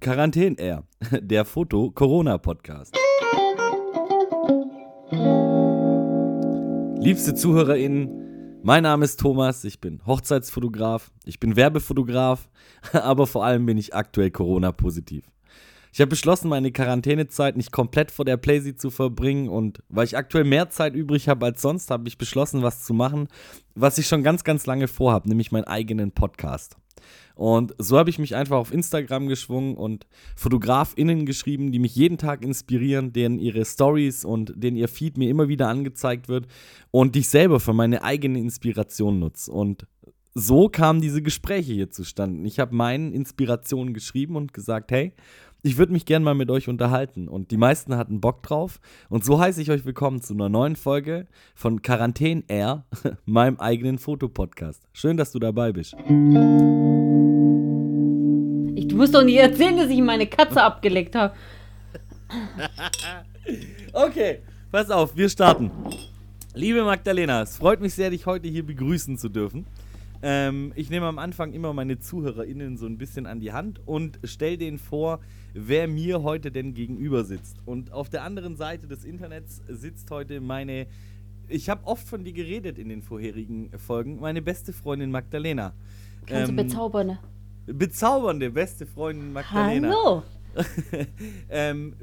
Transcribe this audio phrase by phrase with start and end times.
[0.00, 0.84] Quarantäne Air,
[1.20, 2.96] der Foto-Corona-Podcast.
[6.98, 12.48] Liebste ZuhörerInnen, mein Name ist Thomas, ich bin Hochzeitsfotograf, ich bin Werbefotograf,
[12.92, 15.24] aber vor allem bin ich aktuell Corona-positiv.
[15.92, 20.16] Ich habe beschlossen, meine Quarantänezeit nicht komplett vor der Playsee zu verbringen und weil ich
[20.16, 23.28] aktuell mehr Zeit übrig habe als sonst, habe ich beschlossen, was zu machen,
[23.74, 26.76] was ich schon ganz, ganz lange vorhabe, nämlich meinen eigenen Podcast.
[27.40, 30.06] Und so habe ich mich einfach auf Instagram geschwungen und
[30.36, 35.30] FotografInnen geschrieben, die mich jeden Tag inspirieren, denen ihre Stories und denen ihr Feed mir
[35.30, 36.48] immer wieder angezeigt wird
[36.90, 39.50] und die ich selber für meine eigene Inspiration nutze.
[39.50, 39.86] Und
[40.34, 42.46] so kamen diese Gespräche hier zustande.
[42.46, 45.14] Ich habe meinen Inspirationen geschrieben und gesagt, hey,
[45.62, 47.26] ich würde mich gerne mal mit euch unterhalten.
[47.26, 48.80] Und die meisten hatten Bock drauf.
[49.08, 52.84] Und so heiße ich euch willkommen zu einer neuen Folge von Quarantäne Air,
[53.24, 54.86] meinem eigenen Fotopodcast.
[54.92, 55.96] Schön, dass du dabei bist.
[59.00, 61.34] Musst doch nicht erzählen, dass ich meine Katze abgeleckt habe.
[63.94, 65.70] okay, pass auf, wir starten.
[66.52, 69.64] Liebe Magdalena, es freut mich sehr, dich heute hier begrüßen zu dürfen.
[70.20, 74.20] Ähm, ich nehme am Anfang immer meine ZuhörerInnen so ein bisschen an die Hand und
[74.22, 75.20] stelle denen vor,
[75.54, 77.56] wer mir heute denn gegenüber sitzt.
[77.64, 80.86] Und auf der anderen Seite des Internets sitzt heute meine,
[81.48, 85.72] ich habe oft von dir geredet in den vorherigen Folgen, meine beste Freundin Magdalena.
[86.26, 87.18] Kannst ähm, du bezaubern?
[87.72, 89.88] Bezaubernde beste Freundin Magdalena.
[89.88, 90.22] Hallo.
[91.50, 91.94] ähm,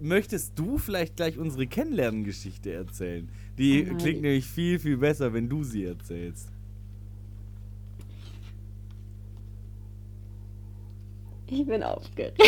[0.00, 3.28] möchtest du vielleicht gleich unsere Kennenlerngeschichte erzählen?
[3.58, 6.50] Die oh klingt nämlich viel, viel besser, wenn du sie erzählst.
[11.46, 12.38] Ich bin aufgeregt.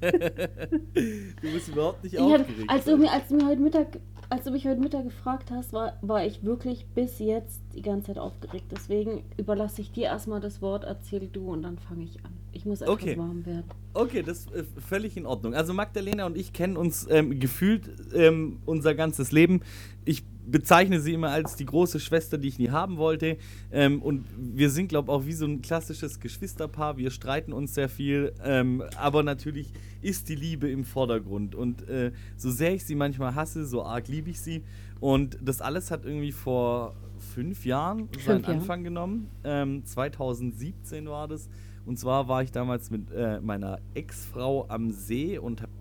[0.00, 2.50] du bist überhaupt nicht aufgeregt.
[2.50, 3.98] Hatte, als, du mir, als, du mir heute Mittag,
[4.30, 8.08] als du mich heute Mittag gefragt hast, war, war ich wirklich bis jetzt die ganze
[8.08, 8.66] Zeit aufgeregt.
[8.70, 12.32] Deswegen überlasse ich dir erstmal das Wort, erzähl du und dann fange ich an.
[12.52, 13.18] Ich muss etwas okay.
[13.18, 13.64] warm werden.
[13.92, 15.54] Okay, das ist äh, völlig in Ordnung.
[15.54, 19.62] Also Magdalena und ich kennen uns ähm, gefühlt ähm, unser ganzes Leben.
[20.04, 23.36] Ich bezeichne sie immer als die große Schwester, die ich nie haben wollte.
[23.70, 26.96] Ähm, und wir sind, glaube ich, auch wie so ein klassisches Geschwisterpaar.
[26.96, 29.72] Wir streiten uns sehr viel, ähm, aber natürlich
[30.02, 31.54] ist die Liebe im Vordergrund.
[31.54, 34.62] Und äh, so sehr ich sie manchmal hasse, so arg liebe ich sie.
[35.00, 38.54] Und das alles hat irgendwie vor fünf Jahren fünf seinen Jahren.
[38.56, 39.30] Anfang genommen.
[39.44, 41.48] Ähm, 2017 war das.
[41.86, 45.72] Und zwar war ich damals mit äh, meiner Ex-Frau am See und habe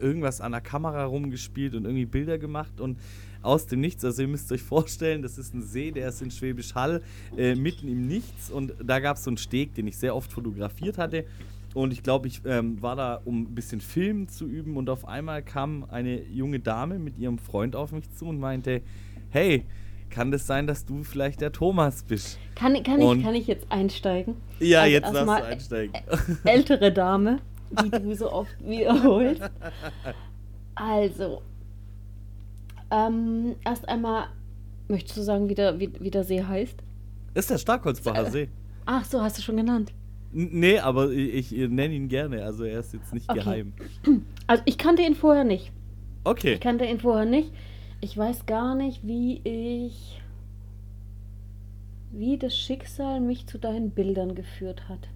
[0.00, 2.98] irgendwas an der Kamera rumgespielt und irgendwie Bilder gemacht und
[3.42, 4.04] aus dem Nichts.
[4.04, 7.02] Also ihr müsst euch vorstellen, das ist ein See, der ist in Schwäbisch Hall,
[7.36, 8.50] äh, mitten im Nichts.
[8.50, 11.24] Und da gab es so einen Steg, den ich sehr oft fotografiert hatte.
[11.74, 14.76] Und ich glaube, ich ähm, war da, um ein bisschen Film zu üben.
[14.76, 18.80] Und auf einmal kam eine junge Dame mit ihrem Freund auf mich zu und meinte,
[19.30, 19.64] hey,
[20.10, 22.38] kann das sein, dass du vielleicht der Thomas bist?
[22.54, 24.36] Kann, kann, ich, kann ich jetzt einsteigen?
[24.60, 25.94] Ja, also jetzt darfst du einsteigen.
[26.44, 27.40] Ältere Dame,
[27.82, 29.42] die du so oft wiederholst.
[30.74, 31.42] Also,
[32.90, 34.26] ähm, erst einmal,
[34.88, 36.82] möchtest du sagen, wie der, wie, wie der See heißt?
[37.34, 38.48] Ist der Starkholzbacher See.
[38.86, 39.92] Ach so, hast du schon genannt.
[40.32, 42.44] N nee, aber ich, ich nenne ihn gerne.
[42.44, 43.40] Also er ist jetzt nicht okay.
[43.40, 43.72] geheim.
[44.46, 45.72] Also ich kannte ihn vorher nicht.
[46.24, 46.54] Okay.
[46.54, 47.50] Ich kannte ihn vorher nicht.
[48.02, 50.20] Ich weiß gar nicht, wie ich.
[52.10, 55.08] wie das Schicksal mich zu deinen Bildern geführt hat.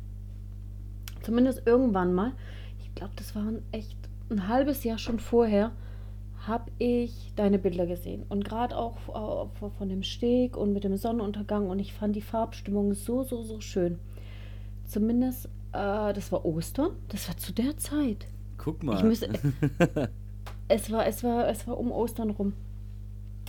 [1.28, 2.32] Zumindest irgendwann mal.
[2.80, 3.98] Ich glaube, das war echt
[4.30, 5.72] ein halbes Jahr schon vorher
[6.46, 8.24] habe ich deine Bilder gesehen.
[8.30, 8.96] Und gerade auch
[9.54, 11.68] äh, von dem Steg und mit dem Sonnenuntergang.
[11.68, 13.98] Und ich fand die Farbstimmung so, so, so schön.
[14.86, 16.92] Zumindest, äh, das war Ostern.
[17.08, 18.26] Das war zu der Zeit.
[18.56, 18.96] Guck mal.
[18.96, 19.28] Ich müsste,
[20.68, 22.54] es, war, es, war, es war um Ostern rum.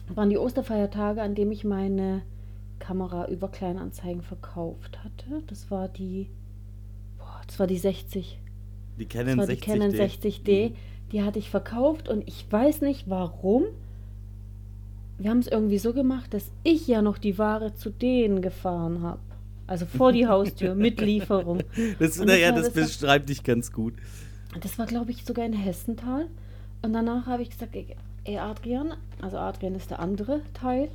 [0.06, 2.24] Das waren die Osterfeiertage, an dem ich meine
[2.80, 5.44] Kamera über Kleinanzeigen verkauft hatte.
[5.48, 6.30] Das war die,
[7.50, 8.40] das war die 60.
[9.00, 9.60] Die Canon das war 60D.
[9.60, 10.72] Die Canon 60D.
[11.12, 13.64] Die hatte ich verkauft und ich weiß nicht warum.
[15.18, 19.02] Wir haben es irgendwie so gemacht, dass ich ja noch die Ware zu denen gefahren
[19.02, 19.20] habe.
[19.66, 21.64] Also vor die Haustür mit Lieferung.
[21.98, 23.96] Das, naja, das, das beschreibt war, dich ganz gut.
[24.62, 26.28] Das war, glaube ich, sogar in Hessental.
[26.84, 30.90] Und danach habe ich gesagt, ey Adrian, also Adrian ist der andere Teil.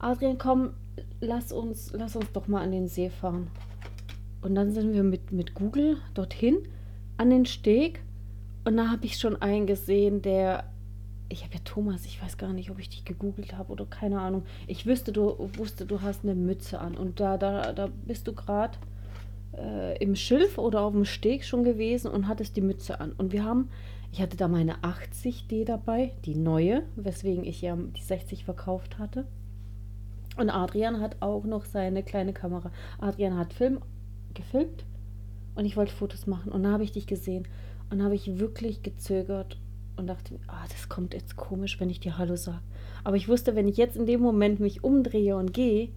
[0.00, 0.70] Adrian, komm,
[1.20, 3.48] lass uns, lass uns doch mal an den See fahren.
[4.42, 6.58] Und dann sind wir mit, mit Google dorthin,
[7.16, 8.02] an den Steg.
[8.64, 10.64] Und da habe ich schon einen gesehen, der.
[11.28, 14.20] Ich habe ja Thomas, ich weiß gar nicht, ob ich dich gegoogelt habe oder keine
[14.20, 14.42] Ahnung.
[14.66, 16.94] Ich wüsste, du wusste, du hast eine Mütze an.
[16.94, 18.76] Und da, da, da bist du gerade
[19.56, 23.12] äh, im Schilf oder auf dem Steg schon gewesen und hattest die Mütze an.
[23.12, 23.70] Und wir haben,
[24.12, 29.24] ich hatte da meine 80D dabei, die neue, weswegen ich ja die 60 verkauft hatte.
[30.36, 32.70] Und Adrian hat auch noch seine kleine Kamera.
[32.98, 33.80] Adrian hat Film
[34.34, 34.84] gefilmt
[35.54, 37.46] und ich wollte Fotos machen und dann habe ich dich gesehen
[37.90, 39.58] und habe ich wirklich gezögert
[39.96, 42.62] und dachte mir, ah, das kommt jetzt komisch, wenn ich dir Hallo sage.
[43.04, 45.90] Aber ich wusste, wenn ich jetzt in dem Moment mich umdrehe und gehe,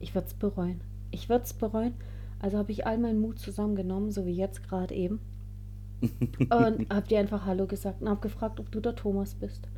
[0.00, 0.80] ich würde es bereuen.
[1.10, 1.94] Ich würde es bereuen.
[2.40, 5.20] Also habe ich all meinen Mut zusammengenommen, so wie jetzt gerade eben.
[6.40, 9.68] und habe dir einfach Hallo gesagt und habe gefragt, ob du der Thomas bist.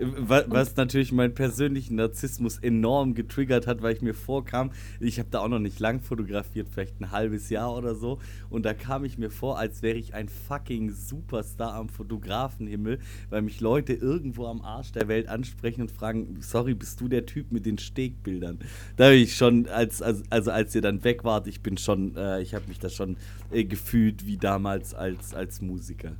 [0.00, 0.06] Ja.
[0.16, 5.28] Was, was natürlich meinen persönlichen Narzissmus enorm getriggert hat, weil ich mir vorkam, ich habe
[5.30, 8.18] da auch noch nicht lang fotografiert, vielleicht ein halbes Jahr oder so,
[8.48, 12.98] und da kam ich mir vor, als wäre ich ein fucking Superstar am Fotografenhimmel,
[13.30, 17.26] weil mich Leute irgendwo am Arsch der Welt ansprechen und fragen, sorry, bist du der
[17.26, 18.58] Typ mit den Stegbildern?
[18.96, 22.16] Da habe ich schon, als, als, also als ihr dann weg wart, ich bin schon,
[22.16, 23.16] äh, ich habe mich da schon
[23.50, 26.16] äh, gefühlt wie damals als, als Musiker.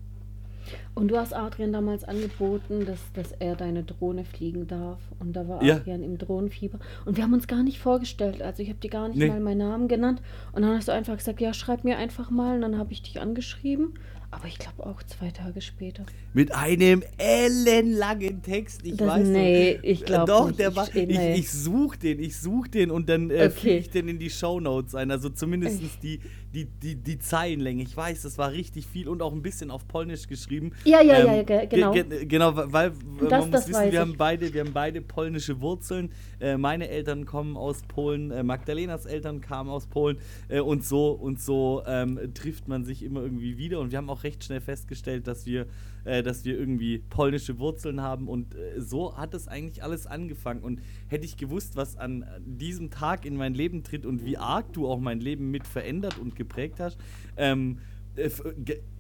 [0.95, 4.99] Und du hast Adrian damals angeboten, dass, dass er deine Drohne fliegen darf.
[5.19, 5.77] Und da war Ja.
[5.77, 6.79] Adrian im Drohnenfieber.
[7.05, 8.43] Und wir haben uns gar nicht vorgestellt.
[8.43, 9.29] Also ich habe dir gar nicht Nee.
[9.29, 10.21] mal meinen Namen genannt.
[10.53, 12.57] Und dann hast du einfach gesagt, ja, schreib mir einfach mal.
[12.57, 13.95] Und dann habe ich dich angeschrieben.
[14.31, 16.07] Aber ich glaube auch zwei Tage später.
[16.33, 18.81] Mit einem ellenlangen Text.
[18.85, 20.59] Ich Das- weiß nee, noch- ich glaub Doch, nicht.
[20.59, 20.89] der Ich- war.
[20.97, 21.35] Ich, nee.
[21.35, 23.51] ich such den, ich such den und dann äh, Okay.
[23.51, 25.11] füge ich den in die Shownotes ein.
[25.11, 26.21] Also zumindest die,
[26.55, 27.83] die, die, die Zeilenlänge.
[27.83, 30.73] Ich weiß, das war richtig viel und auch ein bisschen auf Polnisch geschrieben.
[30.85, 31.93] Ja, ja, Ähm, ja, ge- genau.
[31.93, 33.99] ge- ge- genau, weil Das- man das muss wissen, wir ich.
[33.99, 36.11] haben beide, wir haben beide polnische Wurzeln.
[36.41, 40.19] Äh, meine Eltern kommen aus Polen, äh, Magdalenas Eltern kamen aus Polen
[40.49, 43.81] äh, und so und so ähm, trifft man sich immer irgendwie wieder.
[43.81, 45.67] Und wir haben auch recht schnell festgestellt, dass wir,
[46.05, 50.63] äh, dass wir irgendwie polnische Wurzeln haben und äh, so hat es eigentlich alles angefangen.
[50.63, 54.73] Und hätte ich gewusst, was an diesem Tag in mein Leben tritt und wie arg
[54.73, 56.99] du auch mein Leben mit verändert und geprägt hast,
[57.37, 57.79] ähm,
[58.15, 58.31] äh,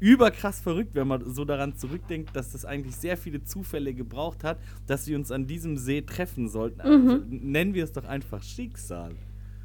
[0.00, 4.58] überkrass verrückt, wenn man so daran zurückdenkt, dass das eigentlich sehr viele Zufälle gebraucht hat,
[4.86, 6.80] dass wir uns an diesem See treffen sollten.
[6.80, 9.14] Also, nennen wir es doch einfach Schicksal.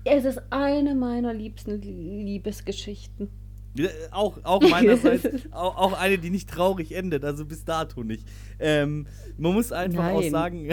[0.03, 3.29] Es ist eine meiner liebsten Liebesgeschichten.
[4.11, 8.25] Auch, auch meinerseits, auch, auch eine, die nicht traurig endet, also bis dato nicht.
[8.59, 9.05] Ähm,
[9.37, 10.31] man muss einfach auch Nein.
[10.31, 10.69] sagen,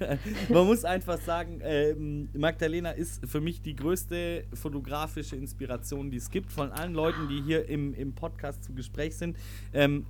[0.48, 6.30] man muss einfach sagen, ähm, Magdalena ist für mich die größte fotografische Inspiration, die es
[6.30, 9.36] gibt, von allen Leuten, die hier im, im Podcast zu Gespräch sind,
[9.72, 10.06] ähm,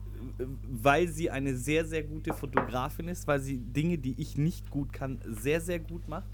[0.71, 4.93] weil sie eine sehr, sehr gute Fotografin ist, weil sie Dinge, die ich nicht gut
[4.93, 6.27] kann, sehr, sehr gut macht.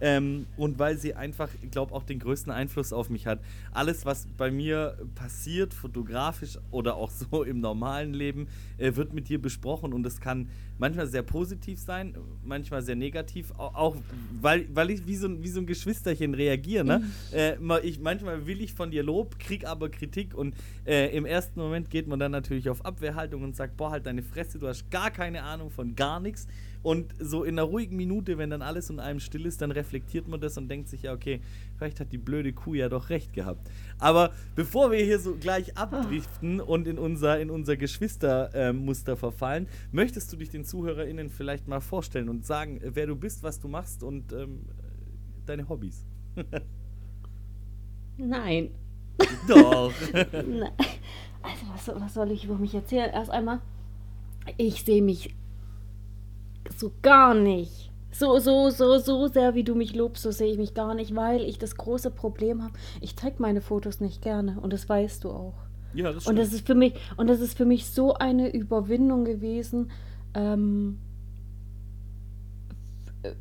[0.00, 3.40] Ähm, und weil sie einfach, ich glaube, auch den größten Einfluss auf mich hat.
[3.72, 8.46] Alles, was bei mir passiert, fotografisch oder auch so im normalen Leben,
[8.78, 10.48] äh, wird mit dir besprochen und es kann
[10.78, 12.14] manchmal sehr positiv sein,
[12.44, 13.96] manchmal sehr negativ, au- auch
[14.40, 16.84] weil, weil ich wie so, ein- wie so ein Geschwisterchen reagiere.
[16.84, 17.02] Ne?
[17.32, 20.54] äh, ma- ich, manchmal will ich von dir Lob, krieg aber Kritik und
[20.86, 24.22] äh, im ersten Moment geht man dann natürlich auf Abwehrhaltung und sagt, boah, halt deine
[24.22, 26.46] Fresse, du hast gar keine Ahnung von gar nichts.
[26.82, 30.28] Und so in einer ruhigen Minute, wenn dann alles in einem still ist, dann reflektiert
[30.28, 31.40] man das und denkt sich, ja, okay,
[31.76, 33.68] vielleicht hat die blöde Kuh ja doch recht gehabt.
[33.98, 40.32] Aber bevor wir hier so gleich abdriften und in unser, in unser Geschwistermuster verfallen, möchtest
[40.32, 44.02] du dich den ZuhörerInnen vielleicht mal vorstellen und sagen, wer du bist, was du machst
[44.02, 44.60] und ähm,
[45.46, 46.06] deine Hobbys?
[48.18, 48.70] Nein.
[49.48, 49.92] Doch.
[50.12, 50.72] Nein.
[51.42, 53.10] Also, was, was soll ich über mich erzählen?
[53.12, 53.60] Erst einmal,
[54.56, 55.34] ich sehe mich
[56.78, 57.92] so gar nicht.
[58.10, 61.14] So, so, so, so sehr wie du mich lobst, so sehe ich mich gar nicht,
[61.14, 62.74] weil ich das große Problem habe.
[63.00, 65.54] Ich zeige meine Fotos nicht gerne und das weißt du auch.
[65.92, 66.38] ja, das Und stimmt.
[66.38, 69.90] das ist für mich, und das ist für mich so eine Überwindung gewesen,
[70.34, 70.98] ähm,
[73.22, 73.34] äh,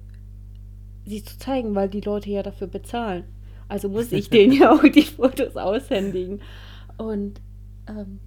[1.05, 3.25] sie zu zeigen, weil die Leute ja dafür bezahlen.
[3.67, 6.41] Also muss ich denen ja auch die Fotos aushändigen.
[6.97, 7.41] Und
[7.87, 8.19] ähm,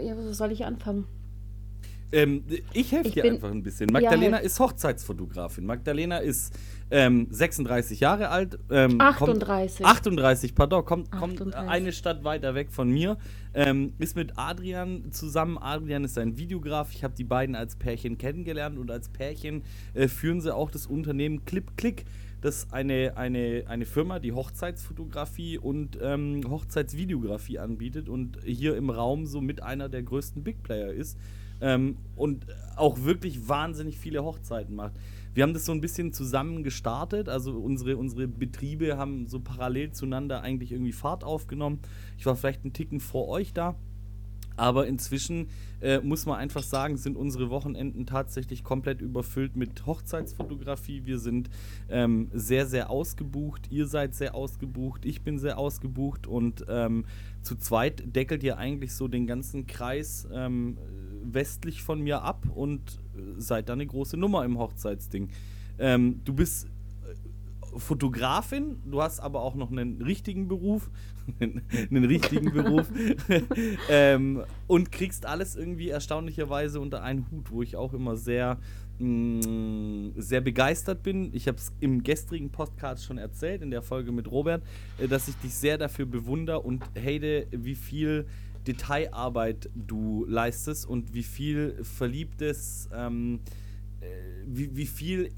[0.00, 1.06] ja, wo soll ich anfangen?
[2.10, 3.90] Ähm, ich helfe dir einfach ein bisschen.
[3.92, 4.46] Magdalena helf.
[4.46, 5.66] ist Hochzeitsfotografin.
[5.66, 6.54] Magdalena ist
[6.90, 8.58] ähm, 36 Jahre alt.
[8.70, 9.78] Ähm, 38.
[9.78, 10.84] Kommt, 38, pardon.
[10.84, 11.70] Kommt, kommt 38.
[11.70, 13.18] eine Stadt weiter weg von mir.
[13.52, 15.58] Ähm, ist mit Adrian zusammen.
[15.58, 16.92] Adrian ist ein Videograf.
[16.92, 19.62] Ich habe die beiden als Pärchen kennengelernt und als Pärchen
[19.92, 22.06] äh, führen sie auch das Unternehmen Clip Click.
[22.40, 28.90] Das ist eine, eine, eine Firma, die Hochzeitsfotografie und ähm, Hochzeitsvideografie anbietet und hier im
[28.90, 31.18] Raum so mit einer der größten Big Player ist
[31.60, 32.46] ähm, und
[32.76, 34.92] auch wirklich wahnsinnig viele Hochzeiten macht.
[35.34, 39.92] Wir haben das so ein bisschen zusammen gestartet, also unsere, unsere Betriebe haben so parallel
[39.92, 41.80] zueinander eigentlich irgendwie Fahrt aufgenommen.
[42.16, 43.76] Ich war vielleicht einen Ticken vor euch da.
[44.58, 45.48] Aber inzwischen
[45.80, 51.02] äh, muss man einfach sagen, sind unsere Wochenenden tatsächlich komplett überfüllt mit Hochzeitsfotografie.
[51.04, 51.48] Wir sind
[51.88, 53.70] ähm, sehr, sehr ausgebucht.
[53.70, 55.04] Ihr seid sehr ausgebucht.
[55.04, 56.26] Ich bin sehr ausgebucht.
[56.26, 57.04] Und ähm,
[57.42, 60.76] zu zweit deckelt ihr eigentlich so den ganzen Kreis ähm,
[61.22, 65.28] westlich von mir ab und äh, seid da eine große Nummer im Hochzeitsding.
[65.78, 66.66] Ähm, du bist
[67.78, 70.90] Fotografin, du hast aber auch noch einen richtigen Beruf,
[71.40, 72.90] einen richtigen Beruf
[73.88, 78.58] ähm, und kriegst alles irgendwie erstaunlicherweise unter einen Hut, wo ich auch immer sehr
[78.98, 81.30] mh, sehr begeistert bin.
[81.32, 84.62] Ich habe es im gestrigen Podcast schon erzählt, in der Folge mit Robert,
[84.98, 88.26] äh, dass ich dich sehr dafür bewundere und hate, wie viel
[88.66, 93.40] Detailarbeit du leistest und wie viel verliebtes, ähm,
[94.00, 94.06] äh,
[94.46, 95.30] wie, wie viel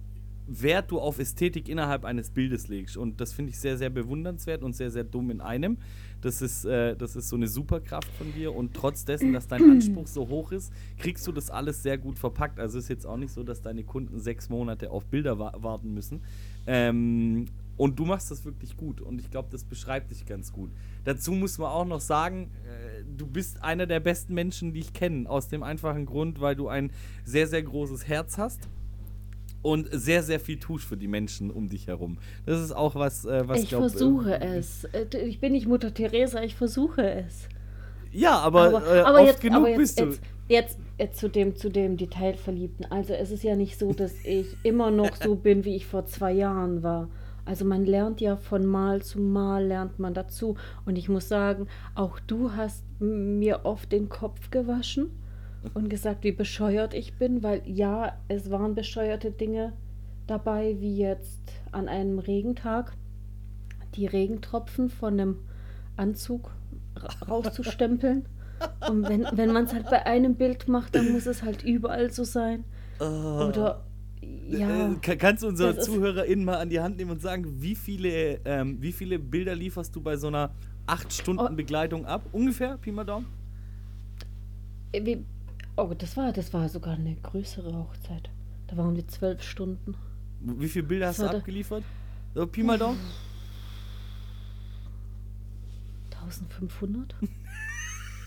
[0.51, 2.97] Wert du auf Ästhetik innerhalb eines Bildes legst.
[2.97, 5.79] Und das finde ich sehr, sehr bewundernswert und sehr, sehr dumm in einem.
[6.23, 8.55] Das ist, äh, das ist so eine Superkraft von dir.
[8.55, 12.19] Und trotz dessen, dass dein Anspruch so hoch ist, kriegst du das alles sehr gut
[12.19, 12.59] verpackt.
[12.59, 15.95] Also ist jetzt auch nicht so, dass deine Kunden sechs Monate auf Bilder wa warten
[15.95, 16.21] müssen.
[16.67, 19.01] Ähm, und du machst das wirklich gut.
[19.01, 20.71] Und ich glaube, das beschreibt dich ganz gut.
[21.05, 24.93] Dazu muss man auch noch sagen, äh, du bist einer der besten Menschen, die ich
[24.93, 25.31] kenne.
[25.31, 26.91] Aus dem einfachen Grund, weil du ein
[27.25, 28.69] sehr, sehr großes Herz hast
[29.63, 32.19] und sehr, sehr viel tust für die Menschen um dich herum.
[32.47, 34.87] Das ist auch was, äh, was ich glaub, versuche äh, es.
[35.25, 37.49] Ich bin nicht Mutter Teresa, ich versuche es.
[38.13, 40.05] Ja, aber, aber, äh, aber jetzt, genug aber jetzt, bist du.
[40.07, 42.91] Jetzt, jetzt, jetzt, zu, dem, zu dem Detailverliebten.
[42.91, 46.07] Also es ist ja nicht so, dass ich immer noch so bin, wie ich vor
[46.07, 47.09] zwei Jahren war.
[47.45, 50.57] Also man lernt ja von Mal zu Mal, lernt man dazu.
[50.87, 55.11] Und ich muss sagen, auch du hast mir oft den Kopf gewaschen
[55.75, 59.73] und gesagt, wie bescheuert ich bin, weil ja, es waren bescheuerte Dinge
[60.27, 61.41] dabei, wie jetzt
[61.73, 62.93] an einem Regentag
[63.95, 65.37] die Regentropfen von einem
[65.97, 66.51] Anzug
[67.29, 68.27] rauszustempeln.
[68.89, 72.11] Und wenn, wenn man es halt bei einem Bild macht, dann muss es halt überall
[72.11, 72.65] so sein.
[73.01, 73.85] Uh, Oder
[74.49, 74.93] ja.
[74.93, 78.77] Äh, kannst du unsere ZuhörerInnen mal an die Hand nehmen und sagen, wie viele, ähm,
[78.81, 80.51] wie viele Bilder lieferst du bei so einer
[80.87, 82.23] 8-Stunden-Begleitung ab?
[82.33, 83.27] Ungefähr, Pi mal Daumen?
[85.81, 88.29] Oh, das war, das war sogar eine größere Hochzeit.
[88.67, 89.95] Da waren wir zwölf Stunden.
[90.41, 91.85] Wie viele Bilder das hast du abgeliefert?
[92.35, 93.01] So, Pi mal Daumen?
[96.11, 97.15] 1500?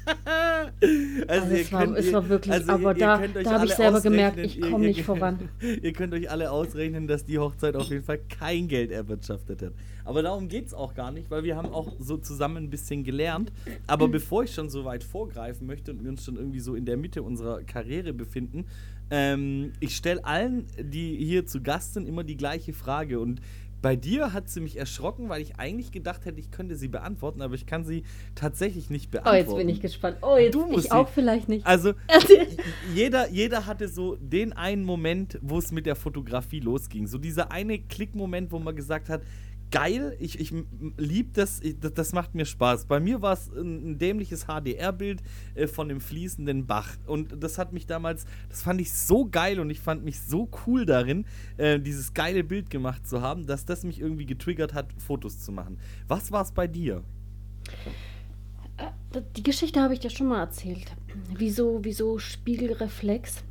[1.28, 3.74] also, also es, war, könnt, es war wirklich, also aber ihr, da, da habe ich
[3.74, 5.50] selber gemerkt, ich komme nicht voran.
[5.82, 9.74] Ihr könnt euch alle ausrechnen, dass die Hochzeit auf jeden Fall kein Geld erwirtschaftet hat.
[10.06, 13.04] Aber darum geht es auch gar nicht, weil wir haben auch so zusammen ein bisschen
[13.04, 13.52] gelernt.
[13.88, 16.86] Aber bevor ich schon so weit vorgreifen möchte und wir uns schon irgendwie so in
[16.86, 18.66] der Mitte unserer Karriere befinden,
[19.10, 23.20] ähm, ich stelle allen, die hier zu Gast sind, immer die gleiche Frage.
[23.20, 23.42] Und
[23.84, 27.42] bei dir hat sie mich erschrocken, weil ich eigentlich gedacht hätte, ich könnte sie beantworten,
[27.42, 29.38] aber ich kann sie tatsächlich nicht beantworten.
[29.38, 30.18] Oh, jetzt bin ich gespannt.
[30.22, 31.68] Oh, jetzt du musst ich auch vielleicht nicht.
[31.68, 31.94] Also,
[32.96, 37.08] jeder, jeder hatte so den einen Moment, wo es mit der Fotografie losging.
[37.08, 39.22] So dieser eine Klickmoment, wo man gesagt hat,
[39.74, 40.54] geil, ich, ich
[40.98, 42.86] liebe das, das, macht mir Spaß.
[42.86, 45.24] Bei mir war es ein, ein, dämliches HDR-Bild
[45.56, 46.90] äh, von dem fließenden Bach.
[47.08, 50.48] Und das hat mich damals, das fand ich so geil und ich fand mich so
[50.68, 51.26] cool darin,
[51.58, 55.52] äh, dieses geile Bild gemacht zu haben, dass das mich irgendwie getriggert hat, Fotos zu
[55.52, 55.80] machen.
[56.08, 57.04] Was war es bei dir?
[58.78, 60.94] Äh, die Geschichte habe ich dir schon mal erzählt.
[61.36, 63.44] Wieso, wieso Spiegelreflex?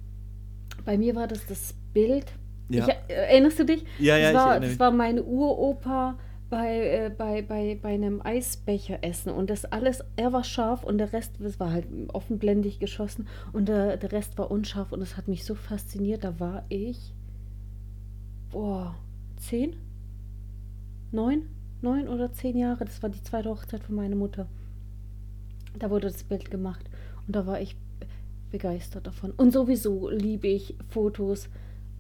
[0.85, 2.33] Bei mir war das das Bild
[2.73, 2.89] ja.
[2.89, 3.85] Ich, äh, erinnerst du dich?
[3.99, 6.17] Ja, ja, das war, ich Das war meine Uropa
[6.51, 10.99] bei, äh, bei, bei, bei einem Eisbecher essen und das alles, er war scharf und
[10.99, 15.17] der Rest, das war halt offenblendig geschossen und der, der Rest war unscharf und das
[15.17, 16.25] hat mich so fasziniert.
[16.25, 17.15] Da war ich,
[18.51, 18.95] boah,
[19.39, 19.77] zehn?
[21.11, 21.49] Neun?
[21.81, 22.85] Neun oder zehn Jahre.
[22.85, 24.47] Das war die zweite Hochzeit von meiner Mutter.
[25.79, 26.85] Da wurde das Bild gemacht
[27.27, 27.77] und da war ich
[28.51, 29.33] begeistert davon.
[29.33, 31.49] Und sowieso liebe ich Fotos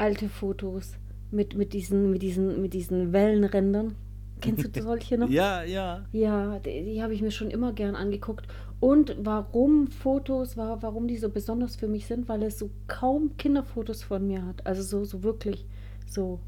[0.02, 0.96] alte Fotos
[1.30, 3.94] mit, mit, diesen, mit, diesen, mit diesen Wellenrändern.
[4.40, 5.30] Kennst du solche noch?
[5.30, 6.04] ja, ja.
[6.10, 8.48] Ja, die, die habe ich mir schon immer gern angeguckt.
[8.80, 13.36] Und warum Fotos, war, warum die so besonders für mich sind, weil es so kaum
[13.36, 14.66] Kinderfotos von mir hat.
[14.66, 15.66] Also so, so wirklich
[16.04, 16.40] so,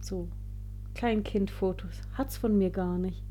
[0.00, 0.28] so
[0.94, 2.00] Kleinkindfotos.
[2.12, 3.24] Hat es von mir gar nicht.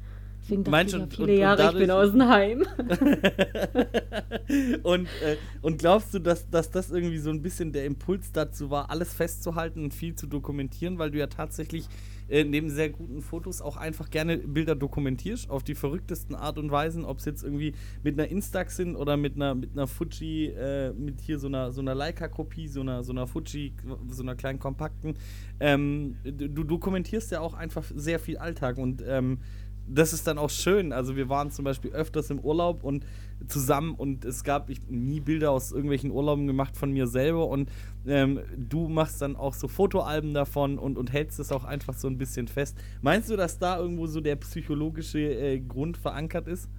[0.43, 2.65] Deswegen dachte ich ja viele und, Jahre, und ich bin aus dem Heim.
[4.83, 8.69] und, äh, und glaubst du, dass, dass das irgendwie so ein bisschen der Impuls dazu
[8.69, 11.88] war, alles festzuhalten und viel zu dokumentieren, weil du ja tatsächlich
[12.29, 16.71] äh, neben sehr guten Fotos auch einfach gerne Bilder dokumentierst, auf die verrücktesten Art und
[16.71, 17.73] Weisen, ob es jetzt irgendwie
[18.03, 21.71] mit einer Instax sind oder mit einer, mit einer Fuji, äh, mit hier so einer,
[21.71, 23.73] so einer Leica-Kopie, so einer, so einer Fuji,
[24.09, 25.15] so einer kleinen kompakten.
[25.59, 29.39] Ähm, du dokumentierst ja auch einfach sehr viel Alltag und ähm,
[29.87, 30.93] das ist dann auch schön.
[30.93, 33.05] Also wir waren zum Beispiel öfters im Urlaub und
[33.47, 37.69] zusammen und es gab ich nie Bilder aus irgendwelchen Urlauben gemacht von mir selber und
[38.05, 42.07] ähm, du machst dann auch so Fotoalben davon und, und hältst es auch einfach so
[42.07, 42.77] ein bisschen fest.
[43.01, 46.69] Meinst du, dass da irgendwo so der psychologische äh, Grund verankert ist?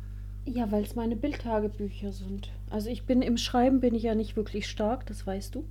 [0.47, 2.51] Ja, weil es meine Bildtagebücher sind.
[2.71, 5.65] Also ich bin im Schreiben bin ich ja nicht wirklich stark, das weißt du.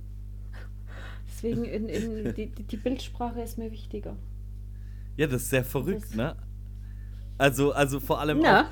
[1.28, 4.16] Deswegen in, in, die, die Bildsprache ist mir wichtiger.
[5.16, 6.34] Ja, das ist sehr verrückt, ist ne?
[7.38, 8.62] Also, also vor allem ja.
[8.62, 8.64] auch,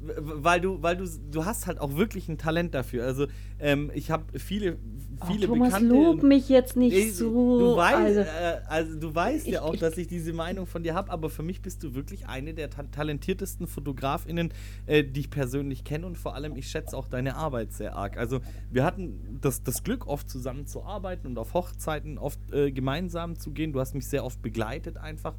[0.00, 3.04] weil du, weil du, du hast halt auch wirklich ein Talent dafür.
[3.04, 3.26] Also
[3.58, 4.78] ähm, ich habe viele,
[5.26, 5.92] viele oh, Thomas, Bekannte.
[5.94, 7.58] lob mich jetzt nicht Nee, so.
[7.58, 10.66] Du weißt, also, äh, also du weißt ja Ich- auch, ich- dass ich diese Meinung
[10.66, 14.52] von dir habe, aber für mich bist du wirklich eine der ta talentiertesten FotografInnen,
[14.86, 18.16] äh, die ich persönlich kenne und vor allem, ich schätze auch deine Arbeit sehr arg.
[18.18, 18.38] Also
[18.70, 23.36] wir hatten das, das Glück, oft zusammen zu arbeiten und auf Hochzeiten oft äh, gemeinsam
[23.36, 23.72] zu gehen.
[23.72, 25.34] Du hast mich sehr oft begleitet einfach.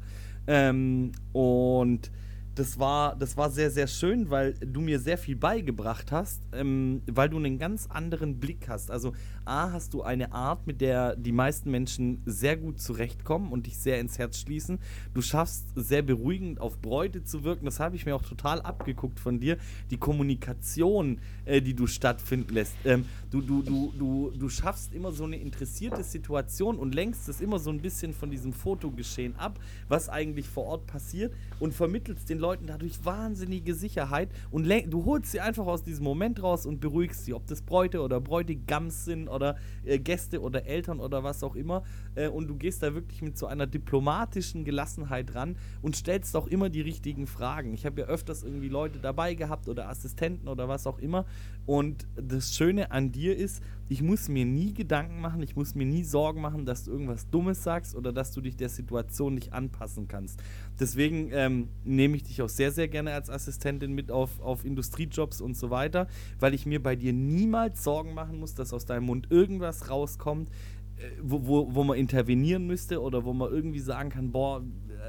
[0.46, 2.10] Ähm, und
[2.54, 7.02] das war, das war sehr, sehr schön, weil du mir sehr viel beigebracht hast, ähm,
[7.06, 8.90] weil du einen ganz anderen Blick hast.
[8.90, 9.12] Also,
[9.50, 13.76] A, hast du eine Art, mit der die meisten Menschen sehr gut zurechtkommen und dich
[13.78, 14.78] sehr ins Herz schließen.
[15.12, 17.64] Du schaffst sehr beruhigend auf Bräute zu wirken.
[17.64, 19.58] Das habe ich mir auch total abgeguckt von dir.
[19.90, 22.76] Die Kommunikation, äh, die du stattfinden lässt.
[22.84, 27.40] Ähm, du, du, du, du, du schaffst immer so eine interessierte Situation und lenkst es
[27.40, 32.30] immer so ein bisschen von diesem Fotogeschehen ab, was eigentlich vor Ort passiert und vermittelst
[32.30, 36.80] den Leuten dadurch wahnsinnige Sicherheit und du holst sie einfach aus diesem Moment raus und
[36.80, 39.39] beruhigst sie, ob das Bräute oder Bräutigams sind oder
[39.84, 41.82] äh, Gäste oder Eltern oder was auch immer
[42.14, 46.46] äh, und du gehst da wirklich mit so einer diplomatischen Gelassenheit ran und stellst auch
[46.46, 47.74] immer die richtigen Fragen.
[47.74, 51.24] Ich habe ja öfters irgendwie Leute dabei gehabt oder Assistenten oder was auch immer
[51.70, 55.86] und das Schöne an dir ist, ich muss mir nie Gedanken machen, ich muss mir
[55.86, 59.52] nie Sorgen machen, dass du irgendwas Dummes sagst oder dass du dich der Situation nicht
[59.52, 60.42] anpassen kannst.
[60.80, 65.40] Deswegen ähm, nehme ich dich auch sehr, sehr gerne als Assistentin mit auf, auf Industriejobs
[65.40, 66.08] und so weiter,
[66.40, 70.48] weil ich mir bei dir niemals Sorgen machen muss, dass aus deinem Mund irgendwas rauskommt,
[70.96, 74.64] äh, wo, wo, wo man intervenieren müsste oder wo man irgendwie sagen kann, boah,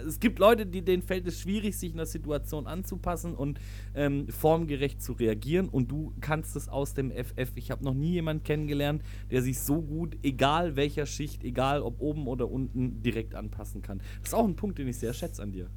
[0.07, 3.59] es gibt Leute, die, denen fällt es schwierig, sich einer Situation anzupassen und
[3.95, 7.51] ähm, formgerecht zu reagieren und du kannst es aus dem FF.
[7.55, 12.01] Ich habe noch nie jemanden kennengelernt, der sich so gut, egal welcher Schicht, egal ob
[12.01, 13.99] oben oder unten, direkt anpassen kann.
[14.19, 15.69] Das ist auch ein Punkt, den ich sehr schätze an dir.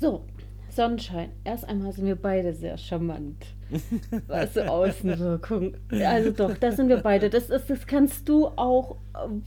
[0.00, 0.24] so,
[0.70, 1.30] Sonnenschein.
[1.44, 3.46] Erst einmal sind wir beide sehr charmant.
[4.26, 5.76] Was so Außenwirkung.
[5.90, 7.30] Also doch, das sind wir beide.
[7.30, 8.96] Das, ist, das kannst du auch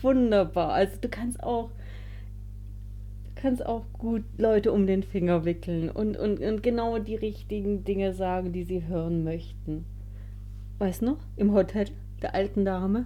[0.02, 0.73] wunderbar.
[0.73, 1.71] Also du kannst auch
[3.41, 8.13] kannst auch gut Leute um den Finger wickeln und, und, und genau die richtigen Dinge
[8.13, 9.86] sagen, die sie hören möchten.
[10.80, 11.17] Weißt du noch?
[11.38, 11.88] Im Hotel
[12.21, 13.06] der alten Dame.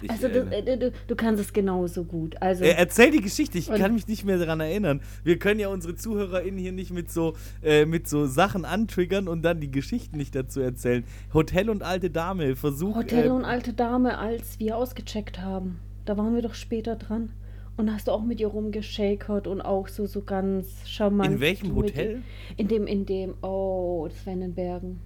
[0.00, 2.40] Ich, Also du, äh, du, du kannst es genauso gut.
[2.40, 5.00] Also Äh, erzähl die Geschichte, ich kann mich nicht mehr daran erinnern.
[5.22, 9.42] Wir können ja unsere ZuhörerInnen hier nicht mit so, äh, mit so Sachen antriggern und
[9.42, 11.04] dann die Geschichten nicht dazu erzählen.
[11.34, 12.96] Hotel und alte Dame, versuch.
[12.96, 15.78] Hotel äh, und alte Dame, als wir ausgecheckt haben.
[16.04, 17.30] Da waren wir doch später dran.
[17.76, 21.32] Und hast du auch mit ihr rumgeschakert und auch so, so ganz charmant.
[21.32, 22.22] In welchem Hotel?
[22.56, 25.00] In dem, in dem, oh, das war in den Bergen.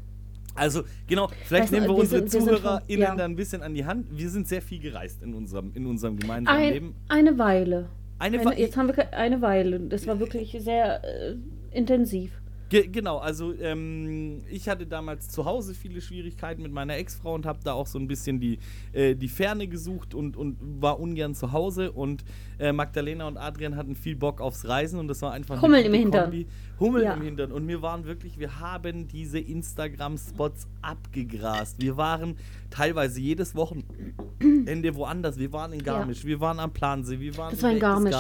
[0.55, 3.15] Also, genau, vielleicht Weißt nehmen wir wir unsere sind- wir sind von- ZuhörerInnen ja.
[3.15, 4.07] da ein bisschen an die Hand.
[4.11, 6.95] Wir sind sehr viel gereist in unserem, in unserem gemeinsamen Ein, Leben.
[7.09, 7.89] eine Weile.
[8.19, 9.79] Eine, Eine, Wa- jetzt haben wir eine Weile.
[9.81, 11.37] Das war wirklich sehr äh,
[11.73, 12.33] intensiv.
[12.69, 17.47] Ge genau, also ähm, ich hatte damals zu Hause viele Schwierigkeiten mit meiner Ex-Frau und
[17.47, 18.59] habe da auch so ein bisschen die,
[18.93, 21.93] äh, die Ferne gesucht und, und war ungern zu Hause.
[21.93, 22.25] Und
[22.59, 25.95] äh, Magdalena und Adrian hatten viel Bock aufs Reisen und das war einfach Hummeln im
[25.95, 26.25] Hintern.
[26.25, 26.47] Kombi.
[26.81, 27.15] Hummeln Ja.
[27.15, 27.53] im Hintern.
[27.53, 31.81] Und wir waren wirklich, wir haben diese Instagram-Spots abgegrast.
[31.81, 32.37] Wir waren
[32.71, 35.39] teilweise jedes Wochenende woanders.
[35.39, 38.15] Wir waren in Garmisch, wir waren am Plansee, wir waren Das in Garmisch.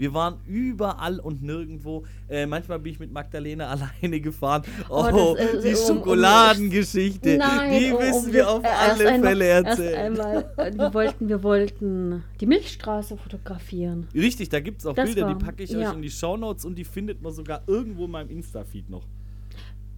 [0.00, 2.04] Wir waren überall und nirgendwo.
[2.26, 3.68] Äh, manchmal bin ich mit Magdalena
[4.02, 4.62] alleine gefahren.
[4.88, 7.36] Oh, Oh, das, äh, die um- um- Schokoladengeschichte.
[7.36, 9.94] Nein, die um- um müssen wir auf äh, erst alle einmal- Fälle erzählen.
[9.98, 14.06] einmal, äh, wir wollten, wir wollten die Milchstraße fotografieren.
[14.14, 15.90] Richtig, da gibt es auch Das Bilder, die war- packe ich ja.
[15.90, 19.04] euch in die Shownotes und die findet man sogar irgendwo in meinem Insta-Feed noch.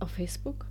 [0.00, 0.66] Auf Facebook?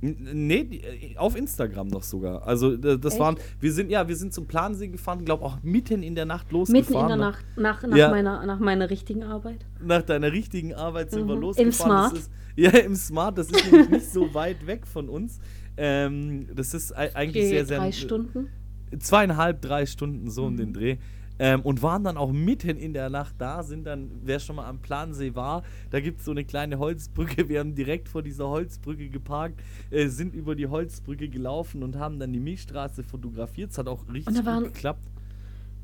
[0.00, 2.46] Nee, äh, auf Instagram noch sogar.
[2.46, 3.20] Also äh, das Echt?
[3.20, 6.46] waren, wir sind ja, wir sind zum Plansee gefahren, glaube auch mitten in der Nacht
[6.52, 7.02] Mitten losgefahren.
[7.02, 7.22] in der ne?
[7.22, 8.08] Nacht, nach, nach, Ja.
[8.10, 9.64] meiner, nach meiner richtigen Arbeit.
[9.82, 11.40] Nach deiner richtigen Arbeit sind wir Mhm.
[11.40, 11.68] losgefahren.
[11.68, 12.12] Im Smart?
[12.18, 13.38] Ist, ja, im Smart.
[13.38, 15.40] Das ist nämlich nicht so weit weg von uns.
[15.76, 17.78] Ähm, das ist ei- eigentlich Okay, sehr, sehr.
[17.78, 18.48] drei Stunden.
[18.98, 20.56] Zweieinhalb, drei Stunden so um Mhm.
[20.58, 20.96] den Dreh.
[21.40, 24.66] Ähm, und waren dann auch mitten in der Nacht da, sind dann, wer schon mal
[24.68, 27.48] am Plansee war, da gibt es so eine kleine Holzbrücke.
[27.48, 32.18] Wir haben direkt vor dieser Holzbrücke geparkt, äh, sind über die Holzbrücke gelaufen und haben
[32.18, 33.70] dann die Milchstraße fotografiert.
[33.70, 35.04] Es hat auch richtig Und da waren- gut geklappt.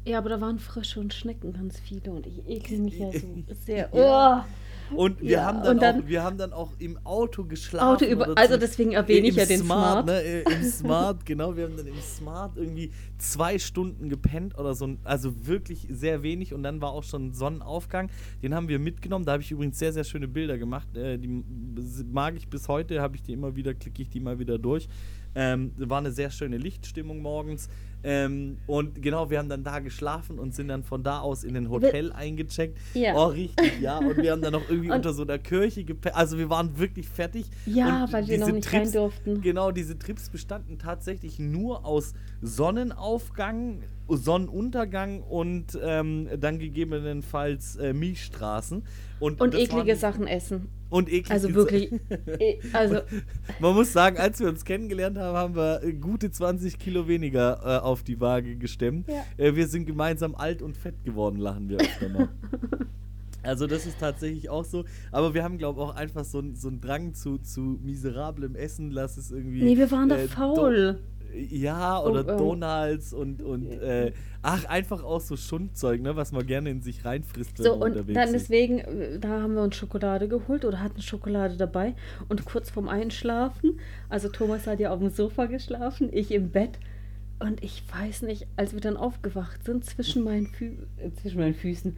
[0.07, 3.27] Ja, aber da waren Frösche und Schnecken ganz viele und ich ekel mich ja so
[3.65, 3.89] sehr.
[3.93, 4.43] Oh,
[4.95, 7.87] Und wir, Ja, haben dann und dann- auch, wir haben dann auch im Auto geschlafen.
[7.87, 10.07] Auto über, also deswegen erwähne ich ja den Smart.
[10.07, 11.57] Ne, äh, Im Smart, genau.
[11.57, 14.89] Wir haben dann im Smart irgendwie zwei Stunden gepennt oder so.
[15.05, 16.53] Also wirklich sehr wenig.
[16.53, 18.11] Und dann war auch schon Sonnenaufgang.
[18.43, 19.25] Den haben wir mitgenommen.
[19.25, 20.95] Da habe ich übrigens sehr, sehr schöne Bilder gemacht.
[20.97, 21.43] Äh, die
[22.13, 23.01] mag ich bis heute.
[23.01, 24.89] Habe ich die immer wieder, klicke ich die mal wieder durch.
[25.35, 27.69] Ähm, war eine sehr schöne Lichtstimmung morgens.
[28.05, 31.57] Ähm, und genau, wir haben dann da geschlafen und sind dann von da aus in
[31.57, 32.79] ein Hotel eingecheckt.
[32.93, 33.15] Ja.
[33.17, 33.99] Oh, richtig, ja.
[33.99, 36.15] Und wir haben dann noch irgendwie Und- unter so einer Kirche gepennt.
[36.15, 37.47] Also wir waren wirklich fertig.
[37.67, 39.41] Ja, und weil wir noch nicht rein durften.
[39.41, 42.13] Genau, diese Trips bestanden tatsächlich nur aus
[42.43, 48.83] Sonnenaufgang, Sonnenuntergang und ähm, dann gegebenenfalls äh, Milchstraßen.
[49.21, 50.69] Und, Und eklige waren- Sachen essen.
[50.91, 51.91] Und eklige Also wirklich.
[52.39, 53.01] eh, Also,
[53.59, 57.61] Man muss sagen, als wir uns kennengelernt haben, haben wir äh, gute 20 Kilo weniger
[57.65, 59.09] äh, auf die Waage gestemmt.
[59.09, 59.25] Ja.
[59.37, 62.29] Äh, wir sind gemeinsam alt und fett geworden, lachen wir öfter mal.
[63.43, 64.85] Also das ist tatsächlich auch so.
[65.13, 68.57] Aber wir haben, glaube ich, auch einfach so, einen- so einen Drang zu, zu miserablem
[68.57, 68.91] Essen.
[68.91, 69.63] Lass es irgendwie...
[69.63, 70.99] nee, wir waren doch äh, faul.
[71.51, 72.39] Ja, oder Oh, oh.
[72.39, 77.05] Donalds und, und äh, ach, einfach auch so Schundzeug, ne, was man gerne in sich
[77.05, 78.33] reinfrisst, wenn So, man und dann ist.
[78.49, 81.95] deswegen, äh, da haben wir uns Schokolade geholt oder hatten Schokolade dabei.
[82.31, 83.79] Und kurz vorm Einschlafen,
[84.09, 86.79] also Thomas hat ja auf dem Sofa geschlafen, ich im Bett.
[87.45, 91.55] Und ich weiß nicht, als wir dann aufgewacht sind, zwischen meinen, Fü äh, zwischen meinen
[91.55, 91.95] Füßen,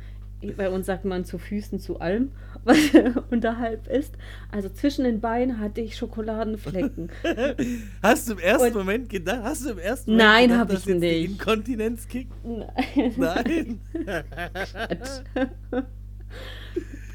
[0.56, 2.32] bei uns sagt man zu Füßen zu allem,
[2.64, 2.76] was
[3.30, 4.12] unterhalb ist.
[4.50, 7.10] Also zwischen den Beinen hatte ich Schokoladenflecken.
[8.02, 10.80] Hast du im ersten Und- Moment gedacht, hast du im ersten Moment Nein, gedacht, dass
[10.80, 11.30] ich jetzt nicht.
[11.30, 12.32] Inkontinenz kickt?
[12.44, 13.14] Nein.
[13.16, 13.80] Nein.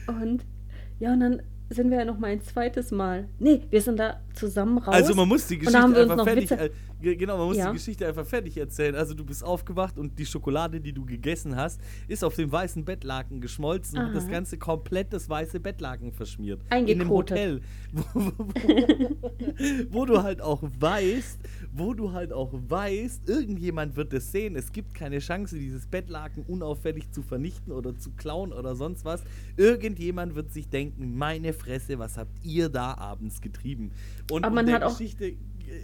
[0.08, 0.46] Und
[1.00, 3.28] ja, und dann sind wir ja noch mal ein zweites Mal.
[3.40, 4.94] Nee, wir sind da zusammen raus.
[4.96, 7.68] Also man muss die Und Geschichte einfach noch fertig, Witze- genau, man muss Ja.
[7.72, 8.96] die Geschichte einfach fertig erzählen.
[8.96, 12.86] Also du bist aufgewacht und die Schokolade, die du gegessen hast, ist auf dem weißen
[12.86, 14.32] Bettlaken geschmolzen und hat das Aha.
[14.32, 16.62] Ganze komplett das weiße Bettlaken verschmiert.
[16.70, 17.10] In einem Eingekotet.
[17.38, 17.62] Hotel,
[17.92, 18.44] wo, wo,
[19.90, 21.40] wo du halt auch weißt,
[21.74, 24.56] wo du halt auch weißt, irgendjemand wird es sehen.
[24.56, 29.22] Es gibt keine Chance, dieses Bettlaken unauffällig zu vernichten oder zu klauen oder sonst was.
[29.58, 33.92] Irgendjemand wird sich denken, meine Fresse, was habt ihr da abends getrieben?
[34.32, 35.34] Und Aber man der hat auch- Geschichte,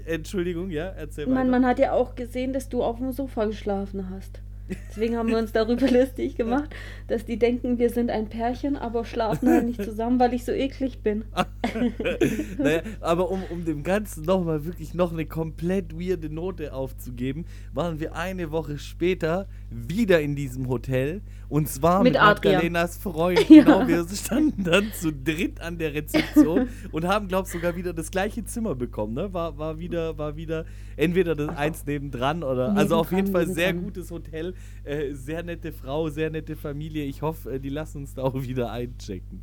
[0.05, 1.49] Entschuldigung, ja, erzähl man, weiter.
[1.49, 4.41] man hat ja auch gesehen, dass du auf dem Sofa geschlafen hast.
[4.89, 6.75] Deswegen haben wir uns darüber lustig gemacht,
[7.07, 10.51] dass die denken, wir sind ein Pärchen, aber schlafen halt nicht zusammen, weil ich so
[10.51, 11.23] eklig bin.
[12.57, 17.99] naja, aber um, um dem Ganzen nochmal wirklich noch eine komplett weirde Note aufzugeben, waren
[17.99, 22.21] wir eine Woche später wieder in diesem Hotel und zwar mit, Mit.
[22.21, 23.37] Magdalenas Freund.
[23.49, 23.63] Ja.
[23.63, 27.93] Genau, wir standen dann zu dritt an der Rezeption und haben, glaube ich, sogar wieder
[27.93, 29.13] das gleiche Zimmer bekommen.
[29.13, 29.33] Ne?
[29.33, 30.65] War, war, wieder, war wieder
[30.97, 32.75] entweder das eins nebendran oder.
[32.75, 33.93] also auf jeden Nebendran, Fall sehr nebendran.
[33.93, 37.05] gutes Hotel, äh, sehr nette Frau, sehr nette Familie.
[37.05, 39.41] Ich hoffe, äh, die lassen uns da auch wieder einchecken.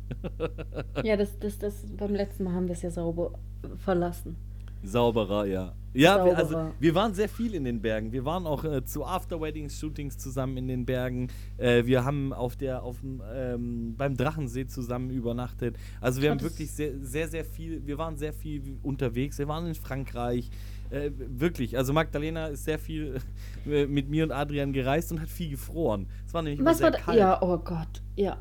[1.03, 3.33] Ja, das, das, das, beim letzten Mal haben wir es ja sauber
[3.77, 4.35] verlassen.
[4.83, 5.73] Sauberer, ja.
[5.93, 6.71] Ja, wir, also Sauberer.
[6.79, 8.11] wir waren sehr viel in den Bergen.
[8.11, 11.29] Wir waren auch äh, zu After-Weddings-Shootings zusammen in den Bergen.
[11.57, 12.97] Äh, wir haben auf der, auf
[13.33, 15.77] ähm, beim Drachensee zusammen übernachtet.
[16.01, 19.39] Also wir haben wirklich sehr, sehr, sehr viel, wir waren sehr viel unterwegs.
[19.39, 20.49] Wir waren in Frankreich.
[20.89, 23.19] Äh, wirklich, also Magdalena ist sehr viel
[23.65, 26.07] äh, mit mir und Adrian gereist und hat viel gefroren.
[26.27, 27.17] Es war nämlich immer Was sehr war, kalt.
[27.17, 28.37] ja, oh Gott, ja.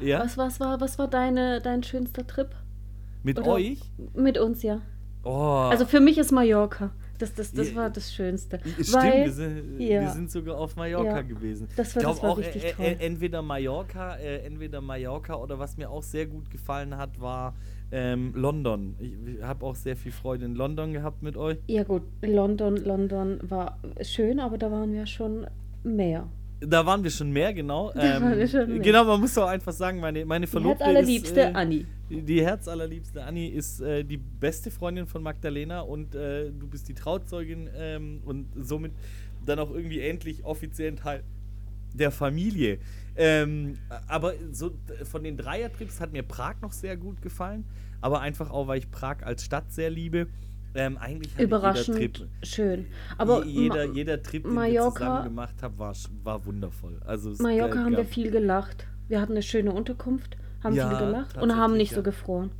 [0.00, 0.20] Ja?
[0.20, 2.48] Was, was war, was war deine, dein schönster Trip?
[3.22, 3.80] Mit Oder- euch?
[4.14, 4.80] Mit uns, ja.
[5.30, 5.68] Oh.
[5.70, 6.90] Also für mich ist Mallorca.
[7.18, 8.60] Das, das, das Ja, war das Schönste.
[8.60, 10.00] Stimmt, Weil, wir, sind, ja.
[10.02, 11.22] wir sind sogar auf Mallorca Ja.
[11.22, 11.66] gewesen.
[11.76, 12.84] Das war- ich glaube auch richtig äh, toll.
[12.86, 17.54] äh, entweder Mallorca, äh, entweder Mallorca oder was mir auch sehr gut gefallen hat, war
[17.90, 18.94] ähm, London.
[19.00, 21.58] Ich, ich habe auch sehr viel Freude in London gehabt mit euch.
[21.66, 25.46] Ja gut, London, London war schön, aber da waren wir schon
[25.82, 26.28] mehr.
[26.60, 27.92] Da waren wir schon mehr, genau.
[27.94, 28.80] Da waren wir schon mehr.
[28.80, 31.86] Genau, man muss auch einfach sagen, meine, meine Die Verlobte herzallerliebste ist, äh, Anni.
[32.10, 36.88] Die, die herzallerliebste Anni ist äh, die beste Freundin von Magdalena und äh, du bist
[36.88, 38.92] die Trauzeugin ähm, und somit
[39.44, 41.22] dann auch irgendwie endlich offiziell Teil
[41.94, 42.78] der Familie.
[43.16, 44.72] Ähm, aber so
[45.04, 47.64] von den Dreiertrips hat mir Prag noch sehr gut gefallen,
[48.00, 50.28] aber einfach auch, weil ich Prag als Stadt sehr liebe.
[50.78, 52.86] Ähm, eigentlich Überraschend jeder Trip, schön.
[53.16, 57.00] Aber je- jeder, Ma- jeder Trip, den wir Mallorca- zusammen gemacht haben, war, war wundervoll.
[57.04, 58.86] Also Mallorca haben wir viel gelacht.
[59.08, 62.02] Wir hatten eine schöne Unterkunft, haben Ja, viel gelacht und haben nicht so ja.
[62.02, 62.50] gefroren.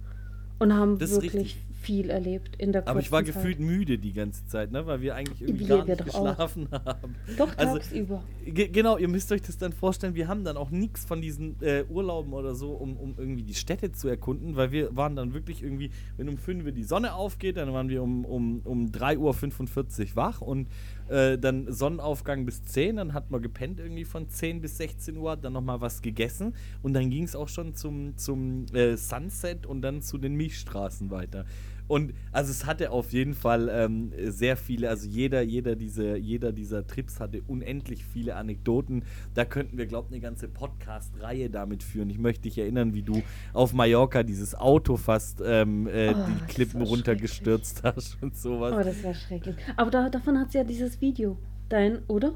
[0.59, 1.62] Und haben Das wirklich.
[1.88, 3.35] Viel erlebt in der Aber ich war Zeit.
[3.35, 4.87] gefühlt müde die ganze Zeit, ne?
[4.87, 6.24] weil wir eigentlich irgendwie Wir- gar nicht doch auch.
[6.35, 7.14] geschlafen haben.
[7.38, 8.22] Doch, Also, tagsüber.
[8.44, 11.57] Ge genau, ihr müsst euch das dann vorstellen, wir haben dann auch nichts von diesen
[11.62, 15.33] äh, Urlauben oder so, um, um irgendwie die Städte zu erkunden, weil wir waren dann
[15.33, 18.87] wirklich irgendwie, wenn um 5 Uhr die Sonne aufgeht, dann waren wir um, um, um
[18.90, 20.68] 3.45 Uhr wach und
[21.09, 25.37] äh, dann Sonnenaufgang bis 10, dann hat man gepennt irgendwie von 10 bis 16 Uhr,
[25.38, 29.81] dann nochmal was gegessen und dann ging es auch schon zum, zum äh, Sunset und
[29.81, 31.46] dann zu den Milchstraßen weiter.
[31.88, 36.53] Und also es hatte auf jeden Fall ähm, sehr viele, also jeder, jeder, diese, jeder
[36.53, 39.05] dieser Trips hatte unendlich viele Anekdoten.
[39.35, 42.11] Da könnten wir, glaube ich, eine ganze Podcast-Reihe damit führen.
[42.11, 43.22] Ich möchte dich erinnern, wie du
[43.55, 48.74] auf Mallorca dieses Auto fast ähm, äh, Oh, die Klippen runtergestürzt hast und sowas.
[48.79, 49.57] Oh, das war schrecklich.
[49.77, 51.38] Aber da, davon hat sie ja dieses Video.
[51.68, 52.35] Dein, oder?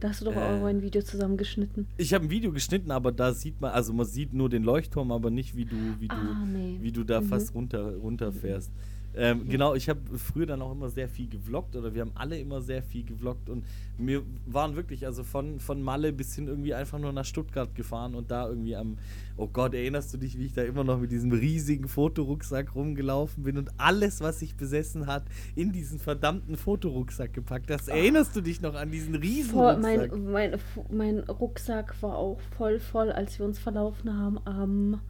[0.00, 0.38] Da hast du doch Äh.
[0.38, 1.86] auch ein Video zusammengeschnitten.
[1.96, 5.10] Ich habe ein Video geschnitten, aber da sieht man, also man sieht nur den Leuchtturm,
[5.10, 6.78] aber nicht, wie du, wie du, Ah, nee.
[6.80, 7.24] wie du da Mhm.
[7.26, 8.70] fast runter, runterfährst.
[9.14, 12.38] Ähm, Genau, ich habe früher dann auch immer sehr viel gevloggt oder wir haben alle
[12.38, 13.64] immer sehr viel gevloggt und
[13.96, 18.14] wir waren wirklich, also von, von Malle bis hin irgendwie einfach nur nach Stuttgart gefahren
[18.14, 18.98] und da irgendwie am,
[19.36, 23.42] oh Gott, erinnerst du dich, wie ich da immer noch mit diesem riesigen Fotorucksack rumgelaufen
[23.42, 25.24] bin und alles, was ich besessen hat,
[25.56, 27.70] in diesen verdammten Fotorucksack gepackt.
[27.70, 30.12] Das erinnerst du dich noch an diesen riesen Voll, Rucksack?
[30.16, 35.00] mein, mein, mein Rucksack war auch voll voll, als wir uns verlaufen haben am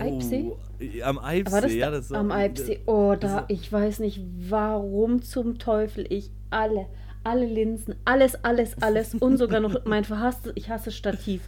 [0.00, 0.44] Eibsee.
[0.50, 0.58] Oh,
[1.04, 1.96] am Eibsee, ja, da?
[1.98, 2.80] das war- am Eibsee?
[2.86, 6.86] Oh, da, ich weiß nicht, warum zum Teufel ich alle,
[7.24, 11.42] alle Linsen, alles, alles, alles und sogar noch mein verhasstes, ich hasse Stativ,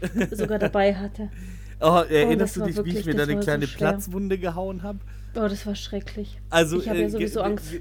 [0.30, 1.30] sogar dabei hatte.
[1.80, 3.88] Oh, das erinnerst du war dich, wie ich wirklich- mir da eine so kleine schwer.
[3.90, 4.98] Platzwunde gehauen habe?
[5.34, 6.38] Oh, das war schrecklich.
[6.50, 7.74] Also, ich habe äh, ja sowieso Angst.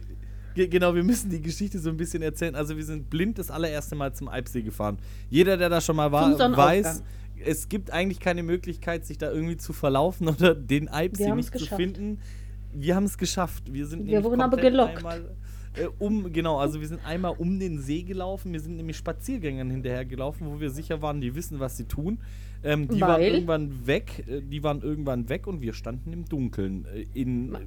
[0.60, 2.56] Ge- ge- Genau, wir müssen die Geschichte so ein bisschen erzählen.
[2.56, 4.98] Also wir sind blind das allererste Mal zum Eibsee gefahren.
[5.30, 7.04] Jeder, der da schon mal war, weiß,
[7.46, 11.60] es gibt eigentlich keine Möglichkeit, sich da irgendwie zu verlaufen oder den Wir nicht zu
[11.78, 12.20] finden.
[12.74, 13.72] Wir haben es geschafft.
[13.74, 14.98] Wir sind Wir wurden aber gelockt.
[14.98, 15.36] Einmal,
[15.80, 18.54] äh, um, genau, also wir sind einmal um den See gelaufen.
[18.54, 22.20] Wir sind nämlich Spaziergängern hinterher gelaufen, wo wir sicher waren, die wissen, was sie tun.
[22.62, 23.34] Ähm, die waren Weil?
[23.34, 27.60] irgendwann weg, äh, die waren irgendwann weg und wir standen im Dunkeln äh, in äh,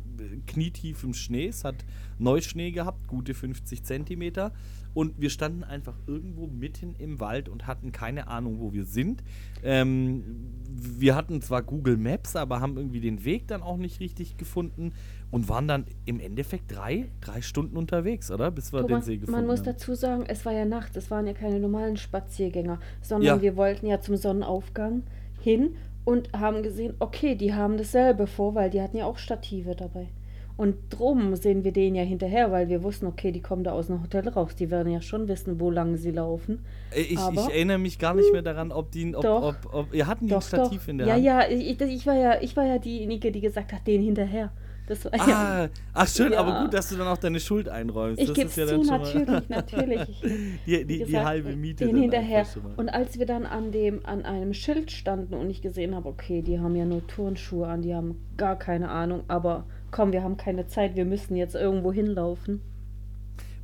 [0.47, 1.47] knietiefem Schnee.
[1.47, 1.77] Es hat
[2.19, 4.53] Neuschnee gehabt, gute 50 Zentimeter.
[4.95, 9.23] Und wir standen einfach irgendwo mitten im Wald und hatten keine Ahnung, wo wir sind.
[9.63, 10.23] Ähm,
[10.69, 14.93] wir hatten zwar Google Maps, aber haben irgendwie den Weg dann auch nicht richtig gefunden
[15.33, 18.53] und waren dann im Endeffekt drei, drei Stunden unterwegs, oder?
[18.53, 19.65] Bis wir Thomas, den See gefunden man muss haben.
[19.67, 23.43] dazu sagen, es war ja Nacht, es waren ja keine normalen Spaziergänger, sondern Ja.
[23.43, 25.03] wir wollten ja zum Sonnenaufgang
[25.41, 29.75] hin und haben gesehen, okay, die haben dasselbe vor, weil die hatten ja auch Stative
[29.75, 30.09] dabei.
[30.59, 33.87] Und drum sehen wir denen ja hinterher, weil wir wussten, okay, die kommen da aus
[33.87, 34.55] dem Hotel raus.
[34.55, 36.63] Die werden ja schon wissen, wo lang sie laufen.
[36.95, 39.43] Äh, Ich, ich erinnere mich gar nicht mehr daran, ob die, ob, Doch.
[39.43, 40.89] ob, ob, ihr hatten die ein Doch, Stativ doch.
[40.89, 41.25] in der ja, Hand.
[41.25, 44.53] ja, ich, ich, war ja, ich war ja diejenige, die gesagt hat, denen hinterher.
[44.93, 45.65] Das war ja.
[45.65, 46.41] Ah, ach schön, Ja.
[46.41, 48.21] aber gut, dass du dann auch deine Schuld einräumst.
[48.21, 50.01] Ich gebe ja zu, natürlich, natürlich.
[50.09, 51.87] Ich, Die, die, die gesagt, halbe Miete.
[51.87, 52.47] Den hinterher.
[52.77, 56.43] Und als wir dann an dem, an einem Schild standen und ich gesehen habe, okay,
[56.43, 60.37] die haben ja nur Turnschuhe an, die haben gar keine Ahnung, aber komm, wir haben
[60.37, 62.61] keine Zeit, wir müssen jetzt irgendwo hinlaufen.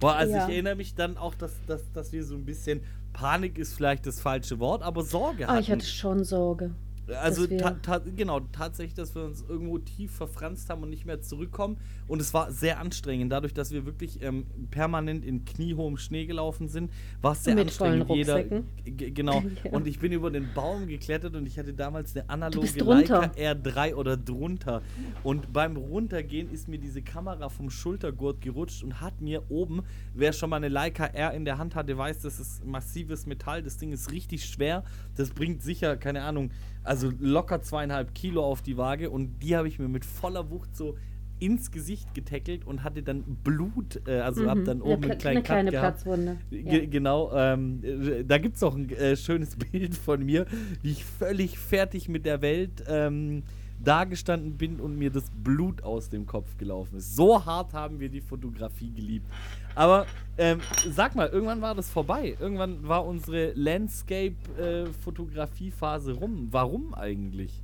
[0.01, 0.45] Boah, also Ja.
[0.47, 2.81] ich erinnere mich dann auch, dass, dass, dass wir so ein bisschen,
[3.13, 5.61] Panik ist vielleicht das falsche Wort, aber Sorge Ah, hatten.
[5.61, 6.71] ich hatte schon Sorge.
[7.15, 11.21] Also ta ta genau, tatsächlich, dass wir uns irgendwo tief verfranst haben und nicht mehr
[11.21, 11.79] zurückkommen.
[12.07, 13.33] Und es war sehr anstrengend.
[13.33, 16.91] Dadurch, dass wir wirklich ähm, permanent in kniehohem Schnee gelaufen sind,
[17.21, 18.11] war es sehr Mit anstrengend.
[18.11, 18.45] Jeder,
[18.85, 19.43] genau.
[19.65, 19.73] Ja.
[19.73, 22.69] Und ich bin über den Baum geklettert und ich hatte damals eine analoge.
[22.85, 24.83] Leica R3 oder drunter.
[25.23, 29.83] Und beim Runtergehen ist mir diese Kamera vom Schultergurt gerutscht und hat mir oben,
[30.15, 33.63] wer schon mal eine Leica R in der Hand hatte, weiß, das ist massives Metall.
[33.63, 34.85] Das Ding ist richtig schwer.
[35.17, 36.51] Das bringt sicher, keine Ahnung,
[36.89, 40.77] also locker zweieinhalb Kilo auf die Waage und die habe ich mir mit voller Wucht
[40.77, 40.97] so
[41.41, 44.83] ins Gesicht getackelt und hatte dann Blut, äh, also hab dann Mhm.
[44.83, 46.03] oben eine, einen kleinen eine kleine gehabt.
[46.03, 46.37] Platzwunde.
[46.51, 46.85] Ja.
[46.87, 50.47] Genau, ähm, äh, da gibt es auch ein äh, schönes Bild von mir,
[50.83, 53.45] wie ich völlig fertig mit der Welt ähm,
[53.85, 57.15] dagestanden bin und mir das Blut aus dem Kopf gelaufen ist.
[57.15, 59.27] So hart haben wir die Fotografie geliebt.
[59.75, 60.59] Aber ähm,
[60.91, 62.37] sag mal, irgendwann war das vorbei.
[62.41, 66.49] Irgendwann war unsere Landscape-Fotografiephase rum.
[66.51, 67.63] Warum eigentlich?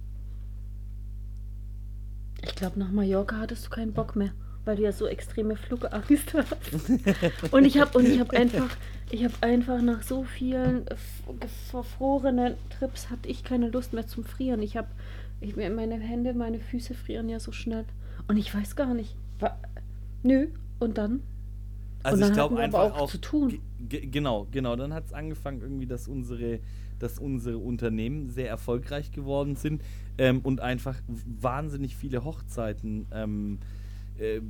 [2.43, 4.33] Ich glaube, nach Mallorca hattest du keinen Bock mehr,
[4.65, 7.53] weil du ja so extreme Flugangst hast.
[7.53, 8.77] und ich habe und einfach,
[9.11, 10.85] ich einfach nach so vielen
[11.71, 14.63] verfrorenen Trips hatte ich keine Lust mehr zum Frieren.
[14.63, 14.89] Ich habe,
[15.41, 17.85] ich, meine Hände, meine Füße frieren ja so schnell
[18.29, 19.17] und ich weiß gar nicht.
[19.39, 19.59] Wa,
[20.23, 20.49] nö.
[20.79, 21.21] Und dann?
[22.03, 23.49] Also Und dann ich glaube einfach auch auch zu tun.
[23.51, 24.77] ge- ge- Genau, genau.
[24.77, 26.61] Dann hat es angefangen irgendwie, dass unsere,
[26.99, 29.83] dass unsere Unternehmen sehr erfolgreich geworden sind
[30.19, 30.97] ähm, und einfach
[31.41, 33.59] wahnsinnig viele Hochzeiten ähm,
[34.19, 34.41] äh,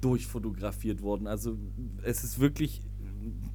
[0.00, 1.26] durchfotografiert wurden.
[1.26, 1.56] Also
[2.02, 2.82] es ist wirklich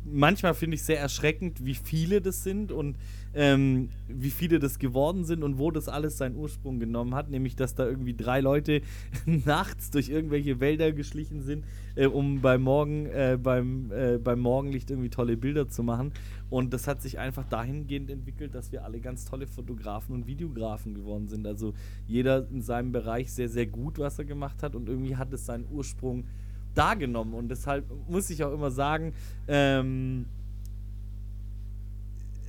[0.06, 2.97] manchmal finde ich sehr erschreckend, wie viele das sind und
[3.34, 7.30] ähm, wie viele das geworden sind und wo das alles seinen Ursprung genommen hat.
[7.30, 8.82] Nämlich, dass da irgendwie drei Leute
[9.26, 14.91] nachts durch irgendwelche Wälder geschlichen sind, äh, um beim, Morgen, äh, beim, äh, beim Morgenlicht
[14.91, 16.12] irgendwie tolle Bilder zu machen.
[16.49, 20.93] Und das hat sich einfach dahingehend entwickelt, dass wir alle ganz tolle Fotografen und Videografen
[20.93, 21.47] geworden sind.
[21.47, 21.73] Also
[22.06, 25.47] jeder in seinem Bereich sehr, sehr gut, was er gemacht hat und irgendwie hat es
[25.47, 26.26] seinen Ursprung
[26.73, 26.93] da.
[27.33, 29.13] Und deshalb muss ich auch immer sagen,
[29.47, 30.25] ähm,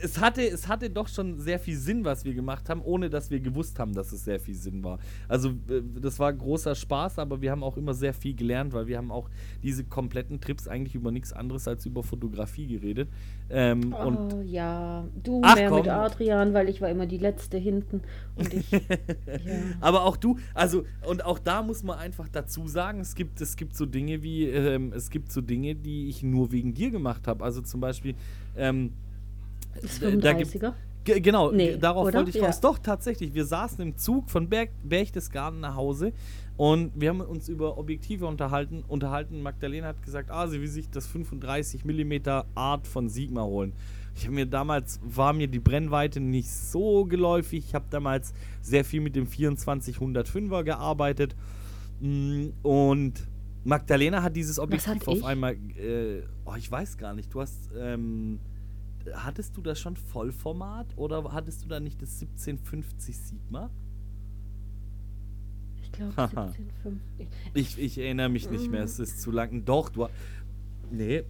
[0.05, 3.31] es hatte, es hatte doch schon sehr viel Sinn, was wir gemacht haben, ohne dass
[3.31, 4.99] wir gewusst haben, dass es sehr viel Sinn war.
[5.29, 8.87] Also äh, das war großer Spaß, aber wir haben auch immer sehr viel gelernt, weil
[8.87, 9.31] wir haben auch
[9.63, 13.09] diese kompletten Trips eigentlich über nichts anderes als über Fotografie geredet.
[13.49, 15.81] Ähm, oh und ja, du Ach, mehr komm.
[15.81, 18.03] mit Adrian, weil ich war immer die Letzte hinten
[18.37, 18.71] und ich.
[18.71, 18.81] ja.
[19.81, 23.57] Aber auch du, also, und auch da muss man einfach dazu sagen, es gibt, es
[23.57, 27.27] gibt so Dinge wie, ähm, es gibt so Dinge, die ich nur wegen dir gemacht
[27.27, 27.45] habe.
[27.45, 28.15] Also zum Beispiel,
[28.57, 28.93] ähm,
[29.81, 29.93] Gibt-
[30.25, 30.75] 35er.
[31.05, 32.19] Ge- Genau, Nee, darauf oder?
[32.19, 32.47] wollte ich Ja.
[32.47, 32.61] raus.
[32.61, 33.35] Doch, tatsächlich.
[33.35, 36.13] Wir saßen im Zug von Berg Berchtesgaden nach Hause
[36.57, 38.83] und wir haben uns über Objektive unterhalten.
[38.89, 39.43] unterhalten.
[39.43, 43.75] Magdalena hat gesagt, ah, sie will sich das 35 mm Art von Sigma holen.
[44.17, 47.65] Ich habe mir damals, war mir die Brennweite nicht so geläufig.
[47.69, 48.33] Ich habe damals
[48.63, 51.35] sehr viel mit dem 2405er gearbeitet.
[52.01, 53.13] Mm, Und
[53.65, 58.39] Magdalena hat dieses Objektiv auf einmal, äh, oh, ich weiß gar nicht, du hast, ähm,
[59.13, 63.71] hattest du das schon Vollformat oder hattest du da nicht das 1750 Sigma?
[65.83, 66.47] Ich glaube Haha.
[66.47, 67.27] 17,5.
[67.55, 69.65] Ich, ich erinnere mich nicht mehr, es ist zu lang.
[69.65, 70.09] Doch, du.
[70.91, 71.25] Nee.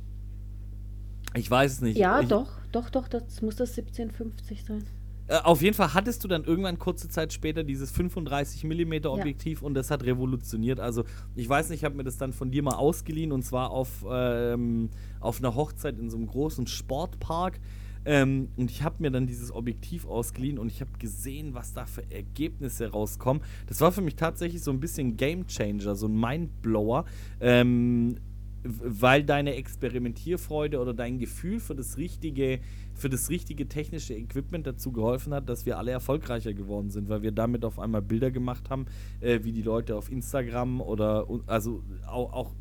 [1.34, 1.98] Ich weiß es nicht.
[1.98, 4.84] Ja, ich, doch, doch, doch, das muss das 1750 sein.
[5.26, 9.62] Äh, auf jeden Fall hattest du dann irgendwann kurze Zeit später dieses 35 mm Objektiv
[9.62, 10.80] und das hat revolutioniert.
[10.80, 13.70] Also ich weiß nicht, ich habe mir das dann von dir mal ausgeliehen und zwar
[13.70, 17.60] auf, ähm, auf einer Hochzeit in so einem großen Sportpark.
[18.06, 21.86] Ähm, und ich habe mir dann dieses Objektiv ausgeliehen und ich habe gesehen, was da
[21.86, 23.42] für Ergebnisse rauskommen.
[23.66, 27.06] Das war für mich tatsächlich so ein bisschen Game Changer, so ein Mindblower.
[27.40, 28.16] Ähm,
[28.64, 32.60] weil deine Experimentierfreude oder dein Gefühl für das richtige,
[32.94, 37.22] für das richtige technische Equipment dazu geholfen hat, dass wir alle erfolgreicher geworden sind, weil
[37.22, 38.86] wir damit auf einmal Bilder gemacht haben,
[39.20, 42.52] äh, wie die Leute auf Instagram oder also auch, auch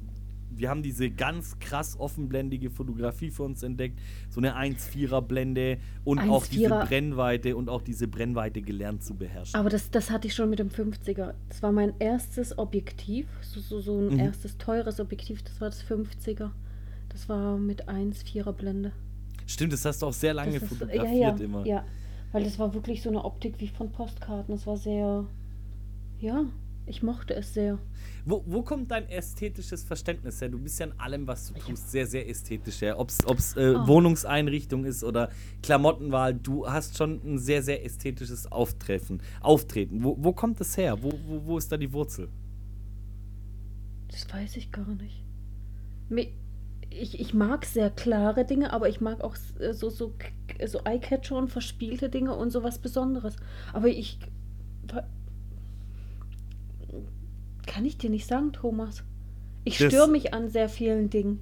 [0.58, 6.20] wir haben diese ganz krass offenblendige Fotografie für uns entdeckt, so eine 1,4er Blende und
[6.20, 6.86] auch diese 1,4er.
[6.88, 9.60] Brennweite und auch diese Brennweite gelernt zu beherrschen.
[9.60, 11.34] Aber das, das hatte ich schon mit dem 50er.
[11.50, 14.20] Das war mein erstes Objektiv, so, so, so ein Mhm.
[14.20, 16.52] erstes teures Objektiv, das war das 50er.
[17.10, 18.92] Das war mit 1,4er Blende.
[19.46, 21.66] Stimmt, das hast du auch sehr lange Das ist- fotografiert ja, ja, immer.
[21.66, 21.86] Ja,
[22.32, 24.56] weil das war wirklich so eine Optik wie von Postkarten.
[24.56, 25.26] Das war sehr,
[26.20, 26.46] ja,
[26.86, 27.80] ich mochte es sehr.
[28.26, 30.50] Wo, wo kommt dein ästhetisches Verständnis her?
[30.50, 33.00] Du bist ja in allem, was du tust, sehr, sehr ästhetisch her.
[33.00, 33.88] Ob es äh, Oh.
[33.88, 35.30] Wohnungseinrichtung ist oder
[35.62, 40.04] Klamottenwahl, du hast schon ein sehr, sehr ästhetisches Auftreffen, Auftreten.
[40.04, 41.02] Wo, wo kommt das her?
[41.02, 42.30] Wo, wo, wo ist da die Wurzel?
[44.10, 45.24] Das weiß ich gar nicht.
[46.90, 50.14] Ich, ich mag sehr klare Dinge, aber ich mag auch äh, so, so,
[50.66, 53.36] so Eyecatcher und verspielte Dinge und sowas Besonderes.
[53.72, 54.20] Aber ich.
[57.68, 59.04] Kann ich dir nicht sagen, Thomas.
[59.66, 61.40] Ich Das- störe mich an sehr vielen Dingen.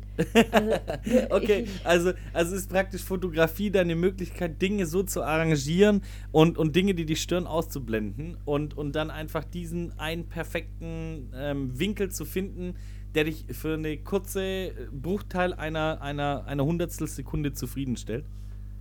[0.51, 0.71] Also,
[1.31, 6.75] Okay, ich, also, also ist praktisch Fotografie deine Möglichkeit, Dinge so zu arrangieren und, und
[6.75, 12.25] Dinge, die dich stören, auszublenden und, und dann einfach diesen einen perfekten ähm, Winkel zu
[12.25, 12.75] finden,
[13.15, 18.25] der dich für eine kurze äh, Bruchteil einer, einer, einer Hundertstel Sekunde zufriedenstellt.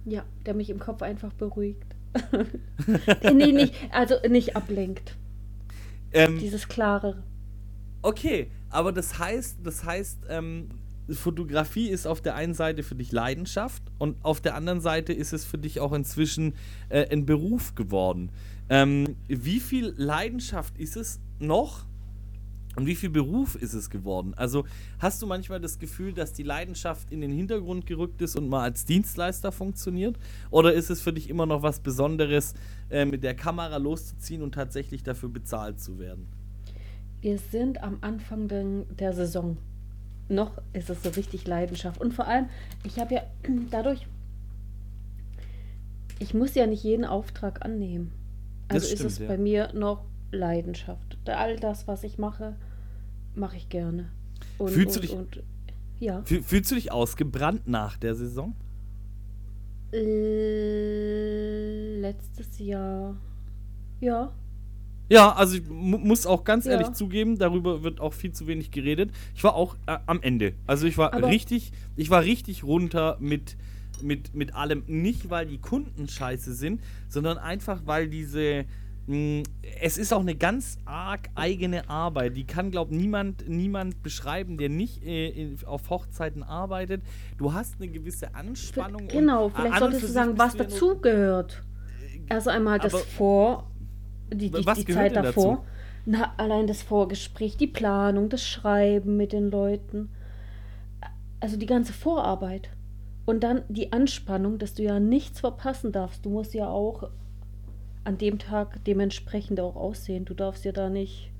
[0.04, 1.82] ja, der mich im Kopf einfach beruhigt.
[3.34, 5.16] nee, nicht, also nicht ablenkt.
[6.12, 7.22] Ähm, Dieses Klare.
[8.02, 10.68] Okay, aber das heißt, das heißt, ähm,
[11.08, 15.32] Fotografie ist auf der einen Seite für dich Leidenschaft und auf der anderen Seite ist
[15.32, 16.54] es für dich auch inzwischen
[16.88, 18.30] äh, ein Beruf geworden.
[18.68, 21.84] Ähm, wie viel Leidenschaft ist es noch
[22.76, 24.32] und wie viel Beruf ist es geworden?
[24.36, 24.64] Also
[25.00, 28.62] hast du manchmal das Gefühl, dass die Leidenschaft in den Hintergrund gerückt ist und mal
[28.62, 30.16] als Dienstleister funktioniert?
[30.50, 32.54] Oder ist es für dich immer noch was Besonderes,
[32.90, 36.28] äh, mit der Kamera loszuziehen und tatsächlich dafür bezahlt zu werden?
[37.20, 39.58] Wir sind am Anfang der Saison.
[40.28, 42.00] Noch ist es so richtig Leidenschaft.
[42.00, 42.48] Und vor allem,
[42.84, 43.22] ich habe ja
[43.70, 44.06] dadurch,
[46.20, 48.12] ich muss ja nicht jeden Auftrag annehmen.
[48.68, 49.26] Also ist stimmt, es ja.
[49.26, 51.09] bei mir noch Leidenschaft.
[51.26, 52.56] All das, was ich mache,
[53.34, 54.10] mache ich gerne.
[54.58, 55.42] Und, Fühlst du und, dich- Und,
[56.00, 56.22] ja.
[56.24, 58.54] Fühl- Fühlst du dich ausgebrannt nach der Saison?
[62.00, 63.16] Letztes Jahr.
[64.00, 64.32] Ja.
[65.08, 66.72] Ja, also ich mu muss auch ganz Ja.
[66.72, 69.10] ehrlich zugeben, darüber wird auch viel zu wenig geredet.
[69.34, 70.54] Ich war auch äh, am Ende.
[70.66, 73.56] Also ich war Aber- richtig, ich war richtig runter mit,
[74.02, 74.84] mit, mit allem.
[74.86, 78.64] Nicht, weil die Kunden scheiße sind, sondern einfach, weil diese.
[79.06, 79.42] Mh,
[79.80, 82.36] Es ist auch eine ganz arg eigene Arbeit.
[82.36, 87.02] Die kann, glaube niemand, niemand beschreiben, der nicht äh, auf Hochzeiten arbeitet.
[87.38, 89.08] Du hast eine gewisse Anspannung.
[89.08, 91.62] Genau, äh, vielleicht solltest du sagen, was du ja nur- dazu gehört.
[92.28, 93.70] Also einmal das aber- Vor,
[94.32, 95.56] die, die, die Zeit davor.
[95.56, 95.64] dazu?
[96.06, 100.10] Na, allein das Vorgespräch, die Planung, das Schreiben mit den Leuten.
[101.40, 102.70] Also die ganze Vorarbeit.
[103.26, 106.24] Und dann die Anspannung, dass du ja nichts verpassen darfst.
[106.24, 107.10] Du musst ja auch
[108.04, 110.24] an dem Tag dementsprechend auch aussehen.
[110.24, 111.30] Du darfst ja da nicht.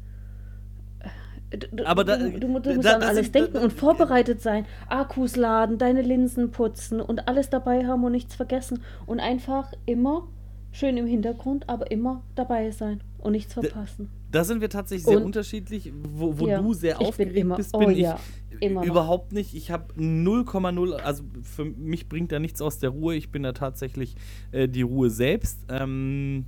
[1.51, 3.73] äh, Du, Aber da- du, du, du da- musst da- an alles da- denken und
[3.73, 4.67] vorbereitet sein.
[4.89, 8.83] Akkus laden, deine Linsen putzen und alles dabei haben und nichts vergessen.
[9.07, 10.29] Und einfach immer
[10.71, 14.11] schön im Hintergrund, aber immer dabei sein und nichts verpassen.
[14.31, 15.93] Da sind wir tatsächlich sehr Und- unterschiedlich.
[15.93, 18.81] Wo, wo Ja, du sehr ich bin aufgeregt immer- bist, oh bin ja, ich immer
[18.81, 18.87] noch.
[18.87, 19.55] überhaupt nicht.
[19.55, 23.15] Ich habe 0,0, also für mich bringt da nichts aus der Ruhe.
[23.17, 24.15] Ich bin da tatsächlich
[24.53, 25.59] äh, die Ruhe selbst.
[25.69, 26.45] Ähm,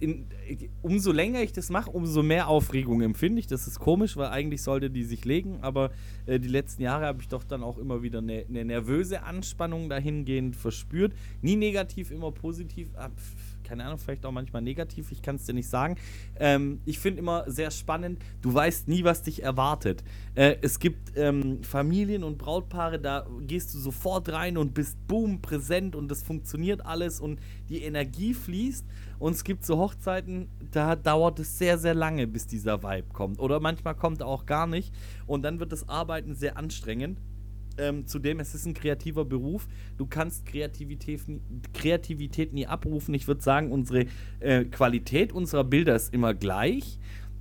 [0.00, 0.26] in,
[0.82, 3.46] umso länger ich das mache, umso mehr Aufregung empfinde ich.
[3.46, 5.90] Das ist komisch, weil eigentlich sollte die sich legen, aber
[6.26, 9.88] äh, die letzten Jahre habe ich doch dann auch immer wieder eine eine nervöse Anspannung
[9.88, 11.12] dahingehend verspürt.
[11.42, 12.88] Nie negativ, immer positiv.
[12.96, 13.10] Ah,
[13.68, 15.96] keine Ahnung, vielleicht auch manchmal negativ, ich kann es dir nicht sagen.
[16.38, 20.02] Ähm, ich finde immer sehr spannend, du weißt nie, was dich erwartet.
[20.34, 25.42] Äh, es gibt ähm, Familien und Brautpaare, da gehst du sofort rein und bist boom,
[25.42, 28.86] präsent und das funktioniert alles und die Energie fließt.
[29.18, 33.40] Und es gibt so Hochzeiten, da dauert es sehr, sehr lange, bis dieser Vibe kommt.
[33.40, 34.94] Oder manchmal kommt er auch gar nicht.
[35.26, 37.18] Und dann wird das Arbeiten sehr anstrengend.
[37.78, 39.68] Ähm, zudem, es ist ein kreativer Beruf.
[39.96, 41.40] Du kannst Kreativität, nie-
[41.74, 43.14] Kreativität nie abrufen.
[43.14, 44.06] Ich würde sagen, unsere
[44.40, 46.98] äh, Qualität unserer Bilder ist immer gleich.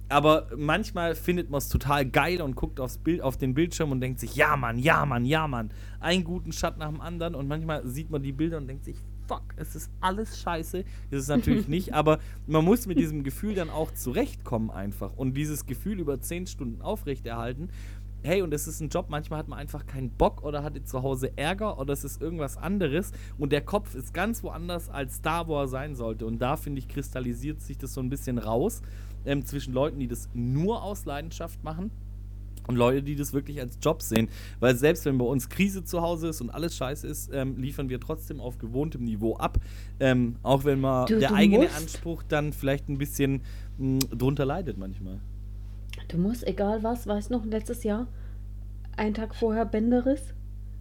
[0.10, 4.00] Aber manchmal findet man es total geil und guckt aufs Bild, auf den Bildschirm und
[4.00, 5.70] denkt sich, ja Mann, ja Mann, ja Mann.
[6.00, 7.36] Einen guten Shot nach dem anderen.
[7.36, 8.96] Und manchmal sieht man die Bilder und denkt sich,
[9.28, 10.80] fuck, es ist alles scheiße.
[10.80, 15.12] Ist es natürlich nicht, aber man muss mit diesem Gefühl dann auch zurechtkommen einfach.
[15.18, 17.68] Und dieses Gefühl über zehn Stunden aufrechterhalten.
[18.28, 21.02] Hey, und es ist ein Job, manchmal hat man einfach keinen Bock oder hat zu
[21.02, 25.48] Hause Ärger oder es ist irgendwas anderes und der Kopf ist ganz woanders als da,
[25.48, 26.26] wo er sein sollte.
[26.26, 28.82] Und da, finde ich, kristallisiert sich das so ein bisschen raus
[29.26, 31.90] ähm, zwischen Leuten, die das nur aus Leidenschaft machen
[32.68, 34.28] und Leute, die das wirklich als Job sehen.
[34.60, 37.88] Weil selbst wenn bei uns Krise zu Hause ist und alles scheiße ist, ähm, liefern
[37.88, 39.58] wir trotzdem auf gewohntem Niveau ab.
[40.02, 41.78] Ähm, auch wenn mal der eigene musst.
[41.78, 43.44] Anspruch dann vielleicht ein bisschen
[43.78, 45.22] mh, drunter leidet manchmal.
[46.08, 48.08] Du musst, egal was, weißt noch, letztes Jahr,
[48.98, 50.34] einen Tag vorher Bänderriss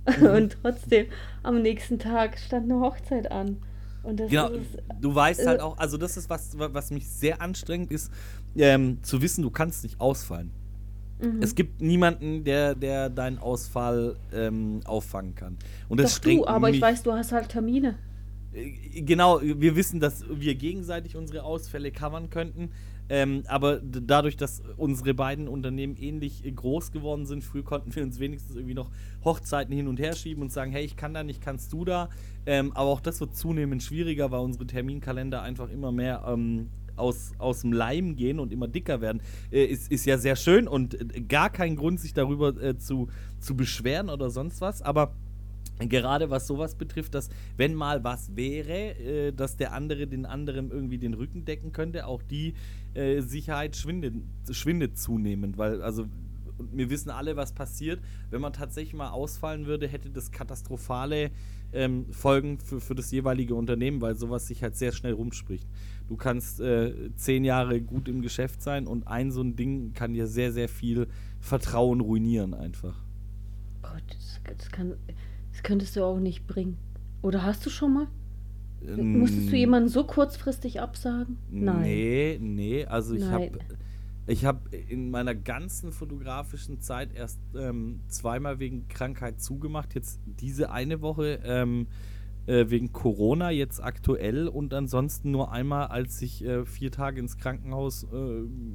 [0.06, 0.26] Mhm.
[0.36, 1.06] und trotzdem
[1.42, 3.58] am nächsten Tag stand eine Hochzeit an.
[4.02, 6.90] Und das Genau, ist, du weißt halt äh, auch, also das ist was, wa- was
[6.90, 8.12] mich sehr anstrengt ist,
[8.56, 10.52] ähm, zu wissen, du kannst nicht ausfallen.
[11.18, 11.38] mhm.
[11.40, 15.58] Es gibt niemanden, der, der deinen Ausfall ähm, auffangen kann.
[15.88, 17.98] Und das Doch strengt du, aber ich weiß, du hast halt Termine.
[18.52, 22.70] Äh, Genau, wir wissen, dass wir gegenseitig unsere Ausfälle covern könnten.
[23.08, 28.02] Ähm, aber dadurch, dass unsere beiden Unternehmen ähnlich äh, groß geworden sind, früher konnten wir
[28.02, 28.90] uns wenigstens irgendwie noch
[29.24, 32.08] Hochzeiten hin und her schieben und sagen, hey, ich kann da nicht, kannst du da.
[32.46, 37.32] Ähm, aber auch das wird zunehmend schwieriger, weil unsere Terminkalender einfach immer mehr ähm, aus,
[37.38, 39.20] aus dem Leim gehen und immer dicker werden.
[39.52, 43.08] Äh, ist, ist ja sehr schön und äh, gar kein Grund, sich darüber äh, zu,
[43.38, 44.82] zu beschweren oder sonst was.
[44.82, 45.12] Aber
[45.78, 50.70] Gerade was sowas betrifft, dass wenn mal was wäre, äh, dass der andere den anderen
[50.70, 52.54] irgendwie den Rücken decken könnte, auch die
[52.94, 54.14] äh, Sicherheit schwindet,
[54.50, 56.06] schwindet zunehmend, weil also
[56.72, 58.00] wir wissen alle, was passiert.
[58.30, 61.30] Wenn man tatsächlich mal ausfallen würde, hätte das katastrophale
[61.72, 65.68] ähm, Folgen für, für das jeweilige Unternehmen, weil sowas sich halt sehr schnell rumspricht.
[66.08, 70.14] Du kannst äh, zehn Jahre gut im Geschäft sein und ein so ein Ding kann
[70.14, 71.08] dir sehr, sehr viel
[71.40, 72.96] Vertrauen ruinieren einfach.
[73.82, 74.94] Gott, das, das, kann,
[75.56, 76.76] das könntest du auch nicht bringen.
[77.22, 78.06] Oder hast du schon mal?
[78.82, 81.38] Musstest du Ähm, jemanden so kurzfristig absagen?
[81.50, 81.80] Nein.
[81.80, 83.58] Nee, nee, also ich habe
[84.26, 89.94] ich habe in meiner ganzen fotografischen Zeit erst ähm, zweimal wegen Krankheit zugemacht.
[89.94, 91.86] Jetzt diese eine Woche ähm,
[92.46, 97.38] äh, wegen Corona, jetzt aktuell und ansonsten nur einmal, als ich äh, vier Tage ins
[97.38, 98.16] Krankenhaus äh,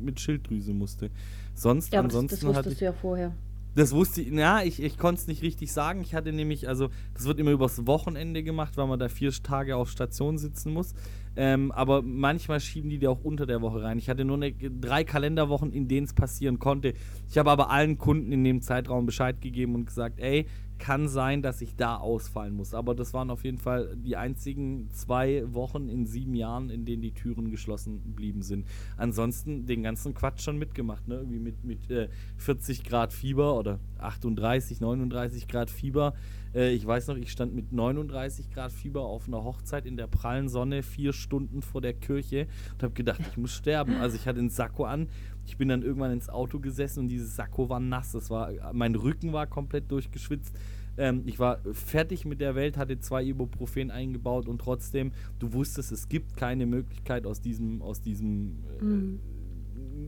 [0.02, 1.12] mit Schilddrüse musste.
[1.54, 3.36] Sonst, Ja, das, ansonsten das hatte wusstest ich, du ja vorher.
[3.76, 6.02] Das wusste ich, na, ich, ich konnte es nicht richtig sagen.
[6.02, 9.76] Ich hatte nämlich, also, das wird immer übers Wochenende gemacht, weil man da vier Tage
[9.76, 10.94] auf Station sitzen muss.
[11.36, 13.98] Ähm, aber manchmal schieben die dir auch unter der Woche rein.
[13.98, 16.94] Ich hatte nur eine, drei Kalenderwochen, in denen es passieren konnte.
[17.30, 20.46] Ich habe aber allen Kunden in dem Zeitraum Bescheid gegeben und gesagt, ey,
[20.82, 22.74] kann sein, dass ich da ausfallen muss.
[22.74, 27.04] Aber das waren auf jeden Fall die einzigen zwei Wochen in sieben Jahren, in denen
[27.04, 28.66] die Türen geschlossen blieben sind.
[28.98, 31.16] Ansonsten den ganzen Quatsch schon mitgemacht, ne?
[31.16, 36.14] Irgendwie mit, mit äh, 40 Grad Fieber oder 38, 39 Grad Fieber.
[36.54, 40.08] Äh, ich weiß noch, ich stand mit 39 Grad Fieber auf einer Hochzeit in der
[40.08, 43.96] prallen Sonne vier Stunden vor der Kirche und habe gedacht, ich muss sterben.
[43.96, 45.08] Also ich hatte einen Sakko an.
[45.46, 48.12] Ich bin dann irgendwann ins Auto gesessen und dieses Sakko war nass.
[48.12, 50.56] Das war, mein Rücken war komplett durchgeschwitzt.
[50.98, 55.92] Ähm, ich war fertig mit der Welt, hatte zwei Ibuprofen eingebaut und trotzdem, du wusstest,
[55.92, 59.20] es gibt keine Möglichkeit aus diesem, aus diesem äh, Mhm.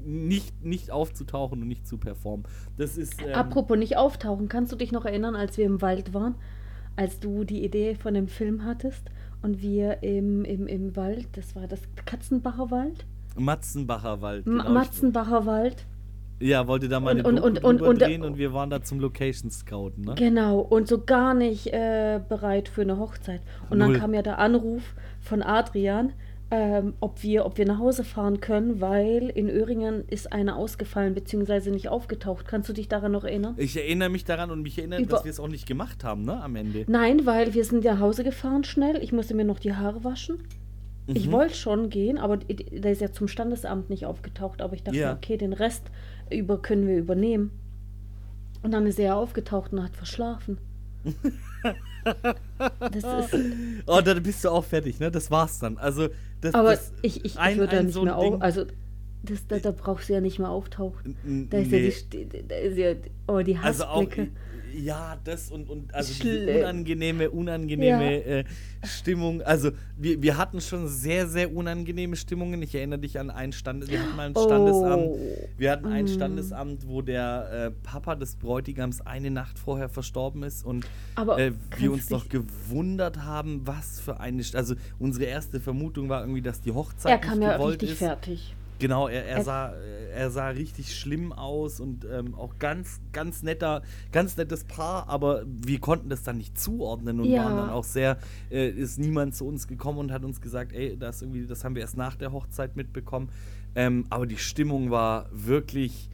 [0.06, 2.46] Nicht, nicht aufzutauchen und nicht zu performen.
[2.78, 3.22] Das ist.
[3.22, 6.36] Ähm, Apropos nicht auftauchen, kannst du dich noch erinnern, als wir im Wald waren,
[6.96, 9.10] als du die Idee von dem Film hattest
[9.42, 13.06] und wir im, im, im Wald, das war das Katzenbacher Wald?
[13.36, 14.46] Matzenbacher Wald.
[14.46, 14.70] Genau.
[14.70, 15.86] Matzenbacher Wald.
[16.40, 19.00] Ja, wollte da mal Und- eine und- und- und- drehen und wir waren da zum
[19.00, 20.16] Location Scouten, ne?
[20.16, 23.42] Genau, und so gar nicht äh, bereit für eine Hochzeit.
[23.70, 23.94] Und Null.
[23.94, 26.12] dann kam ja der Anruf von Adrian,
[26.56, 31.16] ähm, ob, wir, ob wir nach Hause fahren können, weil in Öhringen ist einer ausgefallen
[31.16, 31.72] bzw.
[31.72, 32.48] nicht aufgetaucht.
[32.48, 33.56] Kannst du dich daran noch erinnern?
[33.58, 36.26] Ich erinnere mich daran und mich erinnert, Über- dass wir es auch nicht gemacht haben,
[36.26, 36.40] ne?
[36.44, 36.86] Am Ende.
[36.88, 39.02] Nein, weil wir sind nach Hause gefahren schnell.
[39.02, 40.38] Ich musste mir noch die Haare waschen.
[41.08, 41.32] Ich Mhm.
[41.32, 44.62] wollte schon gehen, aber der ist ja zum Standesamt nicht aufgetaucht.
[44.62, 45.14] Aber ich dachte, Ja.
[45.14, 45.84] okay, den Rest
[46.32, 47.50] über können wir übernehmen.
[48.62, 50.60] Und dann ist er aufgetaucht und hat verschlafen.
[52.92, 53.34] das ist,
[53.86, 55.12] Oh, da bist du auch fertig, ne?
[55.12, 55.78] Das war's dann.
[55.78, 56.10] Also,
[56.42, 58.42] das, aber das, ich, ich, ich würde da nicht so mehr auf.
[58.42, 58.66] Also,
[59.24, 61.16] das, da, da brauchst du ja nicht mehr auftauchen.
[61.50, 61.90] Da ist ja nee.
[61.90, 62.94] die, Sti- da ist ja,
[63.28, 64.32] oh, die Also auch, Hassblicke.
[64.74, 68.44] Ja, das und, und also diese unangenehme, unangenehme äh,
[68.84, 69.42] Stimmung.
[69.42, 72.62] Also wir, wir hatten schon sehr, sehr unangenehme Stimmungen.
[72.62, 75.04] Ich erinnere dich an ein Stand, wir hatten mal ein Standesamt.
[75.06, 75.20] Oh.
[75.58, 76.08] Wir hatten ein Mm.
[76.08, 81.52] Standesamt, wo der äh, Papa des Bräutigams eine Nacht vorher verstorben ist und Aber äh,
[81.78, 84.42] wir uns noch gewundert haben, was für eine.
[84.42, 87.74] St- Also unsere erste Vermutung war irgendwie, dass die Hochzeit Er kam nicht ja gewollt
[87.82, 87.98] richtig ist.
[88.00, 88.56] fertig.
[88.80, 89.74] Genau, er, er, Er- sah,
[90.16, 95.44] er sah richtig schlimm aus und ähm, auch ganz, ganz netter, ganz nettes Paar, aber
[95.48, 97.44] wir konnten das dann nicht zuordnen und Ja.
[97.46, 98.18] waren dann auch sehr,
[98.52, 101.76] äh, ist niemand zu uns gekommen und hat uns gesagt, ey, das irgendwie, das haben
[101.76, 103.30] wir erst nach der Hochzeit mitbekommen.
[103.76, 106.10] Ähm, aber die Stimmung war wirklich,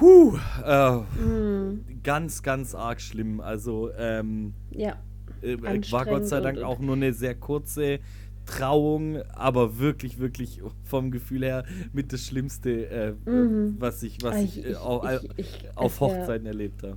[0.00, 3.40] huh, äh, Mm, ganz, ganz arg schlimm.
[3.40, 4.96] Also ähm, ja.
[5.42, 5.56] äh,
[5.90, 8.00] war Gott sei Dank auch nur eine sehr kurze
[8.46, 13.76] Trauung, aber wirklich, wirklich vom Gefühl her mit das Schlimmste, äh, Mhm.
[13.78, 15.04] was ich, was Ah, ich, ich- äh, ich- au-
[15.36, 16.96] ich- auf Hochzeiten erlebt habe.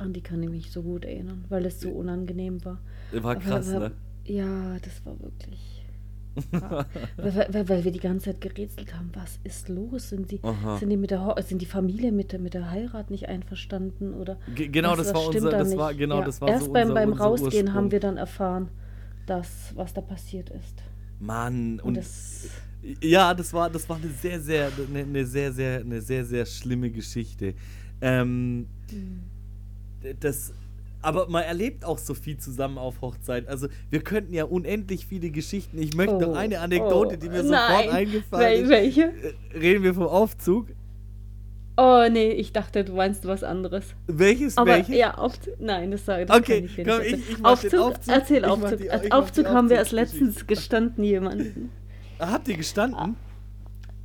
[0.00, 2.80] An die kann ich mich so gut erinnern, weil es so unangenehm war.
[3.12, 3.94] War Aber- krass, aber- ne?
[4.24, 5.70] Ja, das war wirklich.
[6.52, 6.84] Ja.
[7.16, 10.08] weil, weil, weil wir die ganze Zeit gerätselt haben, was ist los?
[10.08, 10.78] Sind die, Aha.
[10.78, 14.36] sind die mit der sind die Familie mit der, mit der Heirat nicht einverstanden oder
[14.52, 16.64] Ge- genau, was- das was war unser, da das war, genau, Ja, das war Erst
[16.66, 17.92] so beim, unser, beim unser Rausgehen haben Ursprung.
[17.92, 18.68] wir dann erfahren,
[19.26, 20.82] dass, was da passiert ist.
[21.20, 22.48] Mann, Und, und das,
[23.02, 26.44] Ja, das war, das war eine sehr, sehr, eine, eine sehr, sehr, eine sehr, sehr
[26.46, 27.54] schlimme Geschichte.
[28.00, 28.66] Ähm,
[30.20, 30.52] das,
[31.00, 33.46] aber man erlebt auch so viel zusammen auf Hochzeit.
[33.48, 35.78] Also wir könnten ja unendlich viele Geschichten.
[35.78, 37.90] Ich möchte noch Oh, eine Anekdote, oh, die mir sofort nein.
[37.90, 38.68] eingefallen Wel ist.
[38.68, 39.02] welche?
[39.02, 40.68] Äh, Reden wir vom Aufzug.
[41.76, 43.94] Oh nee, ich dachte, du meinst was anderes.
[44.06, 44.94] Welches, Aber welches?
[44.96, 45.54] ja, Aufzug.
[45.58, 48.14] Nein, das sage das Okay, ich dir komm, nicht ich- ich Aufzug, Aufzug.
[48.14, 48.78] Erzähl Aufzug.
[48.78, 50.26] die- Als Aufzug haben wir erst Aufzugsgeschichte.
[50.26, 51.70] letztens gestanden, jemanden.
[52.20, 53.16] Habt ihr gestanden?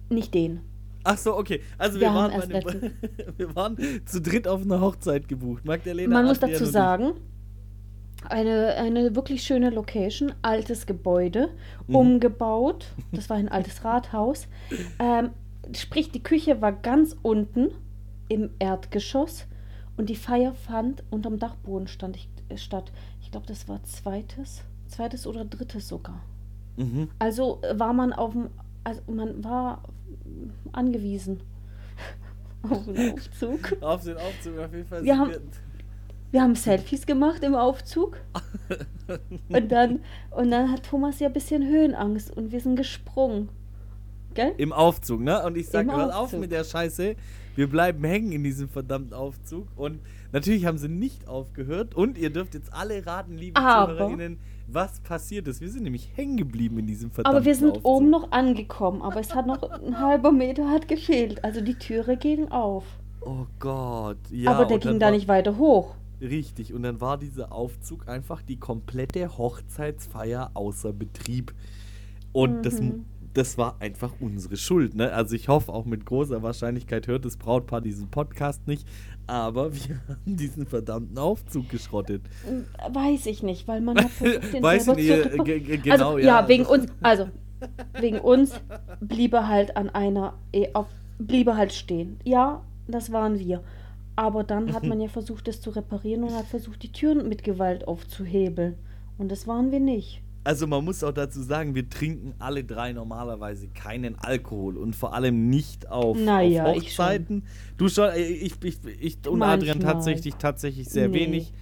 [0.09, 0.61] Nicht den.
[1.03, 1.61] Ach so, okay.
[1.77, 2.91] Also Wir wir, waren, einem,
[3.37, 5.63] wir waren zu dritt auf einer Hochzeit gebucht.
[5.65, 7.11] Magdalena, Man muss dazu sagen,
[8.27, 11.49] eine, eine wirklich schöne Location, altes Gebäude,
[11.87, 11.95] Mhm.
[11.95, 12.87] umgebaut.
[13.11, 14.47] Das war ein altes Rathaus.
[14.99, 15.29] Ähm,
[15.75, 17.69] sprich, die Küche war ganz unten
[18.27, 19.47] im Erdgeschoss
[19.97, 22.91] und die Feier fand unterm Dachboden stand ich, äh, statt.
[23.21, 26.21] Ich glaube, das war zweites, zweites oder drittes sogar.
[26.77, 27.09] Mhm.
[27.19, 28.49] Also äh, war man auf dem,
[28.83, 29.83] also man war
[30.71, 31.41] angewiesen
[32.69, 33.77] auf den Aufzug.
[33.81, 35.03] Auf den Aufzug auf jeden Fall.
[35.03, 35.33] Wir haben-
[36.31, 38.17] Wir haben Selfies gemacht im Aufzug.
[39.49, 39.99] und, dann,
[40.29, 43.49] und dann hat Thomas ja ein bisschen Höhenangst und wir sind gesprungen.
[44.39, 44.53] Gell?
[44.57, 45.43] Im Aufzug, ne?
[45.45, 47.15] Und ich sag, Im hört auf mit der Scheiße.
[47.55, 49.67] Wir bleiben hängen in diesem verdammten Aufzug.
[49.75, 49.99] Und
[50.31, 51.93] natürlich haben sie nicht aufgehört.
[51.93, 54.37] Und ihr dürft jetzt alle raten, liebe Aber- ZuhörerInnen,
[54.67, 55.59] was passiert ist.
[55.59, 57.85] Wir sind nämlich hängen geblieben in diesem verdammten Aber wir sind Aufzug.
[57.85, 61.43] oben noch angekommen, aber es hat noch ein halber Meter hat gefehlt.
[61.43, 62.85] Also die Türe ging auf.
[63.21, 64.19] Oh Gott.
[64.31, 65.95] Ja, aber der ging da nicht weiter hoch.
[66.21, 71.53] Richtig, und dann war dieser Aufzug einfach die komplette Hochzeitsfeier außer Betrieb.
[72.31, 72.61] Und Mhm.
[72.61, 72.79] das
[73.57, 74.95] war einfach unsere Schuld.
[74.95, 75.11] Ne?
[75.11, 78.87] Also ich hoffe auch mit großer Wahrscheinlichkeit hört das Brautpaar diesen Podcast nicht,
[79.27, 82.21] aber wir haben diesen verdammten Aufzug geschrottet.
[82.91, 86.41] Weiß ich nicht, weil man hat den Weiß selber nicht, äh, ge- genau, also, ja.
[86.41, 86.47] ja.
[86.47, 87.29] wegen uns, also
[87.99, 88.53] wegen uns
[89.01, 90.87] blieb er halt an einer, eh, auf,
[91.19, 92.19] blieb er halt stehen.
[92.23, 93.61] Ja, das waren wir.
[94.15, 97.43] Aber dann hat man ja versucht, es zu reparieren und hat versucht, die Türen mit
[97.43, 98.75] Gewalt aufzuhebeln.
[99.17, 100.21] Und das waren wir nicht.
[100.49, 105.13] Also man muss auch dazu sagen, wir trinken alle drei normalerweise keinen Alkohol und vor
[105.13, 107.05] allem nicht auf, Naja, auf ich schon.
[107.05, 107.43] Hochzeiten.
[107.77, 109.93] Du schon, äh, ich, ich, ich und Adrian Manchmal.
[109.93, 111.19] tatsächlich, tatsächlich sehr Nee.
[111.19, 111.53] wenig.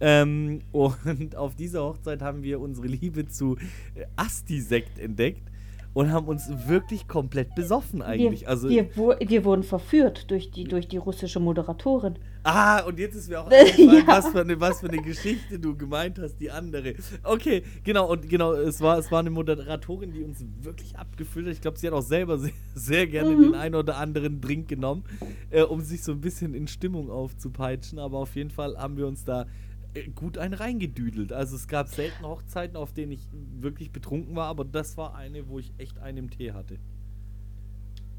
[0.00, 3.56] Ähm, und auf dieser Hochzeit haben wir unsere Liebe zu
[3.94, 5.50] äh, Asti-Sekt entdeckt
[5.94, 8.42] und haben uns wirklich komplett besoffen eigentlich.
[8.42, 12.16] wir, also, wir, wir wurden verführt durch die, durch die russische Moderatorin.
[12.48, 13.58] Ah, und jetzt ist mir auch Ja.
[13.58, 16.94] eingefallen, was, für eine, was für eine Geschichte du gemeint hast, die andere.
[17.24, 21.54] Okay, genau, und genau, es war, es war eine Moderatorin, die uns wirklich abgefüllt hat.
[21.54, 23.42] Ich glaube, sie hat auch selber sehr, sehr gerne Mhm.
[23.42, 25.02] den einen oder anderen Drink genommen,
[25.50, 27.98] äh, um sich so ein bisschen in Stimmung aufzupeitschen.
[27.98, 29.46] Aber auf jeden Fall haben wir uns da
[29.94, 31.32] äh, gut einen reingedüdelt.
[31.32, 33.26] Also es gab selten Hochzeiten, auf denen ich
[33.58, 36.78] wirklich betrunken war, aber das war eine, wo ich echt einen im Tee hatte.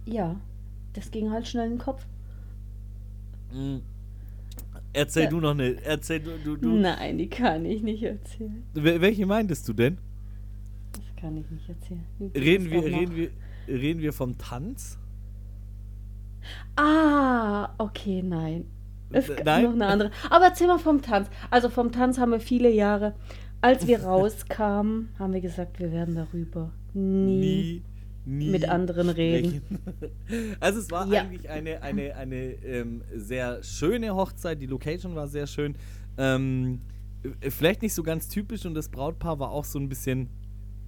[0.06, 0.36] Ja,
[0.92, 2.06] das ging halt schnell in den Kopf.
[3.54, 3.82] Mhm.
[4.94, 5.30] Erzähl Ja.
[5.30, 6.70] du noch eine, erzähl du, du, du.
[6.70, 8.64] Nein, die kann ich nicht erzählen.
[8.74, 9.98] Wel- Welche meintest du denn?
[10.94, 12.04] Das kann ich nicht erzählen.
[12.36, 13.30] Reden wir, reden, wir,
[13.68, 14.98] reden wir vom Tanz?
[16.76, 18.66] Ah, okay, nein.
[19.12, 19.64] Es nein?
[19.66, 20.12] noch eine andere.
[20.30, 21.30] Aber erzähl mal vom Tanz.
[21.50, 23.14] Also vom Tanz haben wir viele Jahre.
[23.62, 27.40] Als wir rauskamen, haben wir gesagt, wir werden darüber nie.
[27.40, 27.82] Nie,
[28.28, 29.62] nie mit anderen reden.
[29.66, 30.58] sprechen.
[30.60, 31.22] Also es war Ja.
[31.22, 34.62] eigentlich eine, eine, eine ähm, sehr schöne Hochzeit.
[34.62, 35.76] Die Location war sehr schön.
[36.18, 36.82] Ähm,
[37.42, 40.30] äh, vielleicht nicht so ganz typisch und das Brautpaar war auch so ein bisschen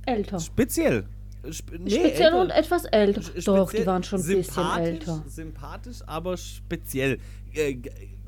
[0.06, 0.40] Älter.
[0.40, 1.06] speziell.
[1.48, 2.42] Sp nee, speziell älter.
[2.42, 3.22] und etwas älter.
[3.22, 5.24] Sch- Doch, speziell- die waren schon ein bisschen sympathisch, älter.
[5.28, 7.18] Sympathisch, aber speziell.
[7.54, 7.78] Äh,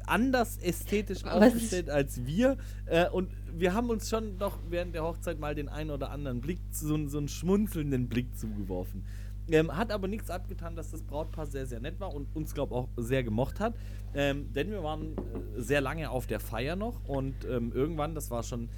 [0.07, 2.57] anders ästhetisch aufgestellt als wir.
[2.85, 6.41] Äh, und wir haben uns schon doch während der Hochzeit mal den einen oder anderen
[6.41, 9.03] Blick, so, so einen schmunzelnden Blick zugeworfen.
[9.49, 12.73] Ähm, hat aber nichts abgetan, dass das Brautpaar sehr, sehr nett war und uns, glaube
[12.73, 13.73] ich, auch sehr gemocht hat.
[14.13, 18.29] Ähm, denn wir waren äh, sehr lange auf der Feier noch und ähm, irgendwann, das
[18.31, 18.69] war schon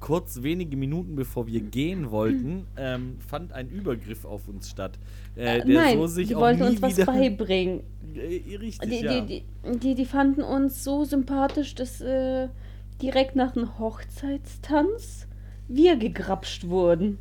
[0.00, 4.98] kurz wenige Minuten bevor wir gehen wollten, ähm, fand ein Übergriff auf uns statt.
[5.36, 7.82] Äh, Äh, Nein, so die wollten uns was beibringen.
[8.14, 9.20] Äh, richtig, Die, ja.
[9.20, 12.48] die, die, die, die fanden uns so sympathisch, dass äh,
[13.02, 15.26] direkt nach einem Hochzeitstanz
[15.68, 17.18] wir gegrapscht wurden.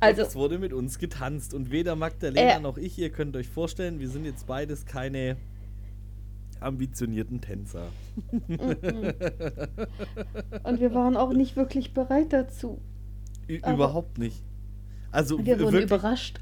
[0.00, 2.60] Also, es wurde mit uns getanzt und weder Magdalena Äh.
[2.60, 5.36] noch ich, ihr könnt euch vorstellen, wir sind jetzt beides keine
[6.60, 7.86] ambitionierten Tänzer.
[8.48, 8.60] und
[10.80, 12.80] wir waren auch nicht wirklich bereit dazu.
[13.48, 14.42] Ü Aber- überhaupt nicht.
[15.10, 16.40] Also Wir wurden wirklich, überrascht.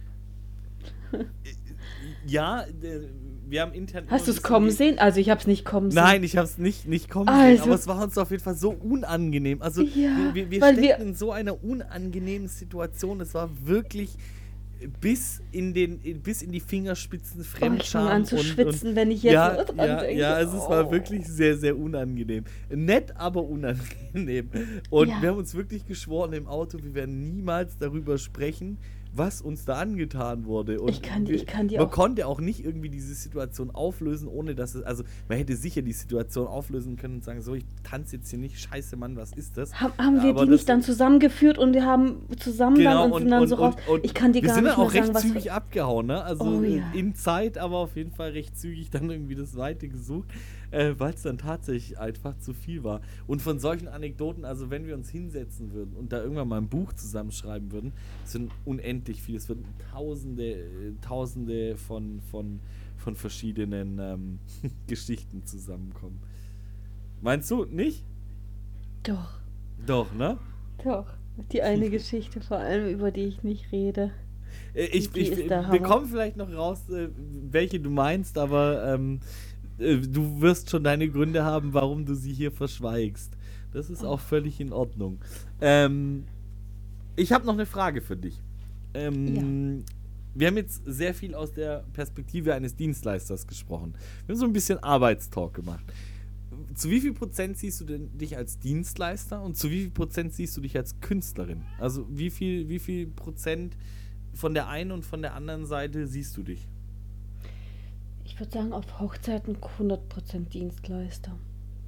[2.27, 3.09] ja, äh,
[3.49, 4.05] wir haben intern.
[4.09, 4.99] Hast du es kommen sehen?
[4.99, 6.03] Also ich habe es nicht kommen sehen.
[6.03, 8.43] Nein, ich habe es nicht, nicht kommen sehen, Also- aber es war uns auf jeden
[8.43, 9.63] Fall so unangenehm.
[9.63, 13.21] Also Ja, wir, wir, steckten wir- in so einer unangenehmen Situation.
[13.21, 14.11] Es war wirklich
[15.01, 18.91] bis in den bis in die Fingerspitzen Oh, ich Fremdscham fange an zu und, schwitzen,
[18.91, 20.21] und wenn ich jetzt ja, dran ja, denke.
[20.21, 20.93] ja, also es war Oh.
[20.93, 22.45] wirklich sehr, sehr unangenehm.
[22.69, 24.51] Nett, aber unangenehm.
[24.91, 25.23] Und Ja.
[25.23, 28.77] wir haben uns wirklich geschworen im Auto, wir werden niemals darüber sprechen,
[29.17, 30.81] was uns da angetan wurde.
[30.81, 33.71] Und Ich kann- wir, ich kann dir man auch- konnte auch nicht irgendwie diese Situation
[33.71, 37.55] auflösen, ohne dass es, also man hätte sicher die Situation auflösen können und sagen, so,
[37.55, 39.75] ich tanze jetzt hier nicht, scheiße Mann, was ist das?
[39.81, 43.31] Haben, haben wir Aber die nicht dann zusammengeführt und wir haben zusammen dann und, sind
[43.31, 43.75] dann so raus.
[44.03, 46.23] ich kann dir wir gar sind nicht mehr auch recht sagen, was zügig abgehauen, ne?
[46.23, 46.91] Also Oh, ja.
[46.93, 50.29] in Zeit, aber auf jeden Fall recht zügig dann irgendwie das Weite gesucht,
[50.71, 53.01] äh, weil es dann tatsächlich einfach zu viel war.
[53.27, 56.69] Und von solchen Anekdoten, also wenn wir uns hinsetzen würden und da irgendwann mal ein
[56.69, 57.93] Buch zusammenschreiben würden,
[58.25, 62.61] es sind unendlich viele, es würden tausende, äh, tausende von, von,
[62.97, 64.39] von verschiedenen ähm,
[64.87, 66.21] Geschichten zusammenkommen.
[67.21, 68.05] Meinst du nicht?
[69.03, 69.41] Doch,
[69.87, 70.39] Doch, ne?
[70.83, 71.07] doch.
[71.53, 74.11] Die eine Geschichte vor allem, über die ich nicht rede.
[74.75, 77.09] Äh, Ich, ich, der wir kommen vielleicht noch raus, äh,
[77.51, 79.21] welche du meinst, aber ähm,
[79.79, 83.37] äh, du wirst schon deine Gründe haben, warum du sie hier verschweigst.
[83.73, 85.19] Das ist auch völlig in Ordnung.
[85.61, 86.25] Ähm,
[87.17, 88.41] ich habe noch eine Frage für dich.
[88.95, 89.85] Ähm,
[90.35, 93.95] Wir haben jetzt sehr viel aus der Perspektive eines Dienstleisters gesprochen.
[94.27, 95.85] Wir haben so ein bisschen Arbeitstalk gemacht.
[96.75, 100.35] Zu wie viel Prozent siehst du denn dich als Dienstleister und zu wie viel Prozent
[100.35, 101.63] siehst du dich als Künstlerin?
[101.79, 103.77] Also wie viel, wie viel Prozent
[104.35, 106.69] von der einen und von der anderen Seite siehst du dich?
[108.37, 111.33] Ich würde sagen, auf Hochzeiten 100% Dienstleister.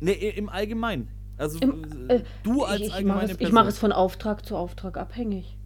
[0.00, 1.08] Ne, i- im Allgemeinen.
[1.36, 3.54] Also Im, äh, äh, du als ich, ich mache allgemeine es, ich Person.
[3.54, 5.58] mach es von Auftrag zu Auftrag abhängig.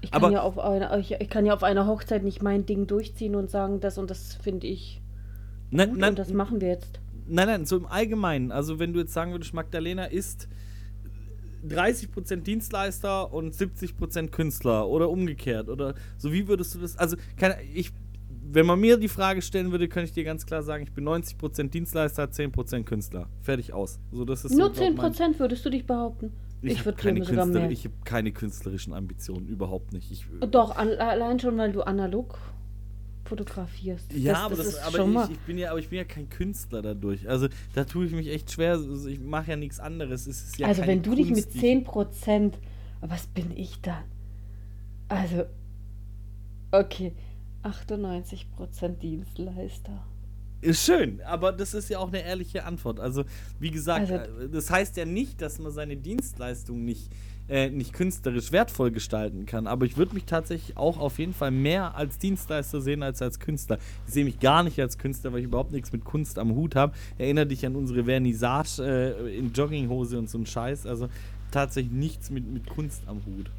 [0.00, 2.66] Ich kann, Aber- ja auf einer, ich, ich kann ja auf einer Hochzeit nicht mein
[2.66, 5.00] Ding durchziehen und sagen, das und das finde ich
[5.70, 6.98] nein, gut nein, und das machen wir jetzt.
[7.28, 8.50] nein, nein, so im Allgemeinen.
[8.50, 10.48] Also wenn du jetzt sagen würdest, Magdalena ist
[11.68, 17.62] 30% Dienstleister und 70% Künstler oder umgekehrt oder so wie würdest du das also keine,
[17.62, 17.92] ich
[18.52, 21.04] wenn man mir die Frage stellen würde, könnte ich dir ganz klar sagen, ich bin
[21.06, 23.28] 90% Dienstleister, 10% Künstler.
[23.42, 23.98] Fertig aus.
[24.12, 26.32] So, das ist Nur so, glaub, mein- 10% würdest du dich behaupten?
[26.62, 27.70] Ich, Ich habe würde keine, sogar mehr.
[27.70, 30.10] ich hab keine künstlerischen Ambitionen, überhaupt nicht.
[30.10, 32.38] Ich, Doch, an, allein schon, weil du analog
[33.24, 34.12] fotografierst.
[34.12, 36.04] Ja, das, aber, das das, ist aber ich, ich bin ja, aber ich bin ja
[36.04, 37.28] kein Künstler dadurch.
[37.28, 38.72] Also da tue ich mich echt schwer.
[38.72, 40.26] Also, ich mache ja nichts anderes.
[40.26, 42.54] Es ist ja also wenn du dich mit Kunst, die- 10%,
[43.00, 44.04] was bin ich dann?
[45.08, 45.44] Also,
[46.72, 47.12] okay,
[47.66, 50.02] 98% Dienstleister.
[50.62, 52.98] Ist schön, aber das ist ja auch eine ehrliche Antwort.
[52.98, 53.24] Also,
[53.60, 57.10] wie gesagt, Also- äh, das heißt ja nicht, dass man seine Dienstleistung nicht,
[57.48, 59.66] äh, nicht künstlerisch wertvoll gestalten kann.
[59.66, 63.38] Aber ich würde mich tatsächlich auch auf jeden Fall mehr als Dienstleister sehen als als
[63.38, 63.78] Künstler.
[64.06, 66.74] Ich sehe mich gar nicht als Künstler, weil ich überhaupt nichts mit Kunst am Hut
[66.74, 66.94] habe.
[67.18, 70.86] Erinnere dich an unsere Vernissage äh, in Jogginghose und so ein Scheiß.
[70.86, 71.08] Also
[71.50, 73.50] tatsächlich nichts mit, mit Kunst am Hut.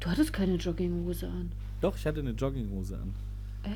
[0.00, 1.50] Du hattest keine Jogginghose an.
[1.80, 3.14] Doch, ich hatte eine Jogginghose an.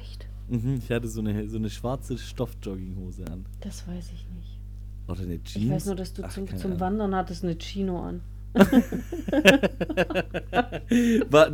[0.01, 0.26] Echt?
[0.49, 3.47] Mhm, ich hatte so eine, so eine schwarze Stoff-Jogginghose an.
[3.61, 4.59] Das weiß ich nicht.
[5.09, 5.57] Oder eine Jeans.
[5.64, 6.80] Ich weiß nur, dass du Ach, zum, zum Ahnung.
[6.80, 8.20] Wandern hattest eine Chino an.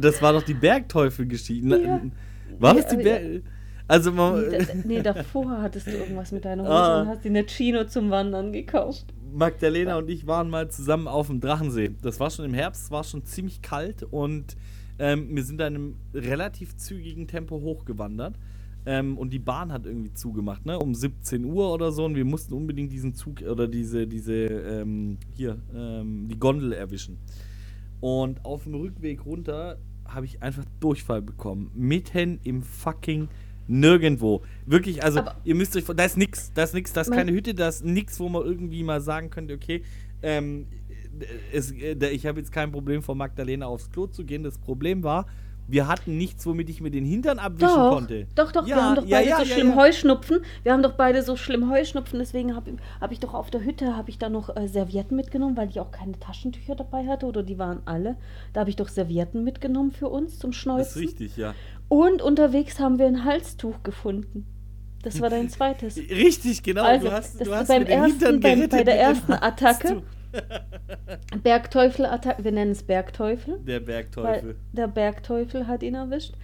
[0.00, 1.82] das war doch die Bergteufel-Geschichte.
[1.82, 2.00] Ja.
[2.58, 3.42] War das die Berg...
[3.88, 7.02] Also, man, Nee, da, nee, davor hattest du irgendwas mit deiner Hose Ah.
[7.02, 9.14] und hast dir eine Chino zum Wandern gekauft.
[9.32, 11.94] Magdalena und ich waren mal zusammen auf dem Drachensee.
[12.02, 14.56] Das war schon im Herbst, war schon ziemlich kalt und
[14.98, 18.38] ähm, wir sind da in einem relativ zügigen Tempo hochgewandert.
[18.88, 20.78] Ähm, und die Bahn hat irgendwie zugemacht, ne?
[20.78, 22.04] Um 17 Uhr oder so.
[22.04, 27.18] Und wir mussten unbedingt diesen Zug oder diese, diese, ähm, hier, ähm, die Gondel erwischen.
[28.00, 31.70] Und auf dem Rückweg runter habe ich einfach Durchfall bekommen.
[31.74, 33.28] Mitten im fucking
[33.66, 34.42] nirgendwo.
[34.66, 37.32] Wirklich, also Aber- ihr müsst euch da ist nix, da ist nix, da ist keine
[37.32, 39.82] Hütte, da ist nix, wo man irgendwie mal sagen könnte, okay,
[40.22, 40.66] ähm,
[41.52, 44.42] es, äh, ich habe jetzt kein Problem vor Magdalena aufs Klo zu gehen.
[44.42, 45.26] Das Problem war,
[45.68, 48.28] wir hatten nichts, womit ich mir den Hintern abwischen Doch, konnte.
[48.36, 49.74] doch, doch, wir Ja, haben doch ja, beide ja, so ja, schlimm ja.
[49.76, 50.38] Heuschnupfen.
[50.62, 53.96] Wir haben doch beide so schlimm Heuschnupfen, deswegen habe hab ich doch auf der Hütte,
[53.96, 57.42] habe ich da noch äh, Servietten mitgenommen, weil ich auch keine Taschentücher dabei hatte oder
[57.42, 58.16] die waren alle.
[58.52, 61.52] Da habe ich doch Servietten mitgenommen für uns zum Das ist richtig, ja.
[61.88, 64.46] Und unterwegs haben wir ein Halstuch gefunden.
[65.02, 65.96] Das war dein zweites.
[65.96, 66.82] Richtig, genau.
[66.84, 70.02] Also, du hast, du hast beim ersten- Hintern beim- bei der ersten Attacke.
[71.42, 73.58] Bergteufel-Attacke, wir nennen es Bergteufel.
[73.60, 74.56] Der Bergteufel.
[74.72, 76.34] der Bergteufel hat ihn erwischt.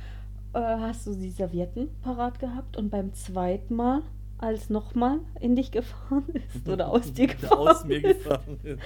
[0.55, 4.03] Äh, hast du die Servietten parat gehabt und beim zweiten Mal,
[4.39, 8.83] als nochmal in dich gefahren ist oder aus dir gefahren aus ist, gefahren ist.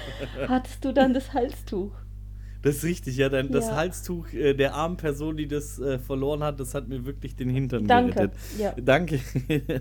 [0.49, 1.93] hattest du dann das Halstuch.
[2.67, 3.29] Das ist richtig, ja.
[3.29, 3.77] Dein, Das Ja.
[3.77, 7.49] Halstuch äh, der armen Person, die das äh, verloren hat, das hat mir wirklich den
[7.49, 8.39] Hintern Danke, gerettet.
[8.59, 8.73] ja.
[8.73, 9.21] Danke.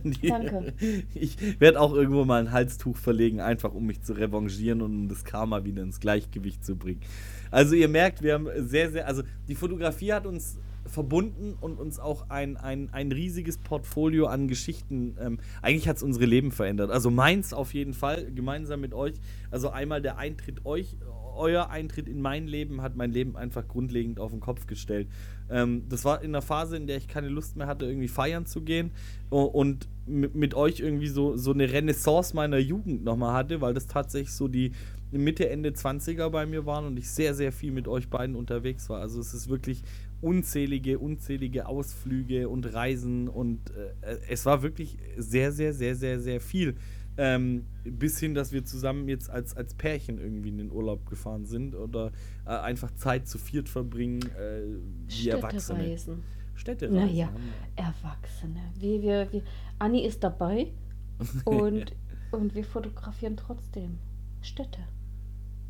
[0.04, 0.74] Die- Danke.
[1.16, 5.08] Ich werde auch irgendwo mal ein Halstuch verlegen, einfach um mich zu revanchieren und um
[5.10, 7.02] das Karma wieder ins Gleichgewicht zu bringen.
[7.50, 12.00] Also ihr merkt, wir haben sehr, sehr, also die Fotografie hat uns verbunden und uns
[12.00, 15.16] auch ein, ein, ein riesiges Portfolio an Geschichten.
[15.20, 16.92] Ähm, eigentlich hat es unsere Leben verändert.
[16.92, 19.16] Also meins auf jeden Fall, gemeinsam mit euch.
[19.50, 20.96] Also einmal der Eintritt euch,
[21.36, 25.08] euer Eintritt in mein Leben hat mein Leben einfach grundlegend auf den Kopf gestellt.
[25.50, 28.46] Ähm, das war in einer Phase, in der ich keine Lust mehr hatte, irgendwie feiern
[28.46, 28.92] zu gehen
[29.30, 33.88] und mit, mit euch irgendwie so, so eine Renaissance meiner Jugend nochmal hatte, weil das
[33.88, 34.72] tatsächlich so die
[35.12, 38.90] Mitte, Ende 20er bei mir waren und ich sehr, sehr viel mit euch beiden unterwegs
[38.90, 39.02] war.
[39.02, 39.84] Also es ist wirklich
[40.22, 46.42] unzählige, unzählige Ausflüge und Reisen und äh, es war wirklich sehr, sehr, sehr, sehr, sehr
[46.42, 46.76] viel.
[47.18, 51.46] Ähm, bis hin, dass wir zusammen jetzt als, als Pärchen irgendwie in den Urlaub gefahren
[51.46, 52.12] sind oder
[52.46, 54.62] äh, einfach Zeit zu viert verbringen, äh,
[55.08, 55.80] wie Erwachsene.
[55.80, 56.24] Städtereisen.
[56.56, 56.96] Städtereisen.
[56.98, 57.30] Naja.
[57.76, 58.62] Erwachsene.
[58.80, 59.42] Wir, wir, wir,
[59.80, 60.68] Anni ist dabei
[61.46, 61.94] und,
[62.32, 63.98] und wir fotografieren trotzdem
[64.42, 64.80] Städte.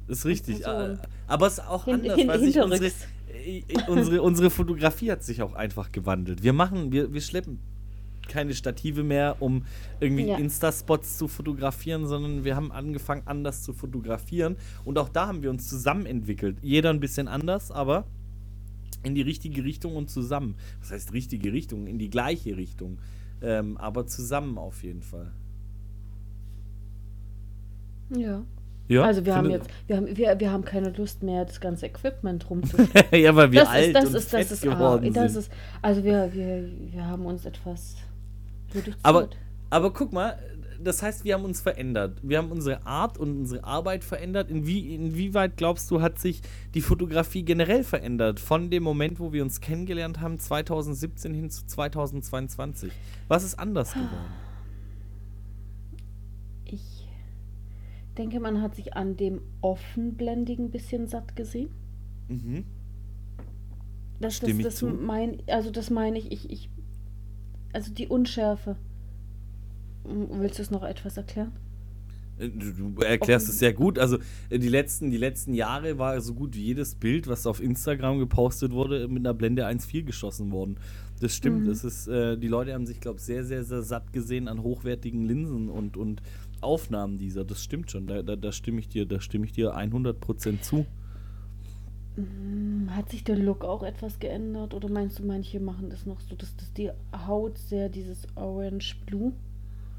[0.08, 0.62] Das ist richtig.
[0.62, 0.98] Person.
[0.98, 2.86] äh, Aber es ist auch Hin- anders, hin- weil sich unsere,
[3.34, 6.44] äh, äh, unsere, unsere Fotografie hat sich auch einfach gewandelt.
[6.44, 7.60] Wir machen, wir, wir schleppen
[8.28, 9.64] keine Stative mehr, um
[10.00, 10.38] irgendwie Ja.
[10.38, 14.56] Insta-Spots zu fotografieren, sondern wir haben angefangen, anders zu fotografieren.
[14.84, 16.58] Und auch da haben wir uns zusammen entwickelt.
[16.62, 18.06] Jeder ein bisschen anders, aber
[19.04, 20.56] in die richtige Richtung und zusammen.
[20.82, 21.88] Was heißt richtige Richtung?
[21.88, 23.00] In die gleiche Richtung.
[23.42, 25.32] Ähm, aber zusammen auf jeden Fall.
[28.16, 28.44] Ja.
[28.88, 31.88] Ja, also wir haben jetzt, wir haben, wir, wir haben keine Lust mehr, das ganze
[31.88, 33.04] Equipment rumzuführen.
[33.12, 35.34] ja, weil wir das alt ist, das und ist, das fett ist, geworden ah, das
[35.34, 35.42] sind.
[35.42, 35.52] ist,
[35.82, 37.96] also wir, wir, wir haben uns etwas.
[39.04, 39.30] Aber,
[39.70, 40.38] aber guck mal,
[40.86, 42.20] das heißt, wir haben uns verändert.
[42.22, 44.50] Wir haben unsere Art und unsere Arbeit verändert.
[44.50, 46.42] Inwie, inwieweit glaubst du, hat sich
[46.74, 48.40] die Fotografie generell verändert?
[48.40, 52.92] Von dem Moment, wo wir uns kennengelernt haben, 2017 hin zu 2022.
[53.28, 54.34] Was ist anders geworden?
[56.66, 57.08] Ich
[58.18, 61.70] denke, man hat sich an dem Offenblendigen ein bisschen satt gesehen.
[62.28, 62.66] Mhm.
[64.20, 66.70] Das, das, das mein, also das meine ich, ich, ich,
[67.76, 68.78] also die Unschärfe.
[70.04, 71.52] Willst du es noch etwas erklären?
[72.38, 74.00] Äh, Du, erklärst es sehr gut.
[74.00, 74.18] Also
[74.50, 78.20] äh, die letzten, die letzten Jahre war so gut wie jedes Bild, was auf Instagram
[78.20, 80.78] gepostet wurde, mit einer Blende 1.4 geschossen worden.
[81.20, 81.66] Das stimmt.
[81.66, 81.72] Mhm.
[81.72, 84.64] Es ist, äh, die Leute haben sich, glaube ich, sehr, sehr, sehr satt gesehen an
[84.64, 86.22] hochwertigen Linsen und, und
[86.62, 87.44] Aufnahmen dieser.
[87.44, 88.08] Das stimmt schon.
[88.08, 90.86] Da, da, da stimme ich dir, da stimme ich dir 100% zu.
[92.16, 94.74] Hm, Hat sich der Look auch etwas geändert?
[94.74, 96.90] Oder meinst du, manche machen das noch so, dass, dass die
[97.28, 99.34] Haut sehr dieses Orange Blue?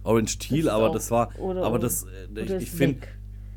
[0.04, 3.00] Orange Teal, aber auch- das war, oder- aber das, äh, Oder ich, ist ich finde?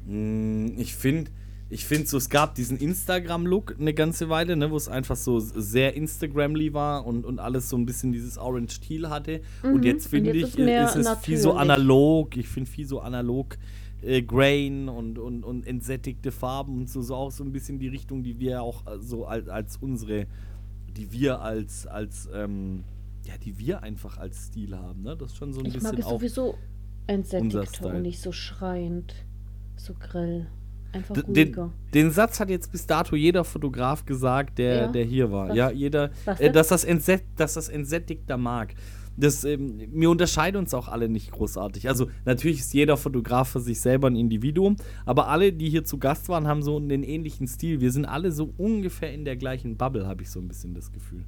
[0.08, 1.32] Mm, Ich finde,
[1.70, 5.40] ich finde so, es gab diesen Instagram-Look eine ganze Weile, ne, wo es einfach so
[5.40, 9.42] sehr Instagramly war und, und alles so ein bisschen dieses Orange Teal hatte.
[9.64, 12.36] Mhm, Und jetzt finde ich, ist mehr ist es viel so analog.
[12.36, 13.56] Ich finde viel so analog
[14.02, 17.88] äh, Grain und, und, und entsättigte Farben und so, so auch so ein bisschen die
[17.88, 20.26] Richtung, die wir auch äh, so als, als unsere,
[20.96, 22.84] die wir als, als, ähm,
[23.26, 25.16] ja, die wir einfach als Stil haben, ne?
[25.18, 26.12] Das ist schon so ein Ich mag bisschen es auch.
[26.20, 26.56] sowieso
[27.66, 27.96] Style.
[27.96, 29.14] und nicht so schreiend,
[29.76, 30.48] so grell.
[30.92, 31.72] Einfach D- Den, ruhiger.
[31.94, 34.88] den Satz hat jetzt bis dato jeder Fotograf gesagt, der, Ja?
[34.92, 35.50] der hier war.
[35.50, 35.56] Was?
[35.56, 38.74] Ja, jeder, äh, dass, das entsätt, dass das entsättigter mag.
[39.20, 41.88] Das, ähm, wir unterscheiden uns auch alle nicht großartig.
[41.88, 45.98] Also natürlich ist jeder Fotograf für sich selber ein Individuum, aber alle, die hier zu
[45.98, 47.82] Gast waren, haben so einen ähnlichen Stil.
[47.82, 50.92] Wir sind alle so ungefähr in der gleichen Bubble, habe ich so ein bisschen das
[50.92, 51.26] Gefühl.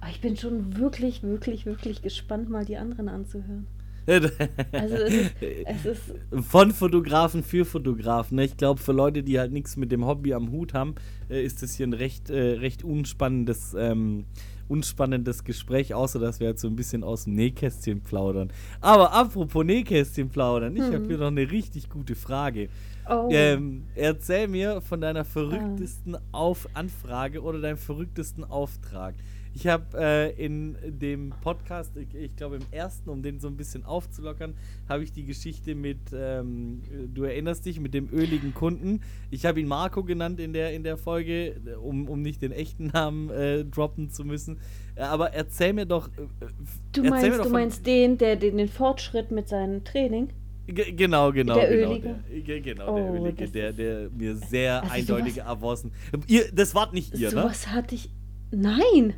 [0.00, 3.66] Aber ich bin schon wirklich, wirklich, wirklich gespannt, mal die anderen anzuhören.
[4.08, 5.34] Also es ist,
[5.66, 6.14] es ist
[6.48, 8.36] Von Fotografen für Fotografen.
[8.36, 8.44] Ne?
[8.44, 10.94] Ich glaube, für Leute, die halt nichts mit dem Hobby am Hut haben,
[11.28, 14.24] äh, ist das hier ein recht, äh, recht unspannendes, ähm,
[14.68, 18.50] unspannendes Gespräch, außer dass wir halt so ein bisschen aus dem Nähkästchen plaudern.
[18.80, 21.06] Aber apropos Nähkästchen plaudern, ich habe Hm.
[21.08, 22.68] hier noch eine richtig gute Frage.
[23.08, 29.14] oh, Ähm, erzähl mir von deiner verrücktesten Auf Anfrage oder deinem verrücktesten Auftrag.
[29.54, 33.56] Ich habe äh, in dem Podcast, ich, ich glaube im ersten, um den so ein
[33.56, 34.54] bisschen aufzulockern,
[34.88, 36.82] habe ich die Geschichte mit, ähm,
[37.12, 39.00] du erinnerst dich, mit dem öligen Kunden.
[39.30, 42.86] Ich habe ihn Marco genannt in der, in der Folge, um, um nicht den echten
[42.88, 44.58] Namen äh, droppen zu müssen.
[44.94, 46.08] Äh, Aber erzähl mir doch.
[46.08, 46.48] Äh, äh,
[46.92, 50.28] du meinst, doch du meinst den, der den, den Fortschritt mit seinem Training?
[50.66, 51.54] Ge- Genau, genau.
[51.54, 52.14] Der genau, Ölige?
[52.30, 55.92] Der, ge- genau, Oh, der Ölige, der, der mir sehr Also eindeutige sowas- Avancen.
[56.26, 57.42] Ihr, das wart nicht ihr, ne?
[57.42, 58.10] Sowas hatte ich.
[58.50, 59.14] Nein!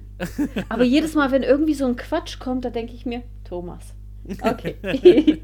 [0.68, 3.94] Aber jedes Mal, wenn irgendwie so ein Quatsch kommt, da denke ich mir, Thomas.
[4.42, 4.76] Okay.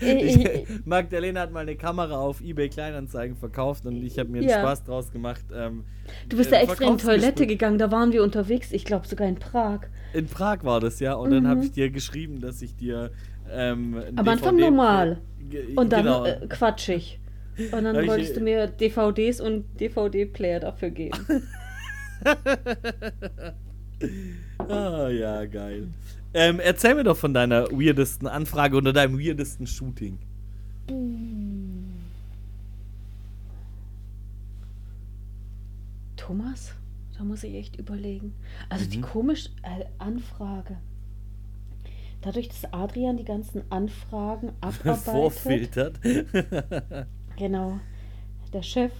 [0.00, 0.46] Ich,
[0.84, 4.60] Magdalena hat mal eine Kamera auf eBay Kleinanzeigen verkauft und ich habe mir einen Ja.
[4.60, 5.44] Spaß draus gemacht.
[5.54, 5.84] Ähm,
[6.28, 9.06] Du bist äh, ja extra in die Toilette gegangen, da waren wir unterwegs, ich glaube
[9.06, 9.80] sogar in Prag.
[10.12, 11.66] In Prag war das ja und dann habe Mhm.
[11.66, 13.10] ich dir geschrieben, dass ich dir.
[13.50, 15.20] Ähm, Am Anfang normal.
[15.74, 16.24] Und dann genau.
[16.24, 17.18] äh, quatschig.
[17.72, 21.18] Und dann wolltest du mir DVDs und DVD-Player dafür geben.
[24.68, 25.88] Ah, ja, geil.
[26.32, 30.18] Ähm, erzähl mir doch von deiner weirdesten Anfrage oder deinem weirdesten Shooting.
[36.16, 36.74] Thomas,
[37.16, 38.34] da muss ich echt überlegen.
[38.68, 39.02] Also die Mhm.
[39.02, 40.76] komische äh, Anfrage.
[42.20, 44.98] Dadurch, dass Adrian die ganzen Anfragen abarbeitet.
[45.04, 46.00] Vorfiltert.
[47.36, 47.80] Genau.
[48.52, 48.92] Der Chef.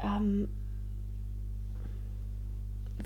[0.00, 0.48] Ähm,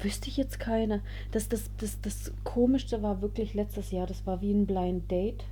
[0.05, 1.03] wüsste ich jetzt keine.
[1.33, 4.07] Das, das, das, das Komischste war wirklich letztes Jahr.
[4.07, 5.45] Das war wie ein Blind Date.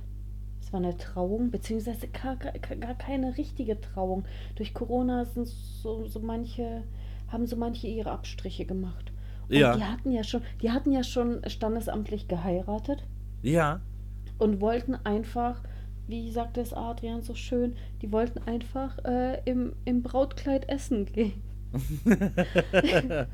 [0.61, 4.25] Es war eine Trauung, beziehungsweise gar, gar, gar keine richtige Trauung.
[4.55, 6.83] Durch Corona sind so, so manche,
[7.29, 9.11] haben so manche ihre Abstriche gemacht.
[9.47, 9.75] Und Ja.
[9.77, 13.03] die hatten ja schon, die hatten ja schon standesamtlich geheiratet
[13.41, 13.79] ja.
[14.39, 15.61] und wollten einfach,
[16.07, 21.41] wie sagte es Adrian so schön, die wollten einfach äh, im, im Brautkleid essen gehen.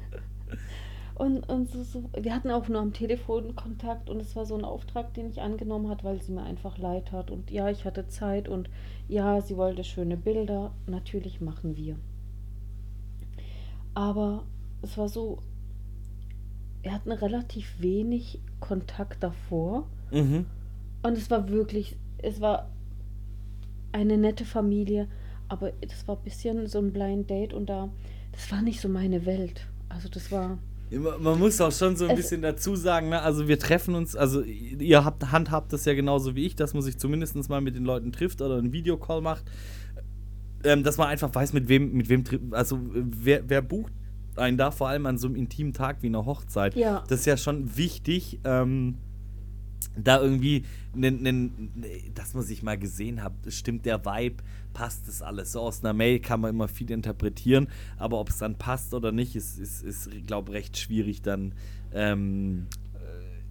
[1.16, 4.55] Und, und so, so, wir hatten auch nur am Telefon Kontakt und es war so
[4.55, 7.30] ein Auftrag, den ich angenommen hat, weil sie mir einfach leid hat.
[7.30, 8.70] Und ja, ich hatte Zeit und
[9.07, 10.72] ja, sie wollte schöne Bilder.
[10.88, 11.97] Natürlich machen wir.
[13.93, 14.43] Aber
[14.82, 15.38] es war so,
[16.82, 19.88] wir hatten relativ wenig Kontakt davor.
[20.11, 20.45] Mhm.
[21.03, 22.70] Und es war wirklich, es war
[23.91, 25.07] eine nette Familie,
[25.47, 27.89] aber das war ein bisschen so ein Blind Date und da,
[28.32, 29.68] das war nicht so meine Welt.
[29.89, 30.57] Also das war,
[30.92, 33.22] Man muss auch schon so ein bisschen dazu sagen, ne?
[33.22, 36.84] also wir treffen uns, also ihr habt, handhabt das ja genauso wie ich, dass man
[36.84, 39.44] sich zumindest mal mit den Leuten trifft oder einen Videocall macht,
[40.64, 43.92] ähm, dass man einfach weiß, mit wem, mit wem, also wer, wer bucht
[44.36, 46.76] einen da, vor allem an so einem intimen Tag wie einer Hochzeit.
[46.76, 47.04] Ja.
[47.08, 48.98] Das ist ja schon wichtig, ähm,
[49.96, 51.50] da irgendwie, ne,
[52.14, 55.54] dass man sich mal gesehen hat, stimmt der Vibe, passt das alles.
[55.54, 57.68] So aus einer Mail kann man immer viel interpretieren,
[57.98, 61.54] aber ob es dann passt oder nicht, ist, ist, ist glaube ich, recht schwierig dann.
[61.94, 62.68] Ähm,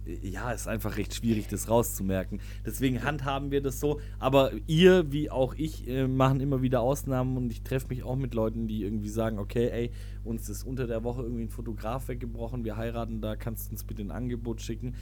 [0.05, 2.39] äh, ja, ist einfach recht schwierig, das rauszumerken.
[2.65, 3.99] Deswegen handhaben wir das so.
[4.19, 8.15] Aber ihr, wie auch ich, äh, machen immer wieder Ausnahmen und ich treffe mich auch
[8.15, 9.91] mit Leuten, die irgendwie sagen, okay, ey,
[10.23, 13.83] uns ist unter der Woche irgendwie ein Fotograf weggebrochen, wir heiraten, da kannst du uns
[13.83, 14.95] bitte ein Angebot schicken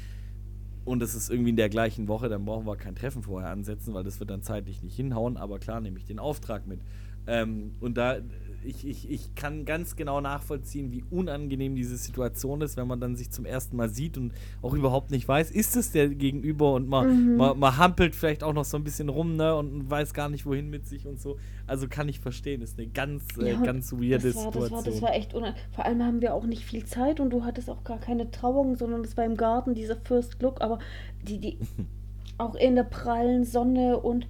[0.83, 3.93] und es ist irgendwie in der gleichen Woche, dann brauchen wir kein Treffen vorher ansetzen,
[3.93, 6.81] weil das wird dann zeitlich nicht hinhauen, aber klar nehme ich den Auftrag mit.
[7.27, 8.17] Ähm, und da
[8.63, 13.15] ich, ich, ich kann ganz genau nachvollziehen, wie unangenehm diese Situation ist, wenn man dann
[13.15, 16.87] sich zum ersten Mal sieht und auch überhaupt nicht weiß, ist es der Gegenüber und
[16.87, 17.37] man, mhm.
[17.37, 20.45] man, man, hampelt vielleicht auch noch so ein bisschen rum ne, und weiß gar nicht,
[20.45, 21.37] wohin mit sich und so.
[21.67, 24.63] Also kann ich verstehen, ist eine ganz, äh, ja, ganz weirde das war, Situation.
[24.63, 25.63] Das war, das war echt unangenehm.
[25.71, 28.75] Vor allem haben wir auch nicht viel Zeit und du hattest auch gar keine Trauung,
[28.75, 30.79] sondern es war im Garten, dieser First Look, aber
[31.23, 31.57] die, die
[32.37, 34.27] auch in der prallen Sonne und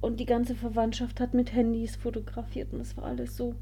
[0.00, 3.54] und die ganze Verwandtschaft hat mit Handys fotografiert und es war alles so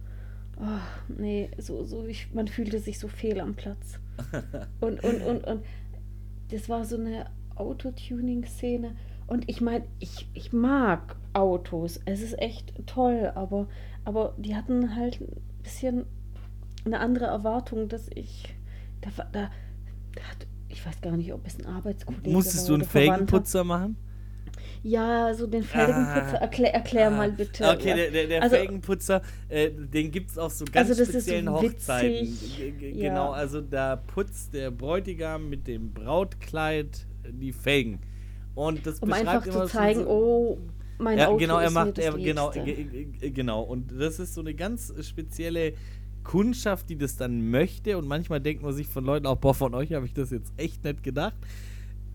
[0.58, 3.98] Oh, nee, so, so, ich, man fühlte sich so fehl am Platz.
[4.80, 5.62] Und, und, und, und
[6.50, 7.26] das war so eine
[7.56, 8.96] Autotuning-Szene.
[9.26, 12.00] Und ich meine, ich, ich mag Autos.
[12.06, 13.68] Es ist echt toll, aber,
[14.04, 16.06] aber die hatten halt ein bisschen
[16.86, 18.54] eine andere Erwartung, dass ich.
[19.02, 19.50] Da, da,
[20.14, 22.78] da hat, ich weiß gar nicht, ob es ein Arbeitskollege Musstest war.
[22.78, 23.96] Du einen Felgenputzer machen?
[24.86, 27.68] Ja, so den Felgenputzer, ah, erklär, erklär ah, mal bitte.
[27.68, 31.46] Okay, der, der, der also, Felgenputzer, äh, den gibt es auf so ganz also speziellen
[31.46, 32.38] so Hochzeiten.
[32.80, 33.08] Ja.
[33.08, 37.98] Genau, also da putzt der Bräutigam mit dem Brautkleid die Felgen.
[38.54, 40.58] Und das um einfach zu zeigen, so, oh,
[40.98, 42.52] mein ja, Auto genau, er ist macht, er, genau,
[43.20, 43.62] genau.
[43.62, 45.72] Und das ist so eine ganz spezielle
[46.22, 47.98] Kundschaft, die das dann möchte.
[47.98, 50.52] Und manchmal denkt man sich von Leuten auch, boah, von euch habe ich das jetzt
[50.56, 51.34] echt nicht gedacht.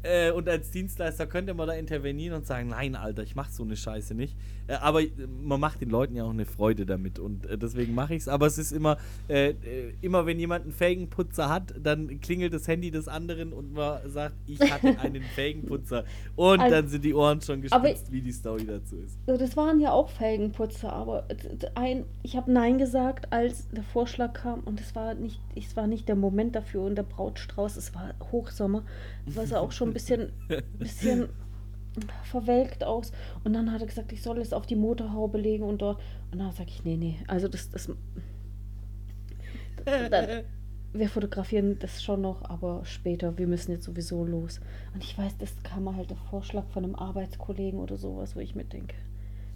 [0.04, 3.64] Äh, und als Dienstleister könnte man da intervenieren und sagen, nein, Alter, ich mache so
[3.64, 4.36] eine Scheiße nicht.
[4.72, 5.02] Äh, aber
[5.44, 8.28] man macht den Leuten ja auch eine Freude damit und äh, deswegen mache ich es.
[8.28, 8.98] Aber es ist immer,
[9.28, 13.74] äh, äh, immer wenn jemand einen Felgenputzer hat, dann klingelt das Handy des anderen und
[13.74, 16.06] man sagt, ich hatte einen Felgenputzer.
[16.36, 19.18] Und also, dann sind die Ohren schon gespitzt, wie die Story dazu ist.
[19.26, 21.28] Das waren ja auch Felgenputzer, aber
[21.76, 25.88] ein, ich habe Nein gesagt, als der Vorschlag kam und es war nicht, es war
[25.88, 28.84] nicht der Moment dafür und der Brautstrauß, es war Hochsommer,
[29.26, 30.32] war es auch schon ein bisschen,
[30.80, 31.30] bisschen
[32.24, 33.12] verwelkt aus.
[33.44, 36.00] Und dann hat er gesagt, ich soll es auf die Motorhaube legen und dort.
[36.32, 37.18] Und dann sage ich, nee, nee.
[37.28, 37.90] Also das, das.
[39.84, 40.44] Dann,
[40.94, 43.38] wir fotografieren das schon noch, aber später.
[43.38, 44.60] Wir müssen jetzt sowieso los.
[44.94, 48.54] Und ich weiß, das kam halt der Vorschlag von einem Arbeitskollegen oder sowas, wo ich
[48.54, 48.96] mitdenke.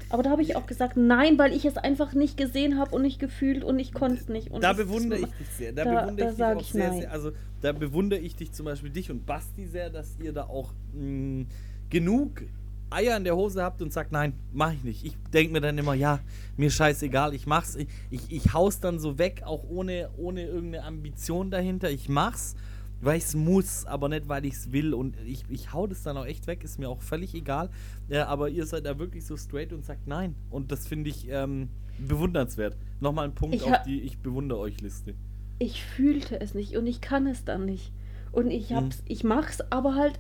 [0.10, 3.02] Aber da habe ich auch gesagt, nein, weil ich es einfach nicht gesehen habe und
[3.02, 4.52] nicht gefühlt und ich konnte es nicht.
[4.52, 5.74] Und da bewundere ich dich sehr.
[5.74, 7.12] Da, da bewundere ich dich auch sehr, sehr.
[7.12, 7.32] Also
[7.62, 11.42] da bewundere ich dich zum Beispiel, dich und Basti sehr, dass ihr da auch mh,
[11.42, 11.48] mm,
[11.90, 12.44] genug
[12.90, 15.06] Eier in der Hose habt und sagt, nein, mach ich nicht.
[15.06, 16.20] Ich denke mir dann immer, ja,
[16.56, 17.76] mir scheißegal, ich mach's.
[17.76, 21.90] Ich, ich, ich hau's dann so weg, auch ohne, ohne irgendeine Ambition dahinter.
[21.90, 22.56] Ich mach's
[23.02, 24.94] weil ich es muss, aber nicht, weil ich es will.
[24.94, 27.70] Und ich, ich hau das dann auch echt weg, ist mir auch völlig egal.
[28.08, 30.36] Ja, aber ihr seid da wirklich so straight und sagt nein.
[30.50, 31.70] Und das finde ich ähm,
[32.00, 32.78] bewundernswert.
[33.00, 35.14] Nochmal ein Punkt auf die Ich bewundere euch Liste.
[35.60, 37.94] Ich fühlte es nicht und ich kann es dann nicht.
[38.32, 39.06] Und ich hab's, hm.
[39.08, 40.20] ich mach's, aber halt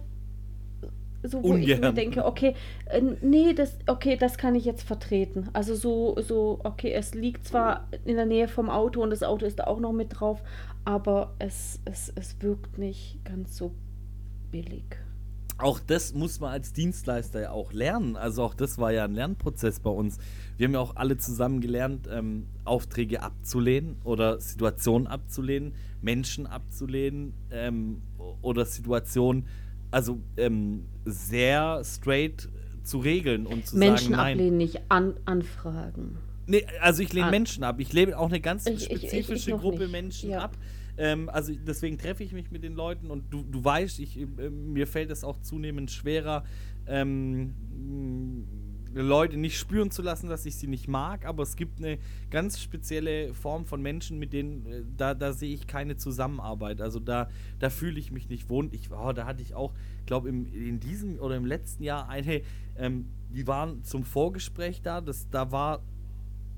[1.28, 1.61] so, wo Ungern.
[1.69, 2.55] ich mir denke, okay,
[2.86, 5.49] äh, nee, das, okay, das kann ich jetzt vertreten.
[5.53, 9.45] Also so, so, okay, es liegt zwar in der Nähe vom Auto und das Auto
[9.45, 10.41] ist da auch noch mit drauf,
[10.84, 13.71] aber es, es, es wirkt nicht ganz so
[14.51, 14.97] billig.
[15.57, 18.17] Auch das muss man als Dienstleister ja auch lernen.
[18.17, 20.17] Also auch das war ja ein Lernprozess bei uns.
[20.57, 27.34] Wir haben ja auch alle zusammen gelernt, ähm, Aufträge abzulehnen oder Situationen abzulehnen, Menschen abzulehnen
[27.51, 28.01] ähm,
[28.41, 29.45] oder Situationen,
[29.96, 32.50] also ähm, sehr straight
[32.84, 34.38] zu regeln und zu Menschen sagen, nein.
[34.38, 36.18] Menschen ablehnen, nicht an, anfragen.
[36.48, 37.32] Nee, also ich lehne ah.
[37.32, 37.80] Menschen ab.
[37.80, 39.91] Ich lehne auch eine ganz ich, spezifische ich, ich, Gruppe nicht.
[39.93, 40.39] Menschen ja.
[40.39, 40.58] ab.
[40.98, 44.50] Ähm, also deswegen treffe ich mich mit den Leuten und du, du weißt, ich, äh,
[44.50, 46.43] mir fällt es auch zunehmend schwerer,
[46.88, 47.54] ähm,
[49.02, 51.98] Leute nicht spüren zu lassen, dass ich sie nicht mag, aber es gibt eine
[52.32, 56.82] ganz spezielle Form von Menschen, mit denen, äh, da, da sehe ich keine Zusammenarbeit.
[56.82, 57.30] Also da,
[57.60, 58.74] da fühle ich mich nicht wohnt.
[58.74, 59.74] Ich, oh, da hatte ich auch,
[60.06, 62.41] glaube in diesem oder im letzten Jahr eine,
[62.78, 65.82] ähm, die waren zum Vorgespräch da, das, da war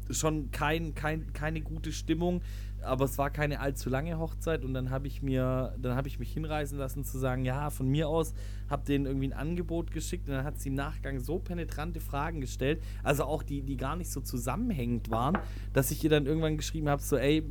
[0.10, 2.42] schon kein, kein, keine gute Stimmung,
[2.88, 6.20] aber es war keine allzu lange Hochzeit und dann habe ich mir, dann habe ich
[6.20, 8.34] mich hinreißen lassen zu sagen, ja, von mir aus,
[8.70, 12.42] habe denen irgendwie ein Angebot geschickt und dann hat sie im Nachgang so penetrante Fragen
[12.42, 15.38] gestellt, also auch die, die gar nicht so zusammenhängend waren,
[15.74, 17.44] dass ich ihr dann irgendwann geschrieben habe, so, ey,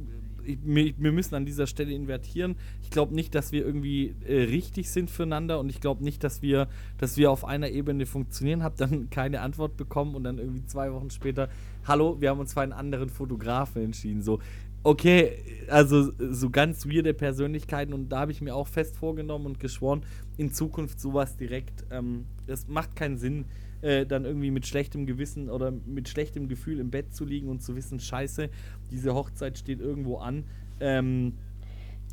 [0.47, 2.57] wir müssen an dieser Stelle invertieren.
[2.82, 6.43] Ich glaube nicht, dass wir irgendwie äh, richtig sind füreinander und ich glaube nicht, dass
[6.43, 6.68] wir,
[6.99, 8.62] dass wir auf einer Ebene funktionieren.
[8.62, 11.49] Hab dann keine Antwort bekommen und dann irgendwie zwei Wochen später,
[11.87, 14.22] hallo, wir haben uns für einen anderen Fotografen entschieden.
[14.22, 14.41] So,
[14.87, 15.32] okay,
[15.68, 20.03] also so ganz weirde Persönlichkeiten und da habe ich mir auch fest vorgenommen und geschworen,
[20.37, 23.47] in Zukunft sowas direkt, ähm, das macht keinen Sinn,
[23.82, 27.62] äh, dann irgendwie mit schlechtem Gewissen oder mit schlechtem Gefühl im Bett zu liegen und
[27.62, 28.49] zu wissen, scheiße,
[28.93, 30.45] diese Hochzeit steht irgendwo an.
[30.78, 31.32] Ähm,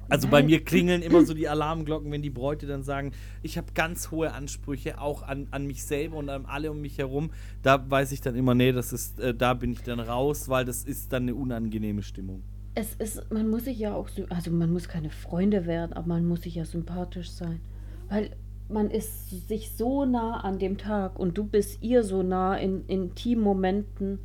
[0.09, 3.11] also bei mir klingeln immer so die Alarmglocken, wenn die Bräute dann sagen,
[3.43, 6.97] ich habe ganz hohe Ansprüche, auch an, an mich selber und an alle um mich
[6.97, 7.31] herum.
[7.61, 10.65] Da weiß ich dann immer, nee, das ist, äh, da bin ich dann raus, weil
[10.65, 12.43] das ist dann eine unangenehme Stimmung
[12.75, 16.25] es ist, man muss sich ja auch, also man muss keine Freunde werden, aber man
[16.25, 17.59] muss sich ja sympathisch sein.
[18.09, 18.31] Weil
[18.69, 22.85] man ist sich so nah an dem Tag und du bist ihr so nah in
[22.87, 24.19] intimen Momenten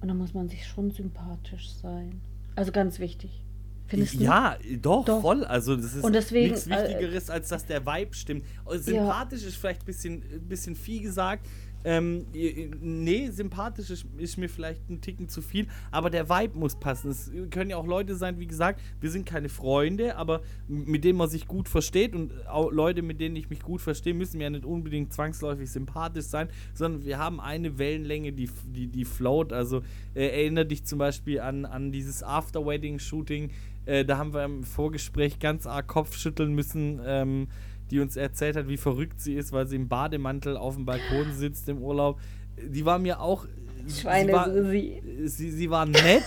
[0.00, 2.20] und dann muss man sich schon sympathisch sein.
[2.54, 3.42] Also ganz wichtig.
[3.88, 4.76] Findest ja, du?
[4.78, 5.44] doch, doch, voll.
[5.44, 8.44] Also das ist deswegen, nichts äh, Wichtigeres, als dass der Vibe stimmt.
[8.68, 9.48] Sympathisch ja.
[9.48, 11.46] ist vielleicht ein bisschen, bisschen viel gesagt,
[11.86, 16.74] ähm, nee, sympathisch ist, ist, mir vielleicht ein Ticken zu viel, aber der Vibe muss
[16.74, 17.12] passen.
[17.12, 21.16] Es können ja auch Leute sein, wie gesagt, wir sind keine Freunde, aber mit denen
[21.16, 24.50] man sich gut versteht und auch Leute, mit denen ich mich gut verstehe, müssen ja
[24.50, 29.52] nicht unbedingt zwangsläufig sympathisch sein, sondern wir haben eine Wellenlänge, die, die, die float.
[29.52, 29.82] Also
[30.16, 33.50] äh, erinnere dich zum Beispiel an, an dieses After-Wedding-Shooting.
[33.84, 37.00] Äh, da haben wir im Vorgespräch ganz arg Kopfschütteln müssen.
[37.06, 37.46] Ähm,
[37.90, 41.32] die uns erzählt hat, wie verrückt sie ist, weil sie im Bademantel auf dem Balkon
[41.34, 42.20] sitzt im Urlaub.
[42.60, 43.46] Die war mir auch.
[43.88, 45.02] Schweine sie war, Susi.
[45.24, 46.24] Sie, sie war nett.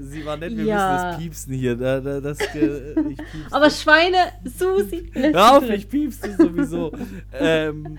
[0.00, 0.92] sie war nett, wir ja.
[0.92, 1.76] müssen das piepsen hier.
[1.76, 2.94] Da, da, das, äh,
[3.50, 5.10] Aber Schweine Susi.
[5.12, 6.92] Hör auf, ich piepste sowieso.
[7.32, 7.98] ähm,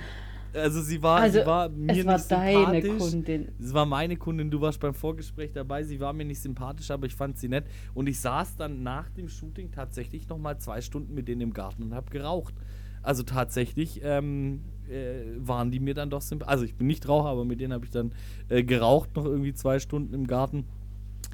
[0.54, 3.48] also sie war, also, sie war mir es war nicht deine Kundin.
[3.60, 7.06] Es war meine Kundin, du warst beim Vorgespräch dabei, sie war mir nicht sympathisch, aber
[7.06, 7.66] ich fand sie nett.
[7.94, 11.84] Und ich saß dann nach dem Shooting tatsächlich nochmal zwei Stunden mit denen im Garten
[11.84, 12.56] und habe geraucht.
[13.02, 16.52] Also tatsächlich ähm, äh, waren die mir dann doch sympathisch.
[16.52, 18.14] Also ich bin nicht Raucher, aber mit denen habe ich dann
[18.50, 20.66] äh, geraucht, noch irgendwie zwei Stunden im Garten.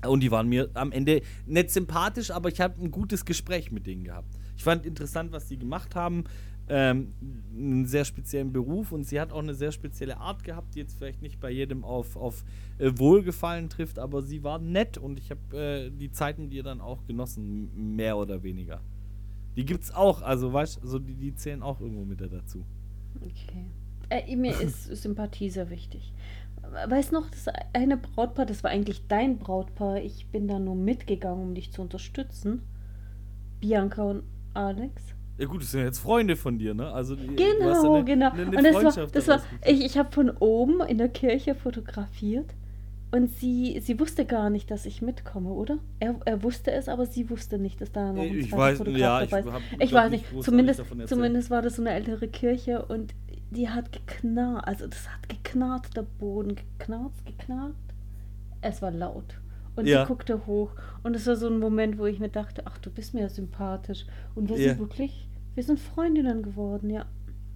[0.07, 3.87] Und die waren mir am Ende nicht sympathisch, aber ich habe ein gutes Gespräch mit
[3.87, 4.27] denen gehabt.
[4.57, 6.25] Ich fand interessant, was die gemacht haben.
[6.67, 7.13] Ähm,
[7.55, 10.97] einen sehr speziellen Beruf und sie hat auch eine sehr spezielle Art gehabt, die jetzt
[10.97, 12.43] vielleicht nicht bei jedem auf, auf
[12.79, 16.63] äh, Wohlgefallen trifft, aber sie war nett und ich habe äh, die Zeit mit ihr
[16.63, 18.81] dann auch genossen, mehr oder weniger.
[19.55, 22.65] Die gibt's auch, also weißt du, die, die zählen auch irgendwo mit dazu.
[23.21, 23.65] Okay.
[24.09, 26.13] Äh, mir ist Sympathie sehr wichtig.
[26.87, 29.97] Weißt noch, das eine Brautpaar, das war eigentlich dein Brautpaar.
[29.97, 32.63] Ich bin da nur mitgegangen, um dich zu unterstützen.
[33.59, 35.15] Bianca und Alex.
[35.37, 36.91] Ja gut, das sind jetzt Freunde von dir, ne?
[36.91, 38.31] Also genau, eine, genau.
[38.31, 41.55] Eine, eine und das war, das war ich, ich habe von oben in der Kirche
[41.55, 42.53] fotografiert
[43.15, 45.77] und sie, sie wusste gar nicht, dass ich mitkomme, oder?
[46.01, 48.99] Er, er wusste es, aber sie wusste nicht, dass da noch ein ich weiß, Fotograf
[48.99, 49.47] ja, dabei ist.
[49.71, 53.15] Ich, ich weiß nicht, zumindest, zumindest war das so eine ältere Kirche und
[53.51, 57.75] die hat geknarrt, also das hat geknarrt, der Boden geknarrt, geknarrt.
[58.59, 59.39] Es war laut.
[59.77, 60.01] Und ja.
[60.01, 60.71] sie guckte hoch
[61.03, 63.29] und es war so ein Moment, wo ich mir dachte, ach, du bist mir ja
[63.29, 64.05] sympathisch.
[64.35, 64.71] Und wir ja.
[64.71, 67.05] sind wirklich, wir sind Freundinnen geworden, ja.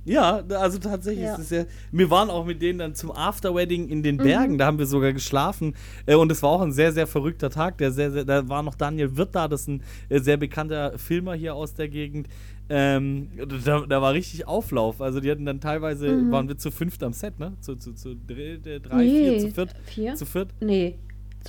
[0.05, 1.37] Ja, also tatsächlich ja.
[1.37, 1.65] ja.
[1.91, 4.57] Wir waren auch mit denen dann zum Afterwedding in den Bergen, mhm.
[4.57, 5.75] da haben wir sogar geschlafen.
[6.05, 7.77] Äh, und es war auch ein sehr, sehr verrückter Tag.
[7.77, 10.97] Der sehr, sehr, da war noch Daniel Wirth da, das ist ein äh, sehr bekannter
[10.97, 12.27] Filmer hier aus der Gegend.
[12.71, 13.29] Ähm,
[13.65, 15.01] da, da, war richtig Auflauf.
[15.01, 16.31] Also die hatten dann teilweise, mhm.
[16.31, 17.53] waren wir zu fünft am Set, ne?
[17.61, 19.09] Zu, zu, zu drei, drei nee.
[19.09, 19.75] vier, zu viert.
[19.85, 20.15] Vier?
[20.15, 20.49] Zu viert?
[20.61, 20.99] Nee.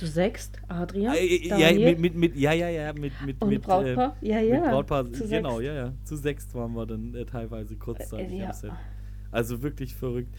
[0.01, 1.13] Zu sechst, Adrian.
[1.13, 4.17] Äh, ja, mit, mit, mit, ja, ja, ja, mit, mit, Und mit Brautpaar?
[4.19, 4.61] Äh, ja, ja.
[4.61, 5.67] Mit Brautpaar, zu genau, sechst.
[5.67, 5.93] ja, ja.
[6.03, 8.51] Zu sechst waren wir dann äh, teilweise kurzzeitig äh, ja.
[9.29, 10.35] Also wirklich verrückt.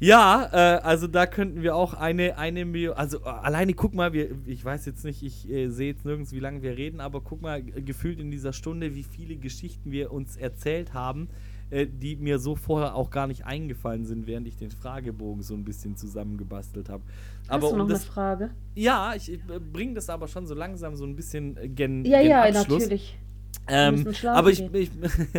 [0.00, 4.14] Ja, äh, also da könnten wir auch eine, eine Million, also äh, alleine guck mal,
[4.14, 7.20] wir, ich weiß jetzt nicht, ich äh, sehe jetzt nirgends, wie lange wir reden, aber
[7.20, 11.28] guck mal, gefühlt in dieser Stunde, wie viele Geschichten wir uns erzählt haben
[11.70, 15.54] äh, die mir so vorher auch gar nicht eingefallen sind, während ich den Fragebogen so
[15.54, 17.02] ein bisschen zusammengebastelt habe.
[17.48, 18.50] Hast du noch das, eine Frage?
[18.74, 19.38] Ja, ich, äh,
[19.72, 22.82] bringe das aber schon so langsam so ein bisschen äh, gen, ja, gen ja, Abschluss.
[22.82, 23.18] natürlich.
[23.66, 24.90] Ähm, aber ich, ich,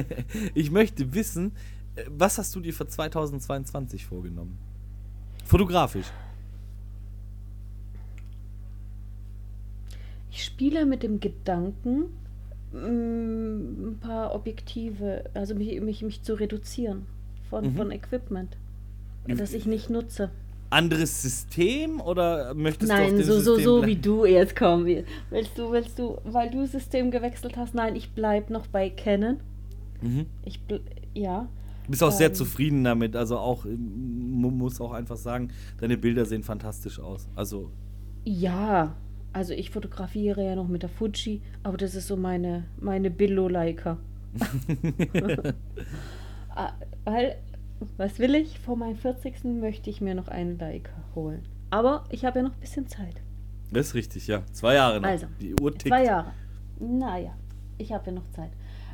[0.53, 1.51] ich möchte wissen,
[2.07, 4.57] was hast du dir für 2022 vorgenommen?
[5.45, 6.05] Fotografisch.
[10.31, 12.05] Ich spiele mit dem Gedanken,
[12.73, 17.05] ein paar Objektive, also mich, mich, mich zu reduzieren
[17.49, 17.75] von, mhm.
[17.75, 18.57] von Equipment,
[19.27, 20.29] das ich nicht nutze.
[20.69, 23.87] anderes System oder möchtest du auf Nein, dem so, so, System so bleiben?
[23.91, 24.85] wie du jetzt komm.
[24.85, 27.73] Willst du, willst du, weil du System gewechselt hast?
[27.73, 29.37] Nein, ich bleib noch bei Canon.
[30.01, 30.27] Mhm.
[30.45, 30.59] Ich
[31.15, 31.47] ja.
[31.85, 32.35] Du bist auch sehr Ähm.
[32.35, 33.15] zufrieden damit.
[33.15, 35.49] Also auch, ähm, man muss auch einfach sagen,
[35.79, 37.27] deine Bilder sehen fantastisch aus.
[37.35, 37.71] Also,
[38.25, 38.95] Ja.
[39.33, 43.97] Also ich fotografiere ja noch mit der Fuji, aber das ist so meine, meine Billo-Leica.
[46.55, 46.73] Ah,
[47.05, 47.37] weil,
[47.97, 48.59] was will ich?
[48.59, 49.43] Vor meinem 40.
[49.45, 51.43] möchte ich mir noch einen Leica holen.
[51.69, 53.21] Aber ich habe ja noch ein bisschen Zeit.
[53.71, 54.43] das ist richtig, ja.
[54.51, 55.07] Zwei Jahre noch.
[55.07, 55.87] Also, Die Uhr tickt.
[55.87, 56.33] Zwei Jahre.
[56.79, 57.33] Naja,
[57.77, 58.51] ich habe ja noch Zeit.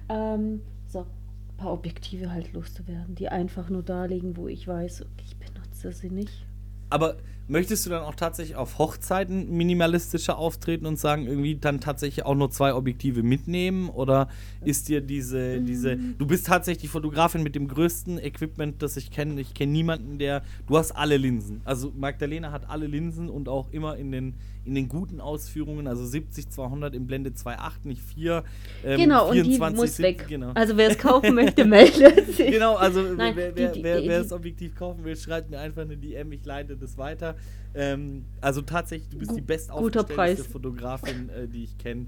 [0.09, 5.05] Ähm, so, ein paar Objektive halt loszuwerden, die einfach nur da liegen, wo ich weiß,
[5.23, 6.45] ich benutze sie nicht.
[6.89, 7.17] Aber
[7.47, 12.35] möchtest du dann auch tatsächlich auf Hochzeiten minimalistischer auftreten und sagen, irgendwie dann tatsächlich auch
[12.35, 13.89] nur zwei Objektive mitnehmen?
[13.89, 14.27] Oder
[14.63, 15.95] ist dir diese, diese.
[15.95, 16.15] Mm.
[16.17, 19.39] Du bist tatsächlich die Fotografin mit dem größten Equipment, das ich kenne.
[19.41, 20.41] Ich kenne niemanden, der.
[20.67, 21.61] Du hast alle Linsen.
[21.65, 24.33] Also Magdalena hat alle Linsen und auch immer in den,
[24.65, 28.43] in den guten Ausführungen, also 70, 200 im Blende 2.8, nicht 4.
[28.83, 30.25] Ähm, genau, und die 24, muss 70, weg.
[30.27, 30.51] Genau.
[30.55, 32.49] Also wer es kaufen möchte, meldet sich.
[32.51, 35.51] Genau, also Nein, wer, wer, die- wer, die- wer die- das Objektiv kaufen will, schreibt
[35.51, 37.34] mir einfach eine DM, ich leite das weiter.
[37.73, 40.41] Ähm, also tatsächlich, du bist Gu- die Preis.
[40.47, 42.05] Fotografin, äh, die ich kenne,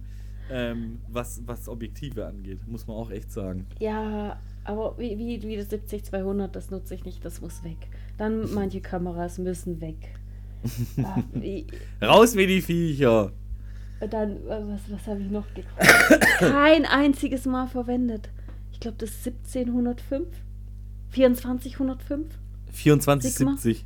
[0.49, 3.65] ähm, was, was Objektive angeht, muss man auch echt sagen.
[3.79, 7.77] Ja, aber wie, wie, wie das 70-200, das nutze ich nicht, das muss weg.
[8.17, 9.97] Dann manche Kameras müssen weg.
[11.03, 11.67] Ah, wie-
[12.01, 13.31] Raus mit die Viecher!
[13.99, 16.21] Dann, äh, was, was habe ich noch gekauft?
[16.39, 18.29] Kein einziges Mal verwendet.
[18.71, 20.27] Ich glaube, das ist 1705.
[21.11, 22.27] 2405?
[22.71, 23.85] 2470.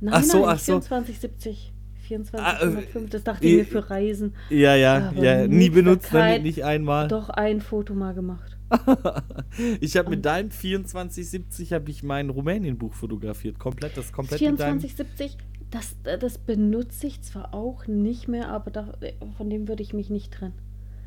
[0.00, 0.80] Nein, Ach so, nein, ach so.
[0.80, 1.72] 2470.
[2.08, 4.34] Ah, 2405, äh, das dachte äh, ich mir für Reisen.
[4.48, 7.08] Ja, ja, ja, nie benutzt, damit nicht einmal.
[7.08, 8.56] Doch ein Foto mal gemacht.
[9.80, 14.80] ich habe mit deinem 2470 habe ich mein Rumänien-Buch fotografiert, komplett, das komplett mit deinem
[14.80, 15.36] 2470,
[15.70, 18.92] das, das benutze ich zwar auch nicht mehr, aber da,
[19.36, 20.54] von dem würde ich mich nicht trennen.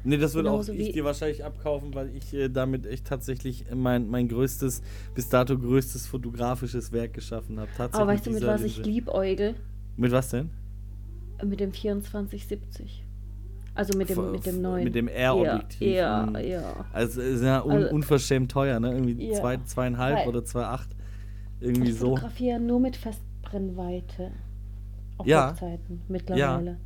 [0.04, 4.08] Nee, das würde auch ich dir wahrscheinlich abkaufen, weil ich äh, damit echt tatsächlich mein,
[4.08, 4.82] mein größtes,
[5.14, 7.70] bis dato größtes fotografisches Werk geschaffen habe.
[7.92, 9.56] Aber weißt du, mit was ich liebäugel?
[9.98, 10.52] Mit was denn?
[11.46, 13.06] Mit dem 2470.
[13.76, 14.84] Also mit F- dem, mit dem neuen.
[14.84, 15.82] Mit dem R-Objektiv.
[15.96, 16.86] Ja, ja, ja.
[16.92, 18.92] Also ist ja un Also- unverschämt teuer, ne?
[18.94, 19.34] Irgendwie Ja.
[19.40, 20.88] zwei, zweieinhalb Weil- oder zweieinhalb.
[21.62, 22.10] Irgendwie Ich so.
[22.16, 24.32] fotografiere nur mit Festbrennweite.
[25.18, 25.52] Auf Ja.
[25.52, 26.78] Hochzeiten mittlerweile.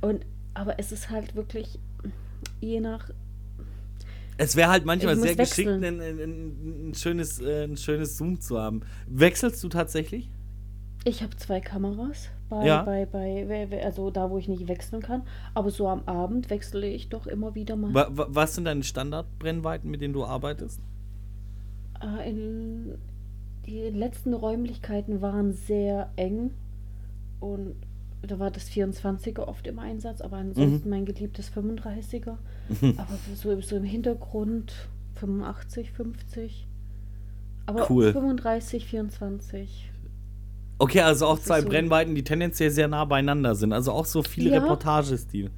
[0.00, 0.24] Und,
[0.54, 1.78] aber es ist halt wirklich,
[2.60, 3.10] je nach.
[4.38, 8.58] Es wäre halt manchmal sehr geschickt, ein, ein, ein, schönes, äh, ein schönes Zoom zu
[8.58, 8.82] haben.
[9.06, 10.30] Wechselst du tatsächlich?
[11.04, 12.28] Ich habe zwei Kameras.
[12.48, 12.82] Bei, Ja.
[12.82, 15.22] bei, bei, also da, wo ich nicht wechseln kann.
[15.54, 17.94] Aber so am Abend wechsle ich doch immer wieder mal.
[17.94, 20.80] Wa wa was sind deine Standardbrennweiten, mit denen du arbeitest?
[22.02, 22.98] Äh, in,
[23.66, 26.50] die letzten Räumlichkeiten waren sehr eng
[27.40, 27.74] und
[28.22, 30.90] da war das 24er oft im Einsatz, aber ansonsten Mhm.
[30.90, 32.38] mein geliebtes 35er.
[32.96, 34.72] aber so, so im Hintergrund
[35.14, 36.66] 85, 50.
[37.66, 38.12] Aber Cool.
[38.12, 39.90] 35, 24.
[40.78, 43.72] Okay, also auch Das zwei so- Brennweiten, die tendenziell sehr nah beieinander sind.
[43.72, 44.58] Also auch so viel Ja.
[44.60, 45.50] Reportagestil.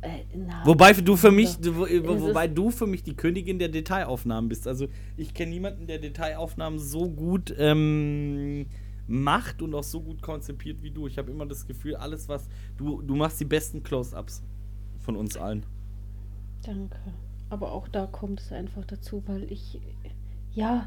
[0.00, 1.86] Äh, na, Wobei du für mich, wo,
[2.20, 4.66] wobei du für mich die Königin der Detailaufnahmen bist.
[4.66, 8.66] Also ich kenne niemanden, der Detailaufnahmen so gut ähm,
[9.06, 11.06] macht und auch so gut konzipiert wie du.
[11.06, 14.42] Ich habe immer das Gefühl, alles was du du machst die besten Close-ups
[14.98, 15.66] von uns allen.
[16.64, 16.98] Danke.
[17.50, 19.80] Aber auch da kommt es einfach dazu, weil ich.
[20.54, 20.86] Ja,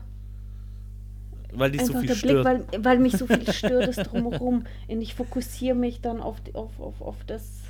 [1.53, 2.43] Weil dich so einfach viel der stört.
[2.43, 4.65] Blick, weil, weil mich so viel stört, das drumherum.
[4.87, 7.61] Und ich fokussiere mich dann auf, die- auf, auf, auf das.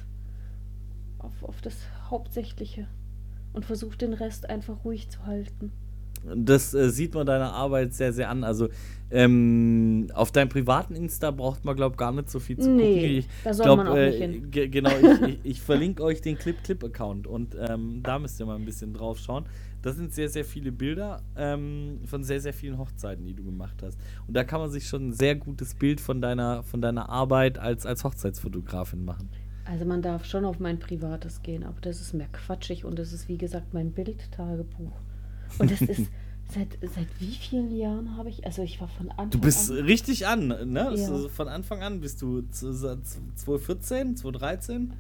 [1.19, 1.76] Auf, auf das
[2.09, 2.88] Hauptsächliche.
[3.53, 5.72] Und versuche den Rest einfach ruhig zu halten.
[6.35, 8.43] Das äh, sieht man deiner Arbeit sehr, sehr an.
[8.43, 8.69] Also
[9.11, 12.93] ähm, auf deinem privaten Insta braucht man, glaube ich, gar nicht so viel zu Nee,
[12.95, 13.10] gucken.
[13.18, 14.52] Ich da soll glaub, man auch äh, nicht hin.
[14.52, 18.56] ge- Genau, ich, ich, ich verlinke euch den Clip-Clip-Account und ähm, da müsst ihr mal
[18.56, 19.45] ein bisschen drauf schauen.
[19.84, 23.84] Das sind sehr, sehr viele Bilder ähm, von sehr, sehr vielen Hochzeiten, die du gemacht
[23.84, 23.99] hast.
[24.27, 27.60] Und da kann man sich schon ein sehr gutes Bild von deiner, von deiner Arbeit
[27.60, 29.30] als, als Hochzeitsfotografin machen.
[29.65, 33.14] Also man darf schon auf mein Privates gehen, aber das ist mir quatschig und das
[33.14, 34.91] ist wie gesagt mein Bildtagebuch.
[35.59, 36.09] Und das ist
[36.49, 39.77] seit, seit wie vielen Jahren habe ich, also ich war von Anfang Du bist an.
[39.77, 40.93] richtig an, ne?
[40.95, 41.30] Ja.
[41.30, 42.99] Von Anfang an bist du z- z-
[43.35, 44.93] 2014, 2013?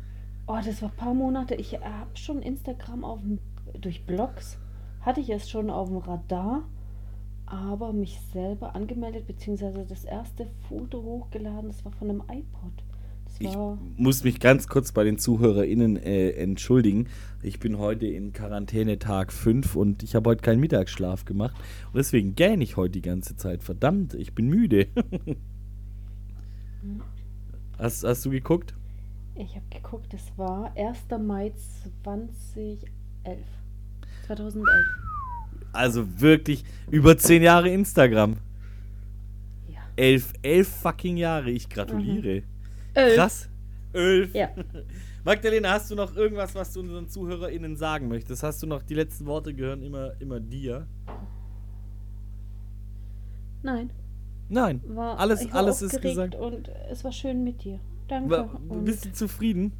[0.47, 1.55] Oh, das war ein paar Monate.
[1.55, 3.39] Ich habe schon Instagram auf dem,
[3.81, 4.57] durch Blogs
[5.01, 6.63] hatte ich es schon auf dem Radar,
[7.45, 12.71] aber mich selber angemeldet, beziehungsweise das erste Foto hochgeladen, das war von einem iPod.
[13.37, 13.55] Ich
[13.97, 17.07] muss mich ganz kurz bei den ZuhörerInnen äh, entschuldigen.
[17.41, 21.55] Ich bin heute in Quarantäne Tag 5 und ich habe heute keinen Mittagsschlaf gemacht.
[21.87, 23.61] Und deswegen gähne ich heute die ganze Zeit.
[23.63, 24.87] Verdammt, ich bin müde.
[27.77, 28.73] Hast, hast du geguckt?
[29.35, 30.97] Ich habe geguckt, es war 1.
[31.21, 31.51] Mai
[32.03, 32.87] 2011.
[34.27, 34.65] 2011.
[35.73, 38.37] Also wirklich über zehn Jahre Instagram.
[39.67, 39.79] Ja.
[39.97, 41.51] Elf, elf fucking Jahre.
[41.51, 42.43] Ich gratuliere.
[42.95, 43.15] Elf.
[43.15, 43.49] Krass.
[43.93, 44.33] Elf.
[44.33, 44.49] Ja.
[45.23, 48.43] Magdalena, hast du noch irgendwas, was du unseren ZuhörerInnen sagen möchtest?
[48.43, 50.87] Hast du noch die letzten Worte gehören immer, immer dir?
[53.63, 53.89] Nein.
[54.49, 54.81] Nein.
[54.87, 56.35] War, alles war alles ist gesagt.
[56.35, 57.79] Und es war schön mit dir.
[58.07, 58.29] Danke.
[58.29, 59.71] Wa- und Bist du zufrieden?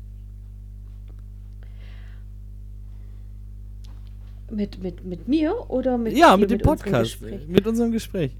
[4.51, 7.21] mit, mit, mit mir oder mit ja, mit dem unserem Podcast.
[7.47, 8.35] Mit unserem Gespräch.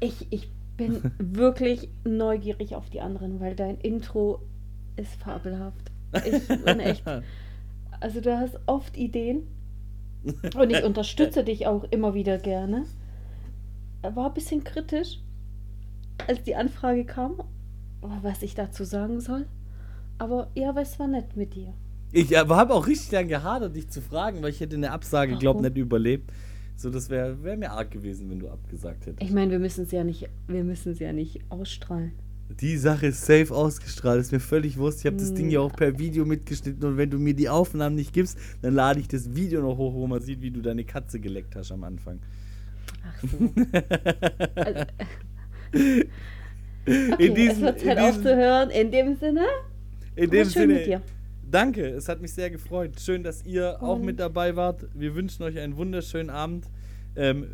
[0.00, 0.48] Ich, ich
[0.80, 4.40] bin wirklich neugierig auf die anderen, weil dein Intro
[4.96, 5.90] ist fabelhaft.
[6.24, 7.04] Ich bin echt.
[8.02, 9.46] Also du hast oft Ideen
[10.56, 12.86] und ich unterstütze dich auch immer wieder gerne.
[14.00, 15.18] War ein bisschen kritisch,
[16.26, 17.42] als die Anfrage kam,
[18.00, 19.44] was ich dazu sagen soll.
[20.16, 21.74] Aber ja, es war nett mit dir.
[22.10, 25.56] Ich habe auch richtig dann gehadert, dich zu fragen, weil ich hätte eine Absage, glaub
[25.56, 25.66] Warum?
[25.66, 26.32] nicht überlebt.
[26.80, 29.22] So, das wäre wär mir arg gewesen, wenn du abgesagt hättest.
[29.22, 32.12] Ich meine, wir müssen es ja nicht, wir müssen es ja nicht ausstrahlen.
[32.58, 35.00] Die Sache ist safe ausgestrahlt, ist mir völlig wurscht.
[35.00, 35.66] Ich habe das Ding ja Hm.
[35.66, 39.08] auch per Video mitgeschnitten und wenn du mir die Aufnahmen nicht gibst, dann lade ich
[39.08, 42.18] das Video noch hoch, wo man sieht, wie du deine Katze geleckt hast am Anfang.
[43.04, 43.52] Ach so.
[44.54, 44.84] Also,
[45.74, 48.70] okay, in diesem, es wird Zeit in diesem, aufzuhören.
[48.70, 49.46] In dem Sinne,
[50.16, 51.02] in dem schön Sinne, mit dir.
[51.50, 53.00] Danke, es hat mich sehr gefreut.
[53.00, 54.86] Schön, dass ihr auch mit dabei wart.
[54.94, 56.66] Wir wünschen euch einen wunderschönen Abend.
[57.16, 57.48] Ähm,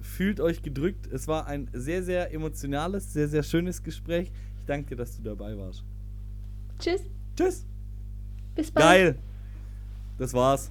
[0.00, 1.06] fühlt euch gedrückt.
[1.12, 4.30] Es war ein sehr, sehr emotionales, sehr, sehr schönes Gespräch.
[4.58, 5.84] Ich danke dir, dass du dabei warst.
[6.78, 7.02] Tschüss,
[7.36, 7.66] Tschüss.
[8.54, 8.86] bis bald.
[8.86, 9.18] Geil.
[10.18, 10.70] Das war's.